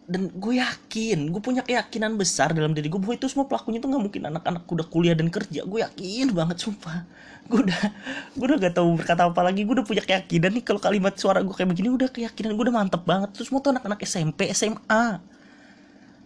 dan 0.05 0.28
gue 0.28 0.61
yakin 0.61 1.32
gue 1.32 1.40
punya 1.40 1.64
keyakinan 1.64 2.20
besar 2.20 2.52
dalam 2.52 2.76
diri 2.76 2.92
gue 2.92 3.00
bahwa 3.00 3.16
itu 3.16 3.24
semua 3.24 3.48
pelakunya 3.48 3.80
tuh 3.80 3.88
nggak 3.88 4.02
mungkin 4.05 4.22
anak-anak 4.28 4.68
udah 4.68 4.86
kuliah 4.92 5.16
dan 5.16 5.32
kerja. 5.32 5.64
Gue 5.64 5.80
yakin 5.80 6.36
banget 6.36 6.61
sumpah. 6.61 7.09
Gue 7.48 7.64
udah 7.64 7.82
gue 8.36 8.44
udah 8.44 8.59
gak 8.61 8.74
tahu 8.76 8.88
berkata 9.00 9.24
apa 9.24 9.40
lagi. 9.40 9.64
Gue 9.64 9.80
udah 9.80 9.86
punya 9.88 10.05
keyakinan 10.05 10.52
nih 10.61 10.64
kalau 10.64 10.80
kalimat 10.80 11.16
suara 11.16 11.40
gue 11.40 11.57
kayak 11.57 11.72
begini 11.72 11.88
udah 11.88 12.09
keyakinan 12.12 12.52
gue 12.52 12.64
udah 12.68 12.76
mantep 12.76 13.02
banget. 13.09 13.32
Terus 13.32 13.48
semua 13.48 13.64
tuh 13.64 13.72
anak-anak 13.72 14.00
SMP 14.05 14.52
SMA 14.52 15.05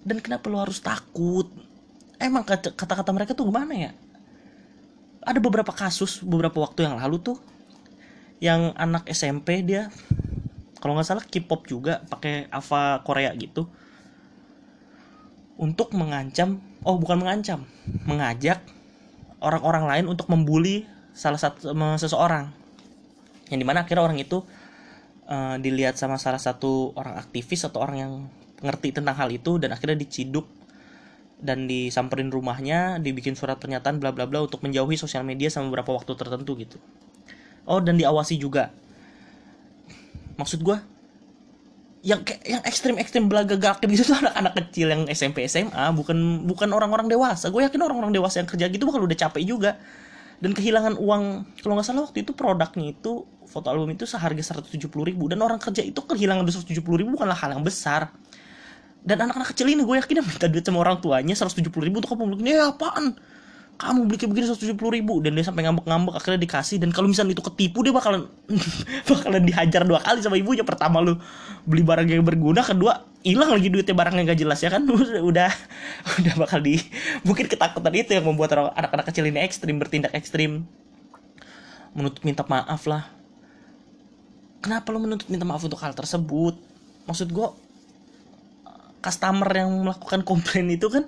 dan 0.03 0.17
kenapa 0.19 0.51
lo 0.51 0.59
harus 0.59 0.83
takut? 0.83 1.47
Emang 2.19 2.43
kata-kata 2.43 3.11
mereka 3.15 3.31
tuh 3.31 3.47
gimana 3.47 3.75
ya? 3.79 3.91
Ada 5.23 5.39
beberapa 5.39 5.71
kasus 5.71 6.19
beberapa 6.19 6.59
waktu 6.59 6.83
yang 6.83 6.99
lalu 6.99 7.23
tuh 7.23 7.39
yang 8.43 8.75
anak 8.75 9.07
SMP 9.11 9.63
dia 9.63 9.91
kalau 10.79 10.95
nggak 10.95 11.07
salah 11.07 11.25
K-pop 11.27 11.67
juga 11.67 12.03
pakai 12.07 12.47
Ava 12.55 13.03
Korea 13.03 13.35
gitu. 13.35 13.67
Untuk 15.59 15.91
mengancam 15.99 16.63
oh 16.87 16.95
bukan 17.03 17.19
mengancam 17.19 17.67
mengajak 18.07 18.63
orang-orang 19.43 19.85
lain 19.91 20.05
untuk 20.07 20.31
membuli 20.31 20.87
salah 21.11 21.39
satu 21.39 21.75
seseorang. 21.99 22.55
Yang 23.51 23.59
di 23.59 23.67
mana 23.67 23.83
akhirnya 23.83 24.07
orang 24.07 24.23
itu 24.23 24.47
uh, 25.27 25.59
dilihat 25.59 25.99
sama 25.99 26.15
salah 26.15 26.39
satu 26.39 26.95
orang 26.95 27.19
aktivis 27.19 27.67
atau 27.67 27.83
orang 27.83 27.97
yang 27.99 28.13
ngerti 28.63 28.95
tentang 28.95 29.19
hal 29.19 29.31
itu 29.31 29.59
dan 29.59 29.75
akhirnya 29.75 29.99
diciduk 29.99 30.47
dan 31.39 31.71
disamperin 31.71 32.35
rumahnya, 32.35 32.99
dibikin 32.99 33.39
surat 33.39 33.59
pernyataan 33.63 34.03
bla 34.03 34.11
bla 34.11 34.27
bla 34.27 34.43
untuk 34.43 34.63
menjauhi 34.63 34.99
sosial 34.99 35.23
media 35.23 35.51
sama 35.51 35.71
beberapa 35.71 35.95
waktu 35.95 36.15
tertentu 36.19 36.55
gitu. 36.59 36.79
Oh 37.67 37.79
dan 37.79 37.99
diawasi 37.99 38.39
juga 38.39 38.75
maksud 40.39 40.63
gue 40.63 40.79
yang 42.07 42.23
yang 42.47 42.63
ekstrim 42.63 42.95
ekstrim 42.95 43.27
belaga 43.27 43.59
gak 43.59 43.83
gitu 43.83 44.15
tuh 44.15 44.17
anak-anak 44.23 44.55
kecil 44.65 44.87
yang 44.95 45.03
SMP 45.11 45.51
SMA 45.51 45.91
bukan 45.93 46.47
bukan 46.47 46.71
orang-orang 46.71 47.11
dewasa. 47.11 47.51
Gue 47.51 47.67
yakin 47.67 47.83
orang-orang 47.83 48.15
dewasa 48.15 48.39
yang 48.39 48.49
kerja 48.49 48.71
gitu 48.71 48.87
bakal 48.87 49.03
udah 49.03 49.19
capek 49.19 49.43
juga. 49.43 49.77
Dan 50.39 50.55
kehilangan 50.55 50.95
uang 51.03 51.23
kalau 51.67 51.75
nggak 51.75 51.87
salah 51.91 52.07
waktu 52.07 52.23
itu 52.23 52.31
produknya 52.31 52.95
itu 52.95 53.27
foto 53.51 53.75
album 53.75 53.91
itu 53.91 54.07
seharga 54.07 54.39
170 54.39 54.87
ribu. 55.03 55.27
Dan 55.27 55.43
orang 55.43 55.59
kerja 55.59 55.83
itu 55.83 55.99
kehilangan 55.99 56.47
170 56.47 56.79
ribu 56.79 57.19
bukanlah 57.19 57.35
hal 57.35 57.59
yang 57.59 57.67
besar. 57.67 58.15
Dan 59.03 59.19
anak-anak 59.27 59.51
kecil 59.51 59.67
ini 59.67 59.83
gue 59.83 59.99
yakin 59.99 60.23
minta 60.23 60.47
duit 60.47 60.63
sama 60.63 60.79
orang 60.87 61.03
tuanya 61.03 61.35
170 61.35 61.67
ribu 61.83 61.99
untuk 61.99 62.15
apa 62.15 62.23
ya 62.47 62.71
apaan 62.71 63.19
kamu 63.79 64.11
beli 64.11 64.19
kayak 64.19 64.31
begini 64.35 64.47
170 64.51 64.75
ribu 64.75 65.23
dan 65.23 65.39
dia 65.39 65.47
sampai 65.47 65.63
ngambek-ngambek 65.63 66.19
akhirnya 66.19 66.41
dikasih. 66.43 66.83
Dan 66.83 66.91
kalau 66.91 67.07
misalnya 67.07 67.39
itu 67.39 67.47
ketipu 67.47 67.87
dia 67.87 67.95
bakalan 67.95 68.27
bakalan 69.11 69.43
dihajar 69.47 69.87
dua 69.87 70.03
kali 70.03 70.19
sama 70.19 70.35
ibunya. 70.35 70.67
Pertama 70.67 70.99
lu 70.99 71.15
beli 71.63 71.87
barang 71.87 72.11
yang 72.11 72.27
berguna. 72.27 72.67
Kedua 72.67 73.07
hilang 73.23 73.55
lagi 73.55 73.71
duitnya 73.71 73.95
barang 73.95 74.19
yang 74.19 74.27
gak 74.35 74.41
jelas 74.43 74.59
ya 74.59 74.75
kan? 74.75 74.83
Udah 75.31 75.55
udah 76.19 76.35
bakal 76.35 76.59
di 76.59 76.83
mungkin 77.23 77.47
ketakutan 77.47 77.95
itu 77.95 78.19
yang 78.19 78.27
membuat 78.27 78.59
anak-anak 78.75 79.15
kecil 79.15 79.31
ini 79.31 79.47
ekstrim 79.47 79.79
bertindak 79.79 80.11
ekstrim. 80.11 80.67
Menuntut 81.95 82.27
minta 82.27 82.43
maaf 82.51 82.83
lah. 82.91 83.07
Kenapa 84.59 84.91
lo 84.91 84.99
menuntut 84.99 85.31
minta 85.31 85.47
maaf 85.47 85.63
untuk 85.63 85.79
hal 85.79 85.95
tersebut? 85.95 86.59
Maksud 87.07 87.31
gue 87.31 87.49
customer 88.99 89.47
yang 89.55 89.71
melakukan 89.87 90.27
komplain 90.27 90.67
itu 90.75 90.91
kan 90.91 91.07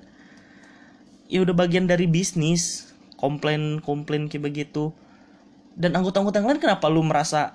ya 1.31 1.47
udah 1.47 1.55
bagian 1.55 1.87
dari 1.87 2.11
bisnis 2.11 2.91
komplain 3.15 3.79
komplain 3.79 4.27
kayak 4.27 4.51
begitu. 4.51 4.91
Dan 5.79 5.95
anggota-anggota 5.95 6.43
yang 6.43 6.49
lain 6.51 6.61
kenapa 6.61 6.91
lu 6.91 7.07
merasa 7.07 7.55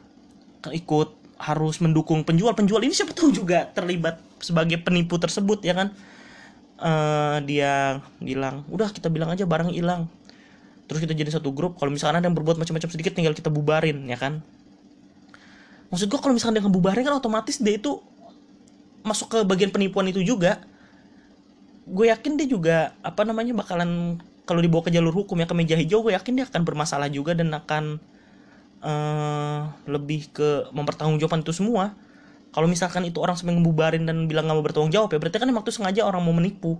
ikut 0.71 1.13
harus 1.35 1.83
mendukung 1.83 2.23
penjual? 2.23 2.55
Penjual 2.55 2.81
ini 2.81 2.95
siapa 2.95 3.11
tahu 3.11 3.35
juga 3.35 3.67
terlibat 3.75 4.23
sebagai 4.39 4.79
penipu 4.79 5.19
tersebut 5.19 5.61
ya 5.61 5.75
kan? 5.75 5.91
Uh, 6.75 7.39
dia 7.47 8.03
bilang 8.19 8.67
udah 8.71 8.91
kita 8.91 9.11
bilang 9.11 9.29
aja 9.29 9.43
barang 9.43 9.75
hilang. 9.75 10.07
Terus 10.85 11.03
kita 11.03 11.13
jadi 11.17 11.29
satu 11.33 11.51
grup 11.51 11.75
kalau 11.75 11.91
misalkan 11.91 12.23
ada 12.23 12.25
yang 12.31 12.37
berbuat 12.37 12.55
macam-macam 12.61 12.89
sedikit 12.89 13.11
tinggal 13.11 13.35
kita 13.35 13.51
bubarin 13.51 14.07
ya 14.07 14.15
kan? 14.15 14.39
Maksud 15.91 16.07
gua 16.09 16.23
kalau 16.23 16.33
misalkan 16.33 16.57
dia 16.57 16.63
ngebubarin 16.63 17.03
kan 17.03 17.15
otomatis 17.19 17.59
dia 17.59 17.75
itu 17.77 17.99
masuk 19.05 19.37
ke 19.37 19.39
bagian 19.45 19.69
penipuan 19.69 20.09
itu 20.09 20.25
juga 20.25 20.65
gue 21.85 22.05
yakin 22.09 22.33
dia 22.37 22.47
juga 22.49 22.77
apa 23.05 23.21
namanya 23.21 23.53
bakalan 23.53 24.17
kalau 24.45 24.61
dibawa 24.61 24.85
ke 24.85 24.91
jalur 24.93 25.13
hukum 25.13 25.37
ya 25.41 25.45
ke 25.49 25.55
meja 25.57 25.77
hijau 25.77 26.01
gue 26.05 26.13
yakin 26.17 26.33
dia 26.41 26.45
akan 26.49 26.61
bermasalah 26.65 27.09
juga 27.09 27.37
dan 27.37 27.53
akan 27.53 28.01
uh, 28.81 29.61
lebih 29.89 30.29
ke 30.33 30.69
mempertanggungjawabkan 30.73 31.45
itu 31.45 31.53
semua. 31.53 31.93
Kalau 32.53 32.71
misalkan 32.71 33.03
itu 33.03 33.19
orang 33.19 33.35
sampai 33.35 33.59
ngebubarin 33.59 34.07
dan 34.07 34.31
bilang 34.31 34.47
nggak 34.47 34.57
mau 34.57 34.63
bertanggung 34.63 34.93
jawab 34.93 35.11
ya 35.11 35.19
berarti 35.19 35.37
kan 35.43 35.47
emang 35.51 35.65
tuh 35.67 35.75
sengaja 35.75 36.07
orang 36.07 36.23
mau 36.23 36.33
menipu. 36.33 36.79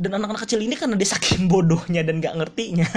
Dan 0.00 0.16
anak-anak 0.16 0.44
kecil 0.48 0.60
ini 0.60 0.76
karena 0.76 0.94
dia 0.94 1.08
saking 1.08 1.46
bodohnya 1.52 2.04
dan 2.04 2.20
nggak 2.20 2.34
ngertinya 2.36 2.88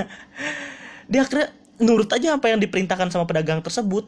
dia 1.07 1.23
akhirnya 1.23 1.51
nurut 1.81 2.07
aja 2.11 2.37
apa 2.37 2.47
yang 2.53 2.59
diperintahkan 2.61 3.11
sama 3.11 3.25
pedagang 3.27 3.59
tersebut. 3.59 4.07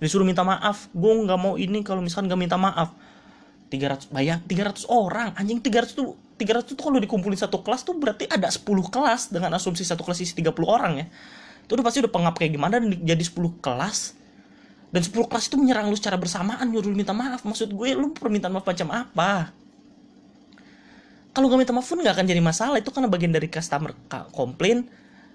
Disuruh 0.00 0.26
minta 0.26 0.44
maaf 0.44 0.90
gue 0.92 1.12
nggak 1.24 1.40
mau 1.40 1.54
ini 1.56 1.80
kalau 1.86 2.04
misalkan 2.04 2.28
nggak 2.28 2.40
minta 2.40 2.56
maaf 2.58 2.92
300 3.72 4.12
bayang 4.12 4.40
300 4.44 4.86
orang 4.88 5.32
anjing 5.34 5.58
300 5.58 5.96
tuh 5.96 6.14
300 6.36 6.74
tuh 6.74 6.76
kalau 6.78 6.98
dikumpulin 6.98 7.38
satu 7.38 7.62
kelas 7.62 7.86
tuh 7.86 7.94
berarti 7.94 8.26
ada 8.26 8.50
10 8.50 8.66
kelas 8.66 9.30
dengan 9.30 9.54
asumsi 9.54 9.86
satu 9.86 10.02
kelas 10.02 10.18
isi 10.18 10.34
30 10.34 10.50
orang 10.66 10.92
ya. 10.98 11.06
Itu 11.62 11.78
udah 11.78 11.84
pasti 11.86 12.02
udah 12.02 12.10
pengap 12.10 12.34
kayak 12.36 12.58
gimana 12.58 12.82
dan 12.82 12.90
jadi 12.90 13.22
10 13.22 13.62
kelas. 13.62 14.18
Dan 14.90 15.02
10 15.02 15.30
kelas 15.30 15.44
itu 15.46 15.56
menyerang 15.58 15.90
lu 15.90 15.96
secara 15.98 16.18
bersamaan 16.18 16.66
nyuruh 16.70 16.90
lu 16.90 16.98
minta 16.98 17.14
maaf. 17.14 17.46
Maksud 17.46 17.70
gue 17.70 17.94
lu 17.94 18.10
permintaan 18.10 18.50
maaf 18.50 18.66
macam 18.66 18.90
apa? 18.90 19.54
Kalau 21.34 21.50
gak 21.50 21.58
minta 21.58 21.74
maaf 21.74 21.86
pun 21.86 22.02
gak 22.02 22.14
akan 22.18 22.26
jadi 22.26 22.42
masalah. 22.42 22.82
Itu 22.82 22.90
karena 22.90 23.06
bagian 23.06 23.30
dari 23.30 23.46
customer 23.46 23.94
komplain 24.34 24.90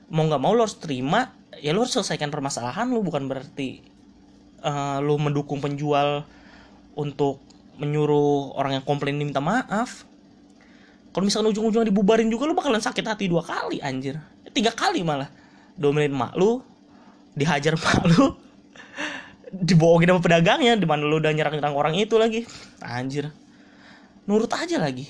mau 0.10 0.26
nggak 0.26 0.42
mau 0.42 0.58
lo 0.58 0.66
harus 0.66 0.78
terima 0.82 1.38
ya 1.62 1.70
lo 1.72 1.86
harus 1.86 1.94
selesaikan 1.94 2.34
permasalahan 2.34 2.90
lo 2.90 3.06
bukan 3.06 3.30
berarti 3.30 3.86
uh, 4.66 4.98
lo 5.06 5.16
mendukung 5.22 5.62
penjual 5.62 6.26
untuk 6.98 7.40
menyuruh 7.80 8.54
orang 8.60 8.80
yang 8.80 8.86
komplain 8.86 9.16
minta 9.16 9.40
maaf. 9.40 10.06
Kalau 11.10 11.26
misalkan 11.26 11.50
ujung-ujungnya 11.56 11.90
dibubarin 11.90 12.30
juga 12.30 12.46
lo 12.46 12.54
bakalan 12.54 12.84
sakit 12.84 13.02
hati 13.02 13.26
dua 13.32 13.42
kali 13.42 13.82
anjir. 13.82 14.20
Eh, 14.46 14.52
tiga 14.54 14.76
kali 14.76 15.02
malah. 15.02 15.32
Domelin 15.80 16.14
mak 16.14 16.36
lu 16.36 16.62
dihajar 17.34 17.80
mak 17.80 18.04
lu 18.14 18.36
dibohongin 19.50 20.14
sama 20.14 20.22
pedagangnya 20.22 20.78
di 20.78 20.86
mana 20.86 21.08
lu 21.08 21.18
udah 21.18 21.34
nyerang-nyerang 21.34 21.74
orang 21.74 21.98
itu 21.98 22.20
lagi. 22.20 22.46
Anjir. 22.84 23.34
Nurut 24.30 24.52
aja 24.54 24.78
lagi. 24.78 25.10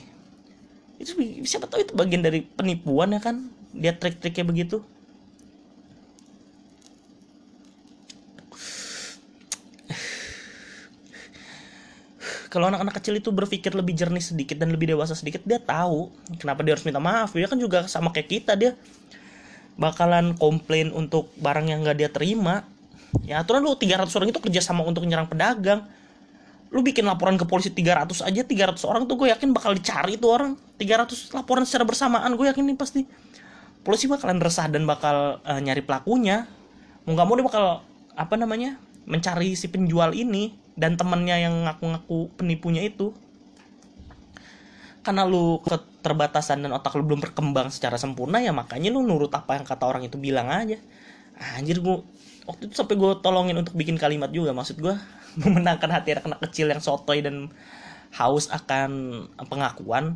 Itu 1.01 1.19
siapa 1.43 1.67
tahu 1.67 1.83
itu 1.83 1.93
bagian 1.97 2.23
dari 2.23 2.45
penipuan 2.45 3.11
ya 3.11 3.19
kan? 3.19 3.51
Dia 3.75 3.97
trik-triknya 3.97 4.47
begitu 4.47 4.79
kalau 12.49 12.65
anak-anak 12.73 12.97
kecil 12.97 13.21
itu 13.21 13.29
berpikir 13.29 13.77
lebih 13.77 13.93
jernih 13.93 14.25
sedikit 14.25 14.57
dan 14.57 14.73
lebih 14.73 14.97
dewasa 14.97 15.13
sedikit 15.13 15.45
dia 15.45 15.61
tahu 15.61 16.09
kenapa 16.41 16.65
dia 16.65 16.73
harus 16.73 16.81
minta 16.81 16.97
maaf. 16.97 17.37
Dia 17.37 17.45
kan 17.45 17.61
juga 17.61 17.85
sama 17.85 18.09
kayak 18.09 18.27
kita 18.27 18.57
dia 18.57 18.73
bakalan 19.77 20.33
komplain 20.35 20.89
untuk 20.91 21.29
barang 21.37 21.69
yang 21.69 21.85
gak 21.85 21.97
dia 22.01 22.09
terima. 22.09 22.65
Ya 23.21 23.41
aturan 23.41 23.61
lu 23.61 23.77
300 23.77 24.09
orang 24.17 24.29
itu 24.33 24.41
kerja 24.41 24.61
sama 24.65 24.81
untuk 24.81 25.05
nyerang 25.05 25.29
pedagang. 25.29 25.85
Lu 26.73 26.81
bikin 26.81 27.05
laporan 27.05 27.37
ke 27.37 27.45
polisi 27.45 27.69
300 27.69 28.25
aja 28.25 28.41
300 28.41 28.81
orang 28.85 29.05
tuh 29.05 29.15
gue 29.17 29.27
yakin 29.29 29.53
bakal 29.53 29.77
dicari 29.77 30.17
itu 30.17 30.25
orang. 30.25 30.57
300 30.81 31.37
laporan 31.37 31.63
secara 31.69 31.85
bersamaan 31.85 32.33
gue 32.33 32.45
yakin 32.49 32.65
nih 32.65 32.77
pasti. 32.77 33.01
Polisi 33.85 34.09
bakalan 34.09 34.41
resah 34.41 34.65
dan 34.69 34.89
bakal 34.89 35.37
uh, 35.45 35.59
nyari 35.61 35.85
pelakunya. 35.85 36.49
Mau 37.05 37.13
nggak 37.13 37.25
mau 37.25 37.35
dia 37.37 37.45
bakal 37.45 37.65
apa 38.13 38.35
namanya 38.37 38.77
mencari 39.09 39.57
si 39.57 39.69
penjual 39.69 40.13
ini 40.13 40.53
dan 40.79 40.95
temennya 40.95 41.35
yang 41.35 41.67
ngaku-ngaku 41.67 42.31
penipunya 42.39 42.87
itu. 42.87 43.11
Karena 45.03 45.27
lu 45.27 45.59
keterbatasan 45.63 46.63
dan 46.63 46.71
otak 46.71 46.95
lu 46.95 47.03
belum 47.03 47.19
berkembang 47.19 47.67
secara 47.67 47.99
sempurna 47.99 48.39
ya 48.39 48.55
makanya 48.55 48.95
lu 48.95 49.03
nurut 49.03 49.31
apa 49.35 49.59
yang 49.59 49.67
kata 49.67 49.83
orang 49.83 50.07
itu 50.07 50.15
bilang 50.15 50.47
aja. 50.47 50.79
Anjir 51.59 51.83
gua 51.83 52.03
waktu 52.47 52.71
itu 52.71 52.73
sampai 52.79 52.97
gue 52.97 53.11
tolongin 53.21 53.61
untuk 53.61 53.77
bikin 53.77 53.93
kalimat 53.93 54.33
juga 54.33 54.55
maksud 54.57 54.81
gue 54.81 54.95
memenangkan 55.45 55.85
hati 55.93 56.17
anak-anak 56.17 56.41
kecil 56.49 56.73
yang 56.73 56.81
sotoy 56.81 57.21
dan 57.21 57.51
haus 58.15 58.47
akan 58.49 59.27
pengakuan. 59.51 60.15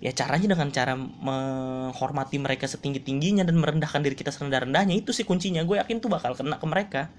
Ya 0.00 0.16
caranya 0.16 0.56
dengan 0.56 0.72
cara 0.72 0.96
menghormati 0.96 2.40
mereka 2.40 2.64
setinggi 2.64 3.04
tingginya 3.04 3.44
dan 3.44 3.60
merendahkan 3.60 4.00
diri 4.00 4.16
kita 4.16 4.32
serendah 4.32 4.64
rendahnya 4.64 4.96
itu 4.96 5.12
sih 5.12 5.28
kuncinya. 5.28 5.60
Gue 5.68 5.76
yakin 5.76 6.00
tuh 6.00 6.08
bakal 6.08 6.32
kena 6.32 6.56
ke 6.56 6.64
mereka 6.64 7.12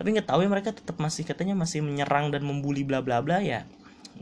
tapi 0.00 0.16
nggak 0.16 0.32
tahu 0.32 0.40
ya 0.40 0.48
mereka 0.48 0.72
tetap 0.72 0.96
masih 0.96 1.28
katanya 1.28 1.52
masih 1.52 1.84
menyerang 1.84 2.32
dan 2.32 2.40
membuli 2.40 2.88
bla 2.88 3.04
bla 3.04 3.20
bla 3.20 3.44
ya 3.44 3.68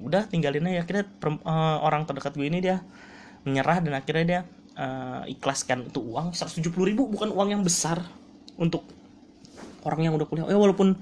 udah 0.03 0.27
tinggalin 0.27 0.67
aja. 0.67 0.83
Akhirnya 0.83 1.05
uh, 1.47 1.79
orang 1.87 2.03
terdekat 2.03 2.35
gue 2.35 2.47
ini 2.51 2.59
dia 2.59 2.83
menyerah 3.47 3.79
dan 3.79 3.95
akhirnya 3.95 4.25
dia 4.27 4.41
uh, 4.75 5.23
ikhlaskan. 5.31 5.91
Itu 5.91 6.03
uang 6.03 6.35
170 6.35 6.67
ribu 6.83 7.07
bukan 7.07 7.31
uang 7.31 7.55
yang 7.55 7.63
besar 7.63 8.03
untuk 8.59 8.83
orang 9.87 10.11
yang 10.11 10.15
udah 10.19 10.27
kuliah. 10.27 10.51
Ya 10.51 10.59
walaupun 10.59 10.99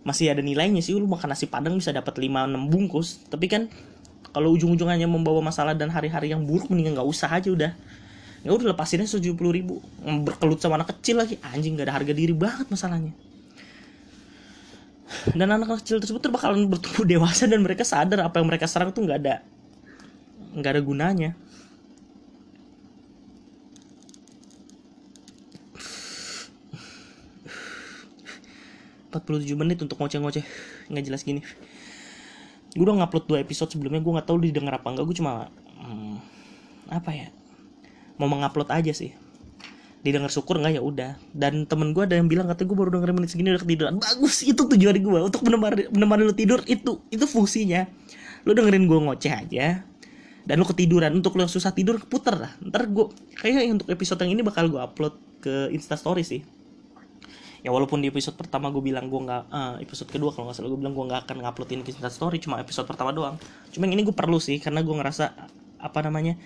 masih 0.00 0.32
ada 0.32 0.40
nilainya 0.40 0.80
sih 0.80 0.96
lu 0.96 1.04
makan 1.04 1.36
nasi 1.36 1.44
padang 1.44 1.76
bisa 1.76 1.92
dapat 1.92 2.16
5 2.16 2.24
6 2.24 2.72
bungkus. 2.72 3.20
Tapi 3.28 3.46
kan 3.52 3.68
kalau 4.32 4.56
ujung-ujungnya 4.56 5.04
membawa 5.04 5.44
masalah 5.44 5.76
dan 5.76 5.92
hari-hari 5.92 6.32
yang 6.32 6.48
buruk 6.48 6.72
mendingan 6.72 6.96
nggak 6.96 7.08
usah 7.08 7.28
aja 7.36 7.52
udah. 7.52 7.72
Ya 8.40 8.50
udah 8.56 8.72
lepasinnya 8.72 9.04
70 9.04 9.36
ribu. 9.36 9.84
Berkelut 10.00 10.56
sama 10.64 10.80
anak 10.80 10.96
kecil 10.96 11.20
lagi. 11.20 11.36
Anjing 11.44 11.76
gak 11.76 11.92
ada 11.92 12.00
harga 12.00 12.12
diri 12.16 12.32
banget 12.32 12.72
masalahnya 12.72 13.12
dan 15.34 15.50
anak-anak 15.50 15.82
kecil 15.82 15.98
tersebut 15.98 16.22
tuh 16.22 16.32
bakalan 16.32 16.70
bertumbuh 16.70 17.02
dewasa 17.02 17.50
dan 17.50 17.60
mereka 17.60 17.82
sadar 17.82 18.22
apa 18.22 18.38
yang 18.38 18.46
mereka 18.46 18.70
serang 18.70 18.94
tuh 18.94 19.02
nggak 19.04 19.18
ada 19.20 19.36
nggak 20.54 20.72
ada 20.76 20.82
gunanya. 20.82 21.32
empat 29.10 29.26
puluh 29.26 29.42
tujuh 29.42 29.58
menit 29.58 29.82
untuk 29.82 29.98
ngoceh-ngoceh 29.98 30.46
nggak 30.86 31.02
jelas 31.02 31.26
gini. 31.26 31.42
Gue 32.70 32.86
udah 32.86 33.02
ngupload 33.02 33.26
dua 33.26 33.38
episode 33.42 33.66
sebelumnya 33.66 33.98
gue 33.98 34.12
nggak 34.14 34.28
tahu 34.30 34.38
didengar 34.38 34.78
apa 34.78 34.86
enggak 34.86 35.10
gue 35.10 35.16
cuma 35.18 35.50
hmm, 35.82 36.14
apa 36.94 37.10
ya 37.10 37.28
mau 38.14 38.30
mengupload 38.30 38.70
aja 38.70 38.94
sih 38.94 39.10
didengar 40.00 40.32
syukur 40.32 40.56
nggak? 40.60 40.80
Ya 40.80 40.82
udah. 40.82 41.12
Dan 41.32 41.68
temen 41.68 41.92
gue 41.92 42.02
ada 42.04 42.16
yang 42.16 42.28
bilang 42.28 42.48
katanya 42.48 42.68
gue 42.72 42.78
baru 42.78 42.90
dengerin 42.96 43.14
menit 43.20 43.30
segini 43.32 43.48
udah 43.52 43.62
ketiduran. 43.62 43.92
Bagus 44.00 44.36
itu 44.44 44.62
tujuan 44.64 44.96
gue 44.96 45.20
untuk 45.20 45.40
menemani 45.44 45.88
menemani 45.92 46.22
lu 46.24 46.34
tidur. 46.34 46.60
Itu 46.64 47.04
itu 47.12 47.24
fungsinya. 47.28 47.84
Lu 48.48 48.56
dengerin 48.56 48.88
gue 48.88 48.98
ngoceh 48.98 49.32
aja 49.32 49.84
dan 50.44 50.54
lu 50.56 50.66
ketiduran. 50.66 51.12
Untuk 51.12 51.36
lu 51.36 51.44
yang 51.44 51.52
susah 51.52 51.76
tidur 51.76 52.00
puter 52.08 52.36
lah. 52.36 52.52
Ntar 52.64 52.88
gue 52.88 53.12
kayaknya 53.36 53.76
untuk 53.76 53.88
episode 53.92 54.20
yang 54.24 54.32
ini 54.36 54.42
bakal 54.44 54.68
gue 54.72 54.80
upload 54.80 55.14
ke 55.44 55.68
instastory 55.72 56.24
sih. 56.24 56.40
Ya 57.60 57.68
walaupun 57.68 58.00
di 58.00 58.08
episode 58.08 58.40
pertama 58.40 58.72
gue 58.72 58.80
bilang 58.80 59.12
gue 59.12 59.20
nggak 59.20 59.52
uh, 59.52 59.76
episode 59.84 60.08
kedua 60.08 60.32
kalau 60.32 60.48
nggak 60.48 60.56
salah 60.56 60.72
gue 60.72 60.80
bilang 60.80 60.96
gue 60.96 61.04
nggak 61.12 61.28
akan 61.28 61.36
nguploadin 61.44 61.84
ke 61.84 61.92
instastory 61.92 62.40
cuma 62.40 62.56
episode 62.56 62.88
pertama 62.88 63.12
doang. 63.12 63.36
Cuma 63.68 63.84
yang 63.84 64.00
ini 64.00 64.08
gue 64.08 64.16
perlu 64.16 64.40
sih 64.40 64.56
karena 64.56 64.80
gue 64.80 64.96
ngerasa 64.96 65.24
apa 65.80 65.98
namanya 66.04 66.40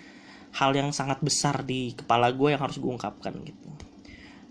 hal 0.54 0.70
yang 0.70 0.94
sangat 0.94 1.18
besar 1.18 1.66
di 1.66 1.98
kepala 1.98 2.30
gue 2.30 2.54
yang 2.54 2.62
harus 2.62 2.78
gue 2.78 2.86
ungkapkan 2.86 3.34
gitu. 3.42 3.68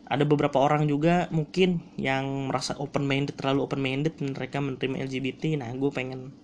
Ada 0.04 0.28
beberapa 0.28 0.60
orang 0.60 0.84
juga 0.86 1.32
mungkin 1.32 1.80
yang 1.96 2.52
merasa 2.52 2.76
open 2.76 3.08
minded 3.08 3.40
terlalu 3.40 3.64
open 3.64 3.80
minded 3.80 4.20
mereka 4.20 4.60
menerima 4.60 5.08
LGBT 5.08 5.64
nah 5.64 5.72
gue 5.72 5.90
pengen 5.96 6.36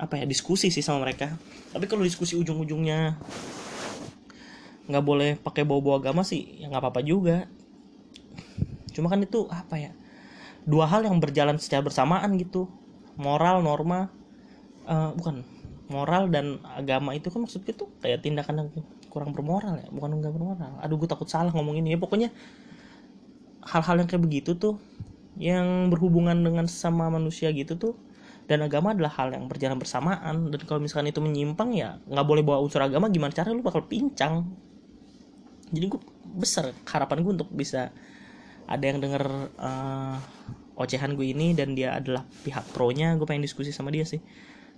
apa 0.00 0.16
ya 0.16 0.24
diskusi 0.24 0.72
sih 0.72 0.80
sama 0.80 1.04
mereka. 1.04 1.36
Tapi 1.76 1.84
kalau 1.84 2.00
diskusi 2.00 2.40
ujung-ujungnya 2.40 3.20
nggak 4.90 5.04
boleh 5.04 5.36
pakai 5.38 5.62
bawa-bawa 5.62 6.00
agama 6.00 6.24
sih 6.24 6.64
ya 6.64 6.72
nggak 6.72 6.80
apa-apa 6.80 7.04
juga. 7.04 7.44
Cuma 8.96 9.12
kan 9.12 9.20
itu 9.20 9.44
apa 9.52 9.76
ya 9.76 9.92
dua 10.64 10.88
hal 10.88 11.04
yang 11.04 11.20
berjalan 11.20 11.60
secara 11.60 11.84
bersamaan 11.84 12.32
gitu. 12.40 12.64
Moral 13.20 13.60
norma 13.60 14.08
uh, 14.88 15.12
bukan 15.12 15.44
moral 15.90 16.30
dan 16.30 16.62
agama 16.62 17.12
itu 17.12 17.28
kan 17.28 17.42
maksudnya 17.42 17.74
tuh 17.74 17.90
kayak 18.00 18.22
tindakan 18.22 18.64
yang 18.64 18.68
kurang 19.10 19.34
bermoral 19.34 19.76
ya 19.82 19.90
bukan 19.90 20.22
enggak 20.22 20.32
bermoral. 20.32 20.78
Aduh 20.80 20.96
gue 20.96 21.10
takut 21.10 21.26
salah 21.26 21.50
ngomong 21.50 21.82
ini 21.82 21.94
ya. 21.94 21.98
Pokoknya 21.98 22.30
hal-hal 23.66 24.00
yang 24.00 24.08
kayak 24.08 24.22
begitu 24.22 24.54
tuh 24.56 24.78
yang 25.36 25.90
berhubungan 25.90 26.38
dengan 26.38 26.70
sama 26.70 27.10
manusia 27.10 27.50
gitu 27.50 27.74
tuh 27.76 27.94
dan 28.46 28.66
agama 28.66 28.94
adalah 28.94 29.12
hal 29.14 29.34
yang 29.34 29.50
berjalan 29.50 29.76
bersamaan. 29.76 30.48
Dan 30.54 30.60
kalau 30.64 30.78
misalkan 30.78 31.10
itu 31.10 31.18
menyimpang 31.18 31.74
ya 31.74 31.98
nggak 32.06 32.26
boleh 32.26 32.42
bawa 32.46 32.62
unsur 32.62 32.80
agama 32.80 33.10
gimana 33.10 33.34
cara 33.34 33.50
lu 33.50 33.60
bakal 33.60 33.84
pincang? 33.84 34.46
Jadi 35.70 35.86
gue 35.86 36.00
besar 36.38 36.70
harapan 36.86 37.26
gue 37.26 37.32
untuk 37.42 37.50
bisa 37.50 37.90
ada 38.70 38.84
yang 38.86 39.02
denger 39.02 39.50
uh, 39.58 40.18
ocehan 40.78 41.18
gue 41.18 41.34
ini 41.34 41.52
dan 41.52 41.74
dia 41.74 41.98
adalah 41.98 42.24
pihak 42.46 42.70
pro 42.72 42.88
nya 42.94 43.18
gue 43.18 43.26
pengen 43.26 43.44
diskusi 43.44 43.74
sama 43.74 43.92
dia 43.92 44.06
sih 44.06 44.22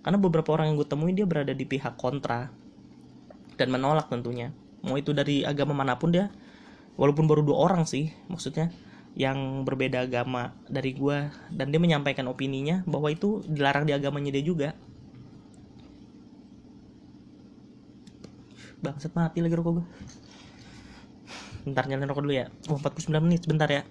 karena 0.02 0.18
beberapa 0.18 0.50
orang 0.54 0.74
yang 0.74 0.76
gue 0.82 0.88
temui 0.90 1.14
dia 1.14 1.26
berada 1.26 1.54
di 1.54 1.62
pihak 1.62 1.94
kontra. 1.94 2.50
Dan 3.54 3.70
menolak 3.70 4.10
tentunya. 4.10 4.50
Mau 4.82 4.98
itu 4.98 5.14
dari 5.14 5.46
agama 5.46 5.70
mana 5.70 5.94
pun 5.94 6.10
dia 6.10 6.34
walaupun 6.98 7.24
baru 7.30 7.40
dua 7.40 7.70
orang 7.70 7.88
sih 7.88 8.12
maksudnya 8.28 8.68
yang 9.16 9.62
berbeda 9.62 10.04
agama 10.04 10.52
dari 10.66 10.92
gue 10.92 11.30
dan 11.52 11.70
dia 11.72 11.80
menyampaikan 11.80 12.26
opininya 12.28 12.82
bahwa 12.84 13.12
itu 13.12 13.44
dilarang 13.46 13.86
di 13.86 13.94
agamanya 13.94 14.34
dia 14.34 14.42
juga. 14.42 14.68
Bangsat 18.82 19.14
mati 19.14 19.38
lagi 19.38 19.54
rokok 19.54 19.72
gue 19.78 19.86
bentar 21.62 21.86
nyalain 21.86 22.10
rokok 22.10 22.26
dulu 22.26 22.34
ya. 22.34 22.50
Oh 22.66 22.74
49 22.74 23.06
menit 23.22 23.46
sebentar 23.46 23.70
ya 23.70 23.86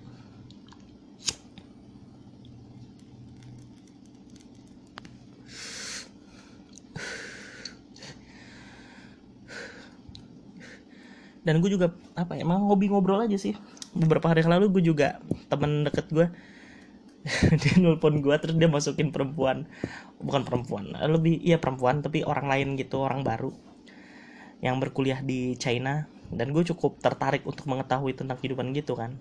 dan 11.41 11.57
gue 11.57 11.73
juga 11.73 11.89
apa 12.13 12.37
ya 12.37 12.45
emang 12.45 12.69
hobi 12.69 12.93
ngobrol 12.93 13.25
aja 13.25 13.37
sih. 13.37 13.57
Beberapa 13.97 14.29
hari 14.29 14.45
yang 14.45 14.53
lalu 14.53 14.79
gue 14.79 14.83
juga 14.93 15.17
temen 15.49 15.81
deket 15.85 16.07
gue 16.13 16.27
dia 17.61 17.73
nelpon 17.77 18.17
gue 18.21 18.35
terus 18.37 18.55
dia 18.57 18.69
masukin 18.69 19.09
perempuan. 19.09 19.65
Bukan 20.21 20.45
perempuan 20.45 20.93
lebih 20.93 21.41
iya 21.41 21.57
perempuan 21.57 22.05
tapi 22.05 22.21
orang 22.21 22.45
lain 22.45 22.67
gitu 22.77 23.01
orang 23.01 23.25
baru. 23.25 23.49
Yang 24.61 24.75
berkuliah 24.87 25.19
di 25.25 25.57
China. 25.57 26.05
Dan 26.31 26.55
gue 26.55 26.63
cukup 26.63 26.95
tertarik 27.03 27.43
untuk 27.43 27.67
mengetahui 27.67 28.15
tentang 28.15 28.39
kehidupan 28.39 28.71
gitu 28.71 28.95
kan. 28.95 29.19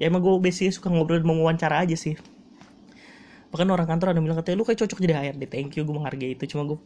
Ya 0.00 0.08
emang 0.08 0.24
gue 0.24 0.32
basically 0.40 0.72
suka 0.72 0.88
ngobrol 0.88 1.20
dan 1.20 1.28
wawancara 1.28 1.84
aja 1.84 1.92
sih. 1.92 2.16
Bahkan 3.52 3.68
orang 3.68 3.84
kantor 3.84 4.16
ada 4.16 4.20
bilang 4.24 4.40
katanya 4.40 4.56
lu 4.56 4.64
kayak 4.64 4.80
cocok 4.80 4.98
jadi 5.04 5.14
HRD 5.20 5.44
thank 5.52 5.76
you 5.76 5.84
gue 5.84 5.92
menghargai 5.92 6.32
itu. 6.32 6.48
Cuma 6.48 6.64
gue 6.64 6.78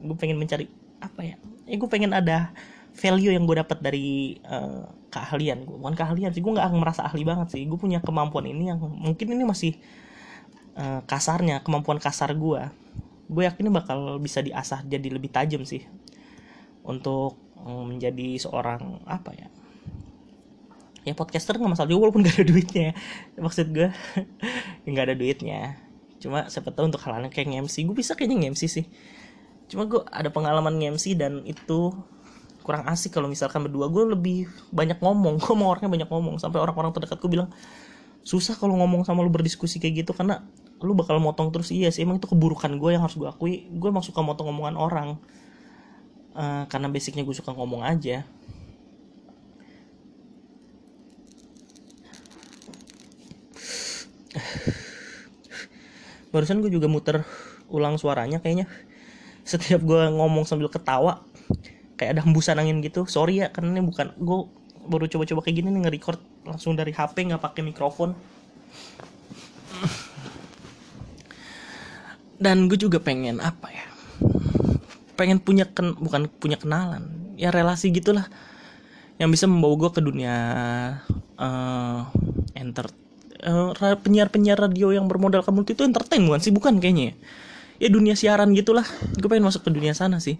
gue 0.00 0.16
pengen 0.16 0.40
mencari 0.40 0.70
apa 1.04 1.20
ya 1.20 1.36
ya 1.68 1.76
gue 1.76 1.90
pengen 1.90 2.16
ada 2.16 2.52
value 2.94 3.34
yang 3.34 3.44
gue 3.44 3.58
dapat 3.58 3.78
dari 3.82 4.38
uh, 4.46 4.86
keahlian. 5.10 5.66
Gue 5.66 5.76
bukan 5.76 5.94
keahlian 5.98 6.30
sih 6.30 6.40
gue 6.40 6.52
nggak 6.54 6.70
merasa 6.78 7.06
ahli 7.06 7.26
banget 7.26 7.54
sih. 7.54 7.62
Gue 7.66 7.76
punya 7.76 7.98
kemampuan 8.00 8.46
ini 8.46 8.70
yang 8.70 8.78
mungkin 8.78 9.26
ini 9.34 9.44
masih 9.44 9.74
uh, 10.78 11.00
kasarnya 11.06 11.62
kemampuan 11.62 11.98
kasar 11.98 12.34
gue 12.34 12.62
gue 13.24 13.42
yakin 13.48 13.72
bakal 13.72 14.20
bisa 14.20 14.44
diasah 14.44 14.84
jadi 14.84 15.08
lebih 15.08 15.32
tajam 15.32 15.64
sih 15.64 15.88
untuk 16.84 17.40
um, 17.56 17.88
menjadi 17.88 18.36
seorang 18.36 19.00
apa 19.08 19.32
ya 19.32 19.48
ya 21.04 21.12
podcaster 21.12 21.56
nggak 21.56 21.72
masalah 21.72 21.88
juga 21.88 22.08
walaupun 22.08 22.24
gak 22.26 22.40
ada 22.40 22.46
duitnya. 22.48 22.88
Maksud 23.36 23.76
gue 23.76 23.92
nggak 24.88 25.04
ada 25.04 25.14
duitnya. 25.16 25.60
Cuma 26.16 26.48
siapa 26.48 26.72
tahu 26.72 26.88
untuk 26.88 27.04
hal-hal 27.04 27.28
kayak 27.28 27.68
MC 27.68 27.84
gue 27.84 27.96
bisa 27.96 28.16
kayaknya 28.16 28.48
MC 28.56 28.62
sih. 28.68 28.86
Cuma 29.68 29.84
gue 29.84 30.00
ada 30.08 30.32
pengalaman 30.32 30.72
MC 30.80 31.12
dan 31.12 31.44
itu 31.44 31.92
kurang 32.64 32.88
asik 32.88 33.12
kalau 33.12 33.28
misalkan 33.28 33.60
berdua. 33.68 33.92
Gue 33.92 34.08
lebih 34.08 34.48
banyak 34.72 34.96
ngomong 35.04 35.36
gue 35.44 35.52
mau 35.54 35.68
orangnya 35.70 35.92
banyak 35.92 36.08
ngomong. 36.08 36.40
Sampai 36.40 36.64
orang-orang 36.64 36.96
terdekat 36.96 37.20
gue 37.20 37.28
bilang 37.28 37.52
susah 38.24 38.56
kalau 38.56 38.80
ngomong 38.80 39.04
sama 39.04 39.20
lu 39.20 39.28
berdiskusi 39.28 39.76
kayak 39.76 40.08
gitu 40.08 40.16
karena 40.16 40.40
lu 40.80 40.96
bakal 40.96 41.20
motong 41.20 41.52
terus. 41.52 41.68
Iya 41.68 41.92
sih 41.92 42.08
emang 42.08 42.16
itu 42.16 42.26
keburukan 42.26 42.72
gue 42.80 42.90
yang 42.96 43.04
harus 43.04 43.20
gue 43.20 43.28
akui. 43.28 43.68
Gue 43.68 43.92
emang 43.92 44.00
suka 44.00 44.24
motong 44.24 44.48
omongan 44.48 44.80
orang. 44.80 45.20
Uh, 46.34 46.66
karena 46.66 46.90
basicnya 46.90 47.22
gue 47.22 47.36
suka 47.36 47.52
ngomong 47.52 47.84
aja. 47.84 48.24
Barusan 56.32 56.58
gue 56.64 56.72
juga 56.72 56.88
muter 56.90 57.22
ulang 57.68 58.00
suaranya 58.00 58.40
kayaknya. 58.40 58.66
Setiap 59.44 59.84
gue 59.84 60.08
ngomong 60.08 60.48
sambil 60.48 60.72
ketawa 60.72 61.22
kayak 61.94 62.18
ada 62.18 62.22
hembusan 62.26 62.58
angin 62.58 62.82
gitu. 62.82 63.06
Sorry 63.06 63.42
ya 63.42 63.50
karena 63.50 63.78
ini 63.78 63.82
bukan 63.86 64.14
gue 64.18 64.38
baru 64.84 65.08
coba-coba 65.08 65.40
kayak 65.46 65.56
gini 65.64 65.68
nih 65.72 65.80
nge-record 65.88 66.20
langsung 66.44 66.76
dari 66.76 66.92
HP 66.92 67.24
nggak 67.30 67.42
pakai 67.42 67.62
mikrofon. 67.64 68.12
Dan 72.44 72.68
gue 72.68 72.76
juga 72.76 72.98
pengen 73.00 73.40
apa 73.40 73.70
ya? 73.70 73.86
Pengen 75.14 75.38
punya 75.40 75.70
ken 75.70 75.94
bukan 75.96 76.26
punya 76.28 76.58
kenalan 76.58 77.34
ya 77.38 77.54
relasi 77.54 77.94
gitulah. 77.94 78.26
Yang 79.16 79.38
bisa 79.38 79.46
membawa 79.46 79.74
gue 79.86 79.90
ke 79.94 80.00
dunia 80.02 80.36
uh, 81.38 82.00
enter 82.58 82.90
uh, 83.46 83.70
penyiar-penyiar 84.02 84.58
radio 84.58 84.90
yang 84.90 85.06
bermodal 85.06 85.46
kamu 85.46 85.62
itu 85.62 85.86
entertain 85.86 86.26
bukan 86.26 86.42
sih? 86.42 86.50
Bukan 86.50 86.82
kayaknya 86.82 87.14
ya. 87.14 87.86
ya 87.86 87.88
dunia 87.94 88.18
siaran 88.18 88.50
gitulah. 88.52 88.84
Gue 89.14 89.30
pengen 89.30 89.46
masuk 89.46 89.62
ke 89.64 89.70
dunia 89.70 89.94
sana 89.94 90.18
sih 90.18 90.36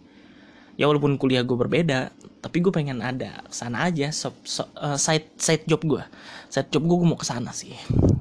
ya 0.75 0.91
walaupun 0.91 1.17
kuliah 1.19 1.47
gue 1.47 1.55
berbeda 1.55 2.11
tapi 2.45 2.61
gue 2.61 2.69
pengen 2.75 3.01
ada 3.01 3.41
sana 3.49 3.89
aja 3.89 4.13
so, 4.13 4.35
so, 4.45 4.69
uh, 4.77 5.01
side 5.01 5.33
side 5.41 5.65
job 5.65 5.81
gue 5.87 6.03
side 6.55 6.71
job 6.71 6.87
gue 6.87 6.97
gue 7.03 7.09
mau 7.09 7.19
ke 7.19 7.27
sana 7.27 7.51
sih. 7.51 7.75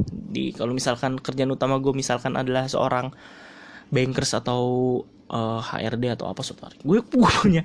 Di 0.09 0.49
kalau 0.57 0.73
misalkan 0.73 1.21
kerjaan 1.21 1.53
utama 1.53 1.77
gue 1.77 1.93
misalkan 1.93 2.33
adalah 2.33 2.65
seorang 2.65 3.13
bankers 3.93 4.33
atau 4.33 4.61
uh, 5.29 5.61
eh, 5.61 5.85
HRD 5.85 6.17
atau 6.17 6.25
apa 6.25 6.41
sorry 6.41 6.81
gue 6.81 6.97
gue 7.05 7.29
punya 7.45 7.61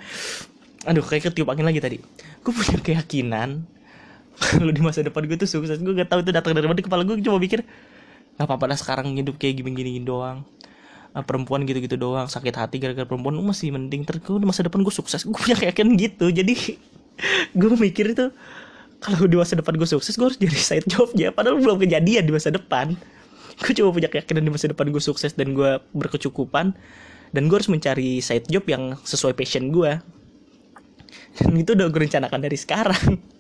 aduh 0.84 1.00
kayak 1.00 1.32
ketiup 1.32 1.48
angin 1.48 1.64
lagi 1.64 1.80
tadi. 1.80 1.96
Gue 2.44 2.52
punya 2.52 2.76
keyakinan 2.84 3.64
kalau 4.44 4.68
di 4.68 4.84
masa 4.84 5.00
depan 5.00 5.24
gue 5.24 5.40
tuh 5.40 5.48
sukses 5.48 5.80
gue 5.80 5.94
gak 5.96 6.12
tahu 6.12 6.20
itu 6.20 6.30
datang 6.30 6.52
dari 6.52 6.68
mana 6.68 6.78
kepala 6.78 7.02
gue 7.02 7.16
cuma 7.24 7.40
mikir 7.42 7.64
nggak 8.38 8.46
apa-apa 8.46 8.70
lah 8.70 8.78
sekarang 8.78 9.18
hidup 9.18 9.34
kayak 9.34 9.58
gini-gini 9.58 9.98
doang 9.98 10.46
uh, 11.14 11.24
perempuan 11.24 11.64
gitu-gitu 11.64 11.96
doang 11.96 12.26
sakit 12.26 12.54
hati 12.56 12.76
gara-gara 12.82 13.04
perempuan 13.04 13.36
lu 13.36 13.44
masih 13.44 13.72
mending 13.72 14.04
ter 14.04 14.18
di 14.20 14.46
masa 14.46 14.64
depan 14.66 14.82
gue 14.82 14.94
sukses. 14.94 15.24
Gue 15.24 15.36
punya 15.36 15.56
keyakinan 15.56 15.94
gitu 15.96 16.32
jadi 16.32 16.54
gue 17.58 17.68
mikir 17.76 18.12
itu 18.12 18.32
kalau 18.98 19.30
di 19.30 19.36
masa 19.38 19.54
depan 19.54 19.78
gue 19.78 19.86
sukses 19.86 20.18
gue 20.18 20.26
harus 20.26 20.38
jadi 20.38 20.58
side 20.58 20.86
jobnya 20.90 21.30
padahal 21.30 21.62
belum 21.62 21.78
kejadian 21.78 22.26
di 22.26 22.32
masa 22.34 22.50
depan. 22.50 22.98
Gue 23.58 23.74
cuma 23.74 23.90
punya 23.90 24.06
keyakinan 24.06 24.46
di 24.46 24.54
masa 24.54 24.70
depan 24.70 24.86
gue 24.86 25.02
sukses 25.02 25.34
dan 25.34 25.50
gue 25.50 25.82
berkecukupan 25.90 26.78
dan 27.34 27.42
gue 27.50 27.56
harus 27.58 27.66
mencari 27.66 28.22
side 28.22 28.46
job 28.46 28.62
yang 28.70 28.94
sesuai 29.02 29.34
passion 29.34 29.74
gue 29.74 29.98
dan 31.38 31.52
itu 31.54 31.74
udah 31.74 31.86
gue 31.90 32.00
rencanakan 32.06 32.38
dari 32.38 32.58
sekarang 32.58 33.18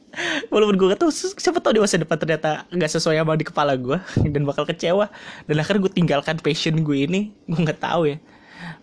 walaupun 0.52 0.74
gue 0.76 0.86
gak 0.94 1.00
tau 1.00 1.10
siapa 1.12 1.58
tau 1.62 1.72
di 1.74 1.80
masa 1.82 2.00
depan 2.00 2.18
ternyata 2.18 2.66
nggak 2.72 2.90
sesuai 2.90 3.20
sama 3.20 3.34
di 3.38 3.46
kepala 3.46 3.74
gue 3.78 3.98
dan 4.34 4.42
bakal 4.44 4.64
kecewa. 4.68 5.10
Dan 5.46 5.56
akhirnya 5.62 5.80
gue 5.88 5.92
tinggalkan 5.92 6.36
passion 6.42 6.80
gue 6.82 6.98
ini 7.08 7.30
gue 7.46 7.58
nggak 7.58 7.80
tahu 7.82 8.14
ya. 8.14 8.16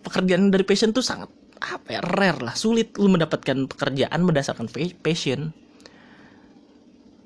Pekerjaan 0.02 0.48
dari 0.48 0.64
passion 0.64 0.90
tuh 0.90 1.04
sangat 1.04 1.28
apa 1.60 1.88
ya 1.96 2.00
rare 2.04 2.40
lah. 2.40 2.54
Sulit 2.54 2.96
lu 3.00 3.08
mendapatkan 3.12 3.68
pekerjaan 3.68 4.20
berdasarkan 4.24 4.68
passion. 5.00 5.52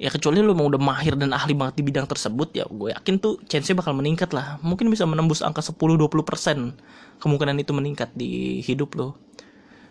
Ya 0.01 0.09
kecuali 0.09 0.41
lu 0.41 0.57
mau 0.57 0.65
udah 0.65 0.81
mahir 0.81 1.13
dan 1.13 1.37
ahli 1.37 1.53
banget 1.53 1.77
di 1.77 1.85
bidang 1.85 2.09
tersebut 2.09 2.57
ya 2.57 2.65
gue 2.65 2.89
yakin 2.97 3.21
tuh 3.21 3.37
chance-nya 3.45 3.77
bakal 3.77 3.93
meningkat 3.93 4.33
lah. 4.33 4.57
Mungkin 4.65 4.89
bisa 4.89 5.05
menembus 5.05 5.45
angka 5.45 5.61
10-20% 5.61 7.21
kemungkinan 7.21 7.57
itu 7.61 7.73
meningkat 7.77 8.09
di 8.17 8.65
hidup 8.65 8.97
lo 8.97 9.21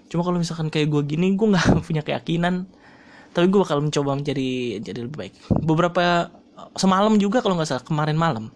cuma 0.10 0.26
kalau 0.26 0.42
misalkan 0.42 0.74
kayak 0.74 0.90
gue 0.90 1.02
gini 1.06 1.38
gue 1.38 1.48
nggak 1.54 1.80
punya 1.88 2.02
keyakinan 2.02 2.66
tapi 3.32 3.46
gue 3.48 3.60
bakal 3.62 3.84
mencoba 3.84 4.18
menjadi 4.18 4.82
jadi 4.82 5.00
lebih 5.06 5.18
baik. 5.18 5.34
Beberapa 5.62 6.34
semalam 6.76 7.16
juga 7.16 7.40
kalau 7.40 7.56
nggak 7.56 7.70
salah 7.70 7.86
kemarin 7.86 8.18
malam 8.20 8.52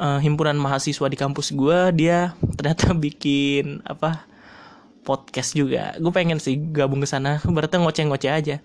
uh, 0.00 0.18
himpunan 0.18 0.56
mahasiswa 0.56 1.06
di 1.08 1.16
kampus 1.16 1.52
gue 1.52 1.78
dia 1.94 2.32
ternyata 2.56 2.96
bikin 2.96 3.84
apa 3.84 4.24
podcast 5.04 5.56
juga. 5.56 5.96
Gue 5.96 6.12
pengen 6.12 6.40
sih 6.40 6.56
gabung 6.56 7.00
ke 7.00 7.08
sana. 7.08 7.40
Berarti 7.44 7.80
ngoceh-ngoceh 7.80 8.30
aja. 8.30 8.56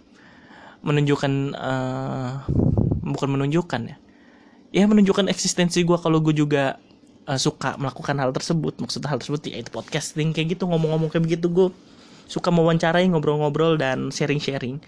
Menunjukkan 0.86 1.56
uh, 1.56 2.45
bukan 3.01 3.30
menunjukkan 3.39 3.82
ya. 3.88 3.97
Ya 4.76 4.84
menunjukkan 4.86 5.32
eksistensi 5.32 5.82
gue 5.88 5.95
kalau 5.95 6.20
gue 6.20 6.36
juga 6.36 6.78
uh, 7.26 7.39
suka 7.39 7.80
melakukan 7.80 8.20
hal 8.20 8.36
tersebut. 8.36 8.78
Maksud 8.84 9.01
hal 9.08 9.18
tersebut 9.18 9.47
ya 9.47 9.64
itu 9.64 9.72
podcasting 9.72 10.36
kayak 10.36 10.60
gitu 10.60 10.68
ngomong-ngomong 10.68 11.10
kayak 11.10 11.24
begitu 11.24 11.47
gue 11.49 11.68
suka 12.26 12.49
mewawancarai 12.49 13.05
ngobrol-ngobrol 13.09 13.78
dan 13.78 14.09
sharing-sharing. 14.09 14.82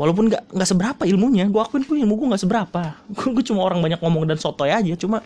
Walaupun 0.00 0.32
nggak 0.32 0.56
nggak 0.56 0.68
seberapa 0.68 1.02
ilmunya 1.04 1.46
gue 1.52 1.60
akuin 1.60 1.84
gue 1.84 2.00
ilmu 2.00 2.16
gue 2.16 2.26
nggak 2.32 2.42
seberapa. 2.42 2.96
Gue 3.36 3.44
cuma 3.44 3.62
orang 3.62 3.84
banyak 3.84 4.00
ngomong 4.00 4.24
dan 4.24 4.40
sotoy 4.40 4.72
aja 4.72 4.92
cuma 4.96 5.20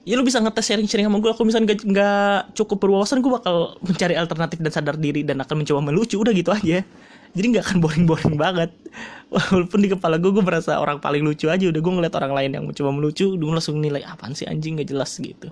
ya 0.00 0.16
lu 0.16 0.24
bisa 0.24 0.40
ngetes 0.40 0.64
sharing-sharing 0.64 1.06
sama 1.06 1.20
gue 1.20 1.28
aku 1.28 1.44
misalnya 1.44 1.76
nggak 1.76 2.56
cukup 2.56 2.80
berwawasan 2.80 3.20
gue 3.20 3.30
bakal 3.30 3.76
mencari 3.84 4.16
alternatif 4.16 4.58
dan 4.58 4.72
sadar 4.72 4.96
diri 4.96 5.22
dan 5.22 5.38
akan 5.44 5.64
mencoba 5.64 5.80
melucu 5.80 6.20
udah 6.20 6.32
gitu 6.36 6.52
aja. 6.52 6.84
Jadi 7.30 7.46
nggak 7.56 7.64
akan 7.64 7.76
boring-boring 7.78 8.36
banget. 8.36 8.70
Walaupun 9.32 9.78
di 9.80 9.88
kepala 9.88 10.20
gue 10.20 10.30
gue 10.30 10.44
merasa 10.44 10.76
orang 10.76 11.00
paling 11.00 11.24
lucu 11.24 11.48
aja 11.48 11.62
udah 11.62 11.80
gue 11.80 11.92
ngeliat 11.96 12.14
orang 12.20 12.32
lain 12.36 12.50
yang 12.52 12.64
mencoba 12.68 12.90
melucu 12.92 13.32
gue 13.32 13.48
langsung 13.48 13.80
nilai 13.80 14.04
apaan 14.04 14.36
sih 14.36 14.44
anjing? 14.44 14.76
Nggak 14.76 14.92
jelas 14.92 15.16
gitu. 15.16 15.48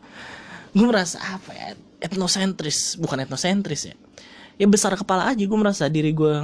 Gue 0.76 0.86
merasa 0.86 1.16
apa 1.22 1.50
ya? 1.56 1.68
Etnosentris. 1.98 3.00
Bukan 3.00 3.24
etnosentris 3.24 3.88
ya 3.88 3.96
ya 4.58 4.66
besar 4.66 4.92
kepala 4.98 5.30
aja 5.30 5.40
gue 5.46 5.58
merasa 5.58 5.86
diri 5.86 6.10
gue 6.10 6.34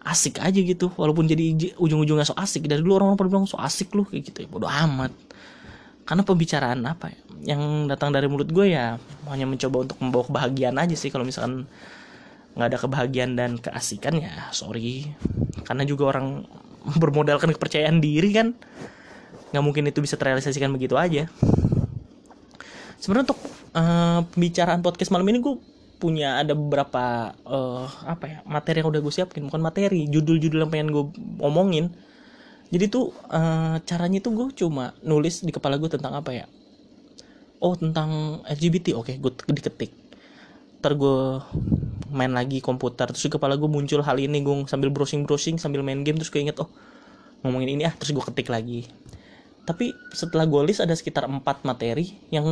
asik 0.00 0.40
aja 0.40 0.56
gitu. 0.56 0.88
Walaupun 0.96 1.28
jadi 1.28 1.74
ujung-ujungnya 1.76 2.24
so 2.24 2.34
asik. 2.38 2.64
Dari 2.66 2.80
dulu 2.80 2.96
orang-orang 2.96 3.18
pada 3.20 3.28
bilang 3.28 3.46
so 3.50 3.60
asik 3.60 3.92
lu 3.92 4.08
kayak 4.08 4.32
gitu 4.32 4.38
ya. 4.46 4.48
Bodo 4.48 4.66
amat. 4.70 5.12
Karena 6.08 6.22
pembicaraan 6.24 6.80
apa 6.88 7.12
ya? 7.12 7.20
Yang 7.54 7.62
datang 7.92 8.10
dari 8.12 8.26
mulut 8.28 8.48
gue 8.48 8.72
ya 8.72 8.96
hanya 9.28 9.46
mencoba 9.48 9.88
untuk 9.88 9.98
membawa 10.00 10.24
kebahagiaan 10.26 10.76
aja 10.80 10.96
sih. 10.96 11.12
Kalau 11.12 11.26
misalkan 11.26 11.68
nggak 12.50 12.66
ada 12.66 12.78
kebahagiaan 12.80 13.32
dan 13.36 13.50
keasikan 13.60 14.18
ya 14.18 14.50
sorry. 14.50 15.12
Karena 15.68 15.84
juga 15.84 16.16
orang 16.16 16.46
bermodalkan 17.02 17.52
kepercayaan 17.52 18.00
diri 18.00 18.30
kan. 18.32 18.56
Nggak 19.50 19.64
mungkin 19.66 19.84
itu 19.90 20.00
bisa 20.00 20.16
terrealisasikan 20.16 20.72
begitu 20.72 20.96
aja. 20.96 21.28
Sebenarnya 23.00 23.32
untuk 23.32 23.40
uh, 23.72 24.20
pembicaraan 24.36 24.84
podcast 24.84 25.08
malam 25.08 25.24
ini 25.32 25.40
gue 25.40 25.56
punya 26.00 26.40
ada 26.40 26.56
beberapa 26.56 27.36
uh, 27.44 27.84
apa 28.08 28.24
ya 28.24 28.38
materi 28.48 28.80
yang 28.80 28.88
udah 28.88 29.00
gue 29.04 29.12
siapin. 29.12 29.44
Bukan 29.44 29.60
materi 29.60 30.08
judul-judul 30.08 30.64
yang 30.64 30.72
pengen 30.72 30.88
gue 30.88 31.04
omongin. 31.44 31.92
Jadi 32.72 32.84
tuh 32.88 33.12
uh, 33.28 33.76
caranya 33.84 34.24
tuh 34.24 34.32
gue 34.32 34.46
cuma 34.56 34.96
nulis 35.04 35.44
di 35.44 35.52
kepala 35.52 35.76
gue 35.76 35.92
tentang 35.92 36.16
apa 36.16 36.32
ya? 36.32 36.46
Oh 37.60 37.76
tentang 37.76 38.40
LGBT 38.48 38.96
oke 38.96 39.12
okay, 39.12 39.14
gue 39.20 39.54
diketik. 39.54 39.92
Ntar 40.80 40.96
gue 40.96 41.44
main 42.08 42.32
lagi 42.32 42.64
komputer. 42.64 43.12
Terus 43.12 43.28
di 43.28 43.32
kepala 43.36 43.60
gue 43.60 43.68
muncul 43.68 44.00
hal 44.00 44.16
ini 44.16 44.40
gue 44.40 44.64
sambil 44.64 44.88
browsing 44.88 45.28
browsing 45.28 45.60
sambil 45.60 45.84
main 45.84 46.00
game. 46.00 46.16
Terus 46.16 46.32
gue 46.32 46.40
inget 46.40 46.56
oh 46.56 46.72
ngomongin 47.44 47.76
ini 47.76 47.84
ah. 47.84 47.92
Terus 47.92 48.16
gue 48.16 48.24
ketik 48.24 48.48
lagi 48.48 48.88
tapi 49.70 49.94
setelah 50.10 50.50
gue 50.50 50.66
list 50.66 50.82
ada 50.82 50.90
sekitar 50.90 51.30
empat 51.30 51.62
materi 51.62 52.18
yang 52.34 52.42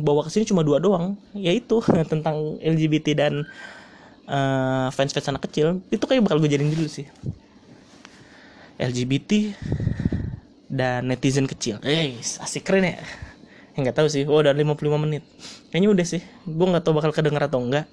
bawa 0.00 0.24
ke 0.24 0.32
sini 0.32 0.48
cuma 0.48 0.64
dua 0.64 0.80
doang 0.80 1.12
yaitu 1.36 1.84
tentang 2.12 2.56
LGBT 2.56 3.12
dan 3.12 3.44
uh, 4.24 4.88
fans 4.88 5.12
fans 5.12 5.28
anak 5.28 5.44
kecil. 5.44 5.84
Itu 5.92 6.08
kayak 6.08 6.24
bakal 6.24 6.40
gue 6.40 6.48
jadiin 6.48 6.72
dulu 6.72 6.88
sih. 6.88 7.04
LGBT 8.80 9.52
dan 10.72 11.04
netizen 11.12 11.44
kecil. 11.44 11.84
Eh 11.84 12.16
asik 12.16 12.64
keren 12.64 12.96
ya. 12.96 12.96
Nggak 13.76 14.00
tahu 14.00 14.08
sih. 14.08 14.24
Oh 14.24 14.40
udah 14.40 14.56
55 14.56 14.88
menit. 14.96 15.20
Kayaknya 15.68 15.88
udah 15.92 16.06
sih. 16.08 16.24
Gue 16.48 16.64
nggak 16.64 16.80
tahu 16.88 16.96
bakal 16.96 17.12
kedenger 17.12 17.44
atau 17.44 17.60
enggak 17.60 17.84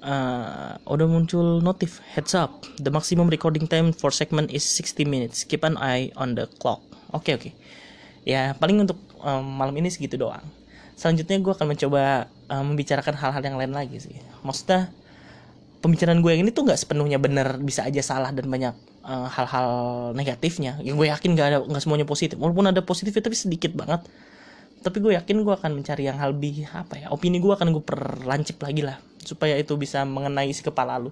uh, 0.00 0.80
udah 0.88 1.04
muncul 1.04 1.60
notif 1.60 2.00
heads 2.16 2.32
up 2.32 2.64
the 2.80 2.88
maximum 2.88 3.28
recording 3.28 3.68
time 3.68 3.92
for 3.92 4.08
segment 4.08 4.48
is 4.48 4.64
60 4.64 5.04
minutes. 5.04 5.44
Keep 5.44 5.68
an 5.68 5.76
eye 5.76 6.08
on 6.16 6.32
the 6.32 6.48
clock 6.56 6.93
oke 7.14 7.30
okay, 7.30 7.32
oke. 7.38 7.42
Okay. 7.48 7.52
ya 8.24 8.56
paling 8.58 8.82
untuk 8.82 8.98
um, 9.22 9.44
malam 9.44 9.74
ini 9.78 9.88
segitu 9.88 10.18
doang. 10.18 10.44
Selanjutnya 10.94 11.38
gue 11.42 11.52
akan 11.52 11.66
mencoba 11.74 12.30
um, 12.50 12.74
membicarakan 12.74 13.14
hal-hal 13.18 13.42
yang 13.42 13.56
lain 13.58 13.72
lagi 13.74 13.98
sih. 13.98 14.14
Maksudnya 14.46 14.90
pembicaraan 15.82 16.22
gue 16.22 16.30
yang 16.30 16.42
ini 16.46 16.50
tuh 16.54 16.64
nggak 16.64 16.78
sepenuhnya 16.80 17.18
benar 17.18 17.60
bisa 17.60 17.84
aja 17.84 18.00
salah 18.00 18.30
dan 18.30 18.46
banyak 18.46 18.74
uh, 19.02 19.28
hal-hal 19.28 19.68
negatifnya. 20.14 20.78
Yang 20.80 20.94
gue 21.02 21.08
yakin 21.10 21.30
gak 21.34 21.46
ada 21.50 21.58
nggak 21.66 21.82
semuanya 21.82 22.06
positif. 22.06 22.38
Walaupun 22.38 22.70
ada 22.70 22.80
positifnya 22.84 23.22
tapi 23.26 23.36
sedikit 23.36 23.74
banget. 23.74 24.06
Tapi 24.84 25.00
gue 25.00 25.16
yakin 25.16 25.42
gue 25.42 25.54
akan 25.56 25.70
mencari 25.80 26.04
yang 26.06 26.20
hal 26.20 26.36
lebih 26.36 26.68
apa 26.68 27.00
ya 27.00 27.06
opini 27.08 27.40
gue 27.40 27.50
akan 27.50 27.72
gue 27.74 27.82
perlancip 27.82 28.60
lagi 28.62 28.84
lah. 28.84 29.00
Supaya 29.24 29.58
itu 29.58 29.74
bisa 29.80 30.06
mengenai 30.06 30.52
si 30.54 30.62
kepala 30.62 31.00
lu. 31.00 31.10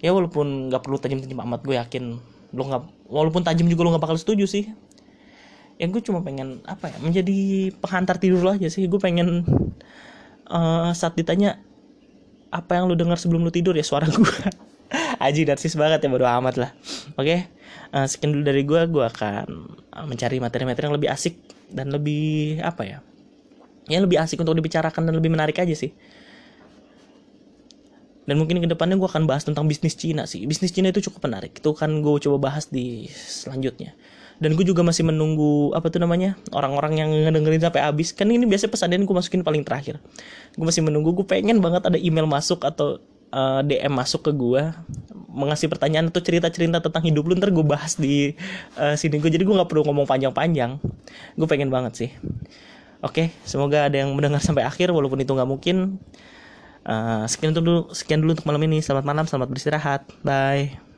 Ya 0.00 0.16
walaupun 0.16 0.72
nggak 0.72 0.80
perlu 0.80 0.96
tajam-tajam 0.96 1.44
amat 1.44 1.60
gue 1.60 1.76
yakin 1.76 2.04
lo 2.50 2.62
nggak 2.66 2.82
walaupun 3.06 3.46
tajam 3.46 3.70
juga 3.70 3.86
lo 3.86 3.94
nggak 3.94 4.02
bakal 4.02 4.18
setuju 4.18 4.42
sih 4.48 4.66
ya 5.80 5.88
gue 5.88 6.02
cuma 6.04 6.20
pengen 6.20 6.60
apa 6.68 6.92
ya 6.92 7.00
menjadi 7.00 7.72
penghantar 7.80 8.20
tidur 8.20 8.44
lo 8.44 8.52
aja 8.52 8.68
sih. 8.68 8.84
Gue 8.84 9.00
pengen 9.00 9.48
uh, 10.52 10.92
saat 10.92 11.16
ditanya 11.16 11.56
apa 12.52 12.76
yang 12.76 12.92
lu 12.92 13.00
dengar 13.00 13.16
sebelum 13.16 13.40
lu 13.40 13.48
tidur? 13.48 13.72
Ya 13.72 13.80
suara 13.80 14.04
gue 14.04 14.20
Aji 15.24 15.48
narsis 15.48 15.80
banget 15.80 16.04
ya 16.04 16.12
bodo 16.12 16.28
amat 16.28 16.60
lah. 16.60 16.70
Oke 17.16 17.24
okay? 17.24 17.38
uh, 17.96 18.04
sekian 18.04 18.36
dulu 18.36 18.44
dari 18.44 18.68
gue 18.68 18.80
gue 18.92 19.04
akan 19.08 19.46
mencari 20.04 20.36
materi-materi 20.36 20.84
yang 20.84 20.96
lebih 21.00 21.08
asik 21.08 21.40
dan 21.72 21.88
lebih 21.88 22.60
apa 22.60 22.82
ya 22.84 22.98
ya 23.88 23.98
lebih 24.04 24.20
asik 24.20 24.36
untuk 24.44 24.52
dibicarakan 24.52 25.08
dan 25.08 25.16
lebih 25.16 25.32
menarik 25.32 25.56
aja 25.56 25.72
sih. 25.72 25.96
Dan 28.28 28.36
mungkin 28.36 28.60
ke 28.62 28.68
depannya 28.68 29.00
gue 29.00 29.08
akan 29.08 29.24
bahas 29.24 29.48
tentang 29.48 29.64
bisnis 29.64 29.96
Cina 29.96 30.28
sih. 30.28 30.44
Bisnis 30.44 30.70
Cina 30.70 30.92
itu 30.92 31.02
cukup 31.08 31.26
menarik. 31.26 31.56
Itu 31.56 31.72
kan 31.72 32.04
gue 32.04 32.14
coba 32.20 32.52
bahas 32.52 32.68
di 32.68 33.08
selanjutnya 33.10 33.96
dan 34.40 34.56
gue 34.56 34.64
juga 34.64 34.80
masih 34.80 35.04
menunggu 35.04 35.76
apa 35.76 35.92
tuh 35.92 36.00
namanya 36.00 36.32
orang-orang 36.56 36.96
yang 36.96 37.08
ngedengerin 37.12 37.60
sampai 37.60 37.84
habis. 37.84 38.16
Kan 38.16 38.32
ini 38.32 38.48
biasanya 38.48 38.72
pesanan 38.72 39.04
gue 39.04 39.12
masukin 39.12 39.44
paling 39.44 39.62
terakhir. 39.68 40.00
Gue 40.56 40.64
masih 40.64 40.80
menunggu 40.80 41.12
gue 41.12 41.28
pengen 41.28 41.60
banget 41.60 41.84
ada 41.84 42.00
email 42.00 42.24
masuk 42.24 42.64
atau 42.64 43.04
uh, 43.36 43.60
eh, 43.60 43.76
DM 43.84 43.92
masuk 43.92 44.24
ke 44.24 44.32
gue 44.32 44.62
mengasih 45.30 45.70
pertanyaan 45.70 46.10
atau 46.10 46.24
cerita-cerita 46.24 46.82
tentang 46.82 47.04
hidup 47.06 47.22
lu 47.22 47.38
ntar 47.38 47.54
gue 47.54 47.62
bahas 47.62 47.94
di 47.94 48.34
uh, 48.80 48.98
sini 48.98 49.22
gue 49.22 49.30
jadi 49.30 49.44
gue 49.46 49.54
nggak 49.54 49.68
perlu 49.68 49.84
ngomong 49.84 50.08
panjang-panjang. 50.08 50.80
Gue 51.36 51.46
pengen 51.46 51.68
banget 51.68 51.92
sih. 52.00 52.10
Oke 53.04 53.36
semoga 53.44 53.92
ada 53.92 53.96
yang 54.00 54.16
mendengar 54.16 54.40
sampai 54.40 54.64
akhir 54.64 54.88
walaupun 54.88 55.20
itu 55.20 55.30
nggak 55.36 55.48
mungkin. 55.48 56.00
Uh, 56.80 57.28
sekian 57.28 57.52
dulu 57.52 57.92
sekian 57.92 58.24
dulu 58.24 58.40
untuk 58.40 58.48
malam 58.48 58.64
ini. 58.64 58.80
Selamat 58.80 59.04
malam 59.04 59.28
selamat 59.28 59.52
beristirahat. 59.52 60.08
Bye 60.24 60.89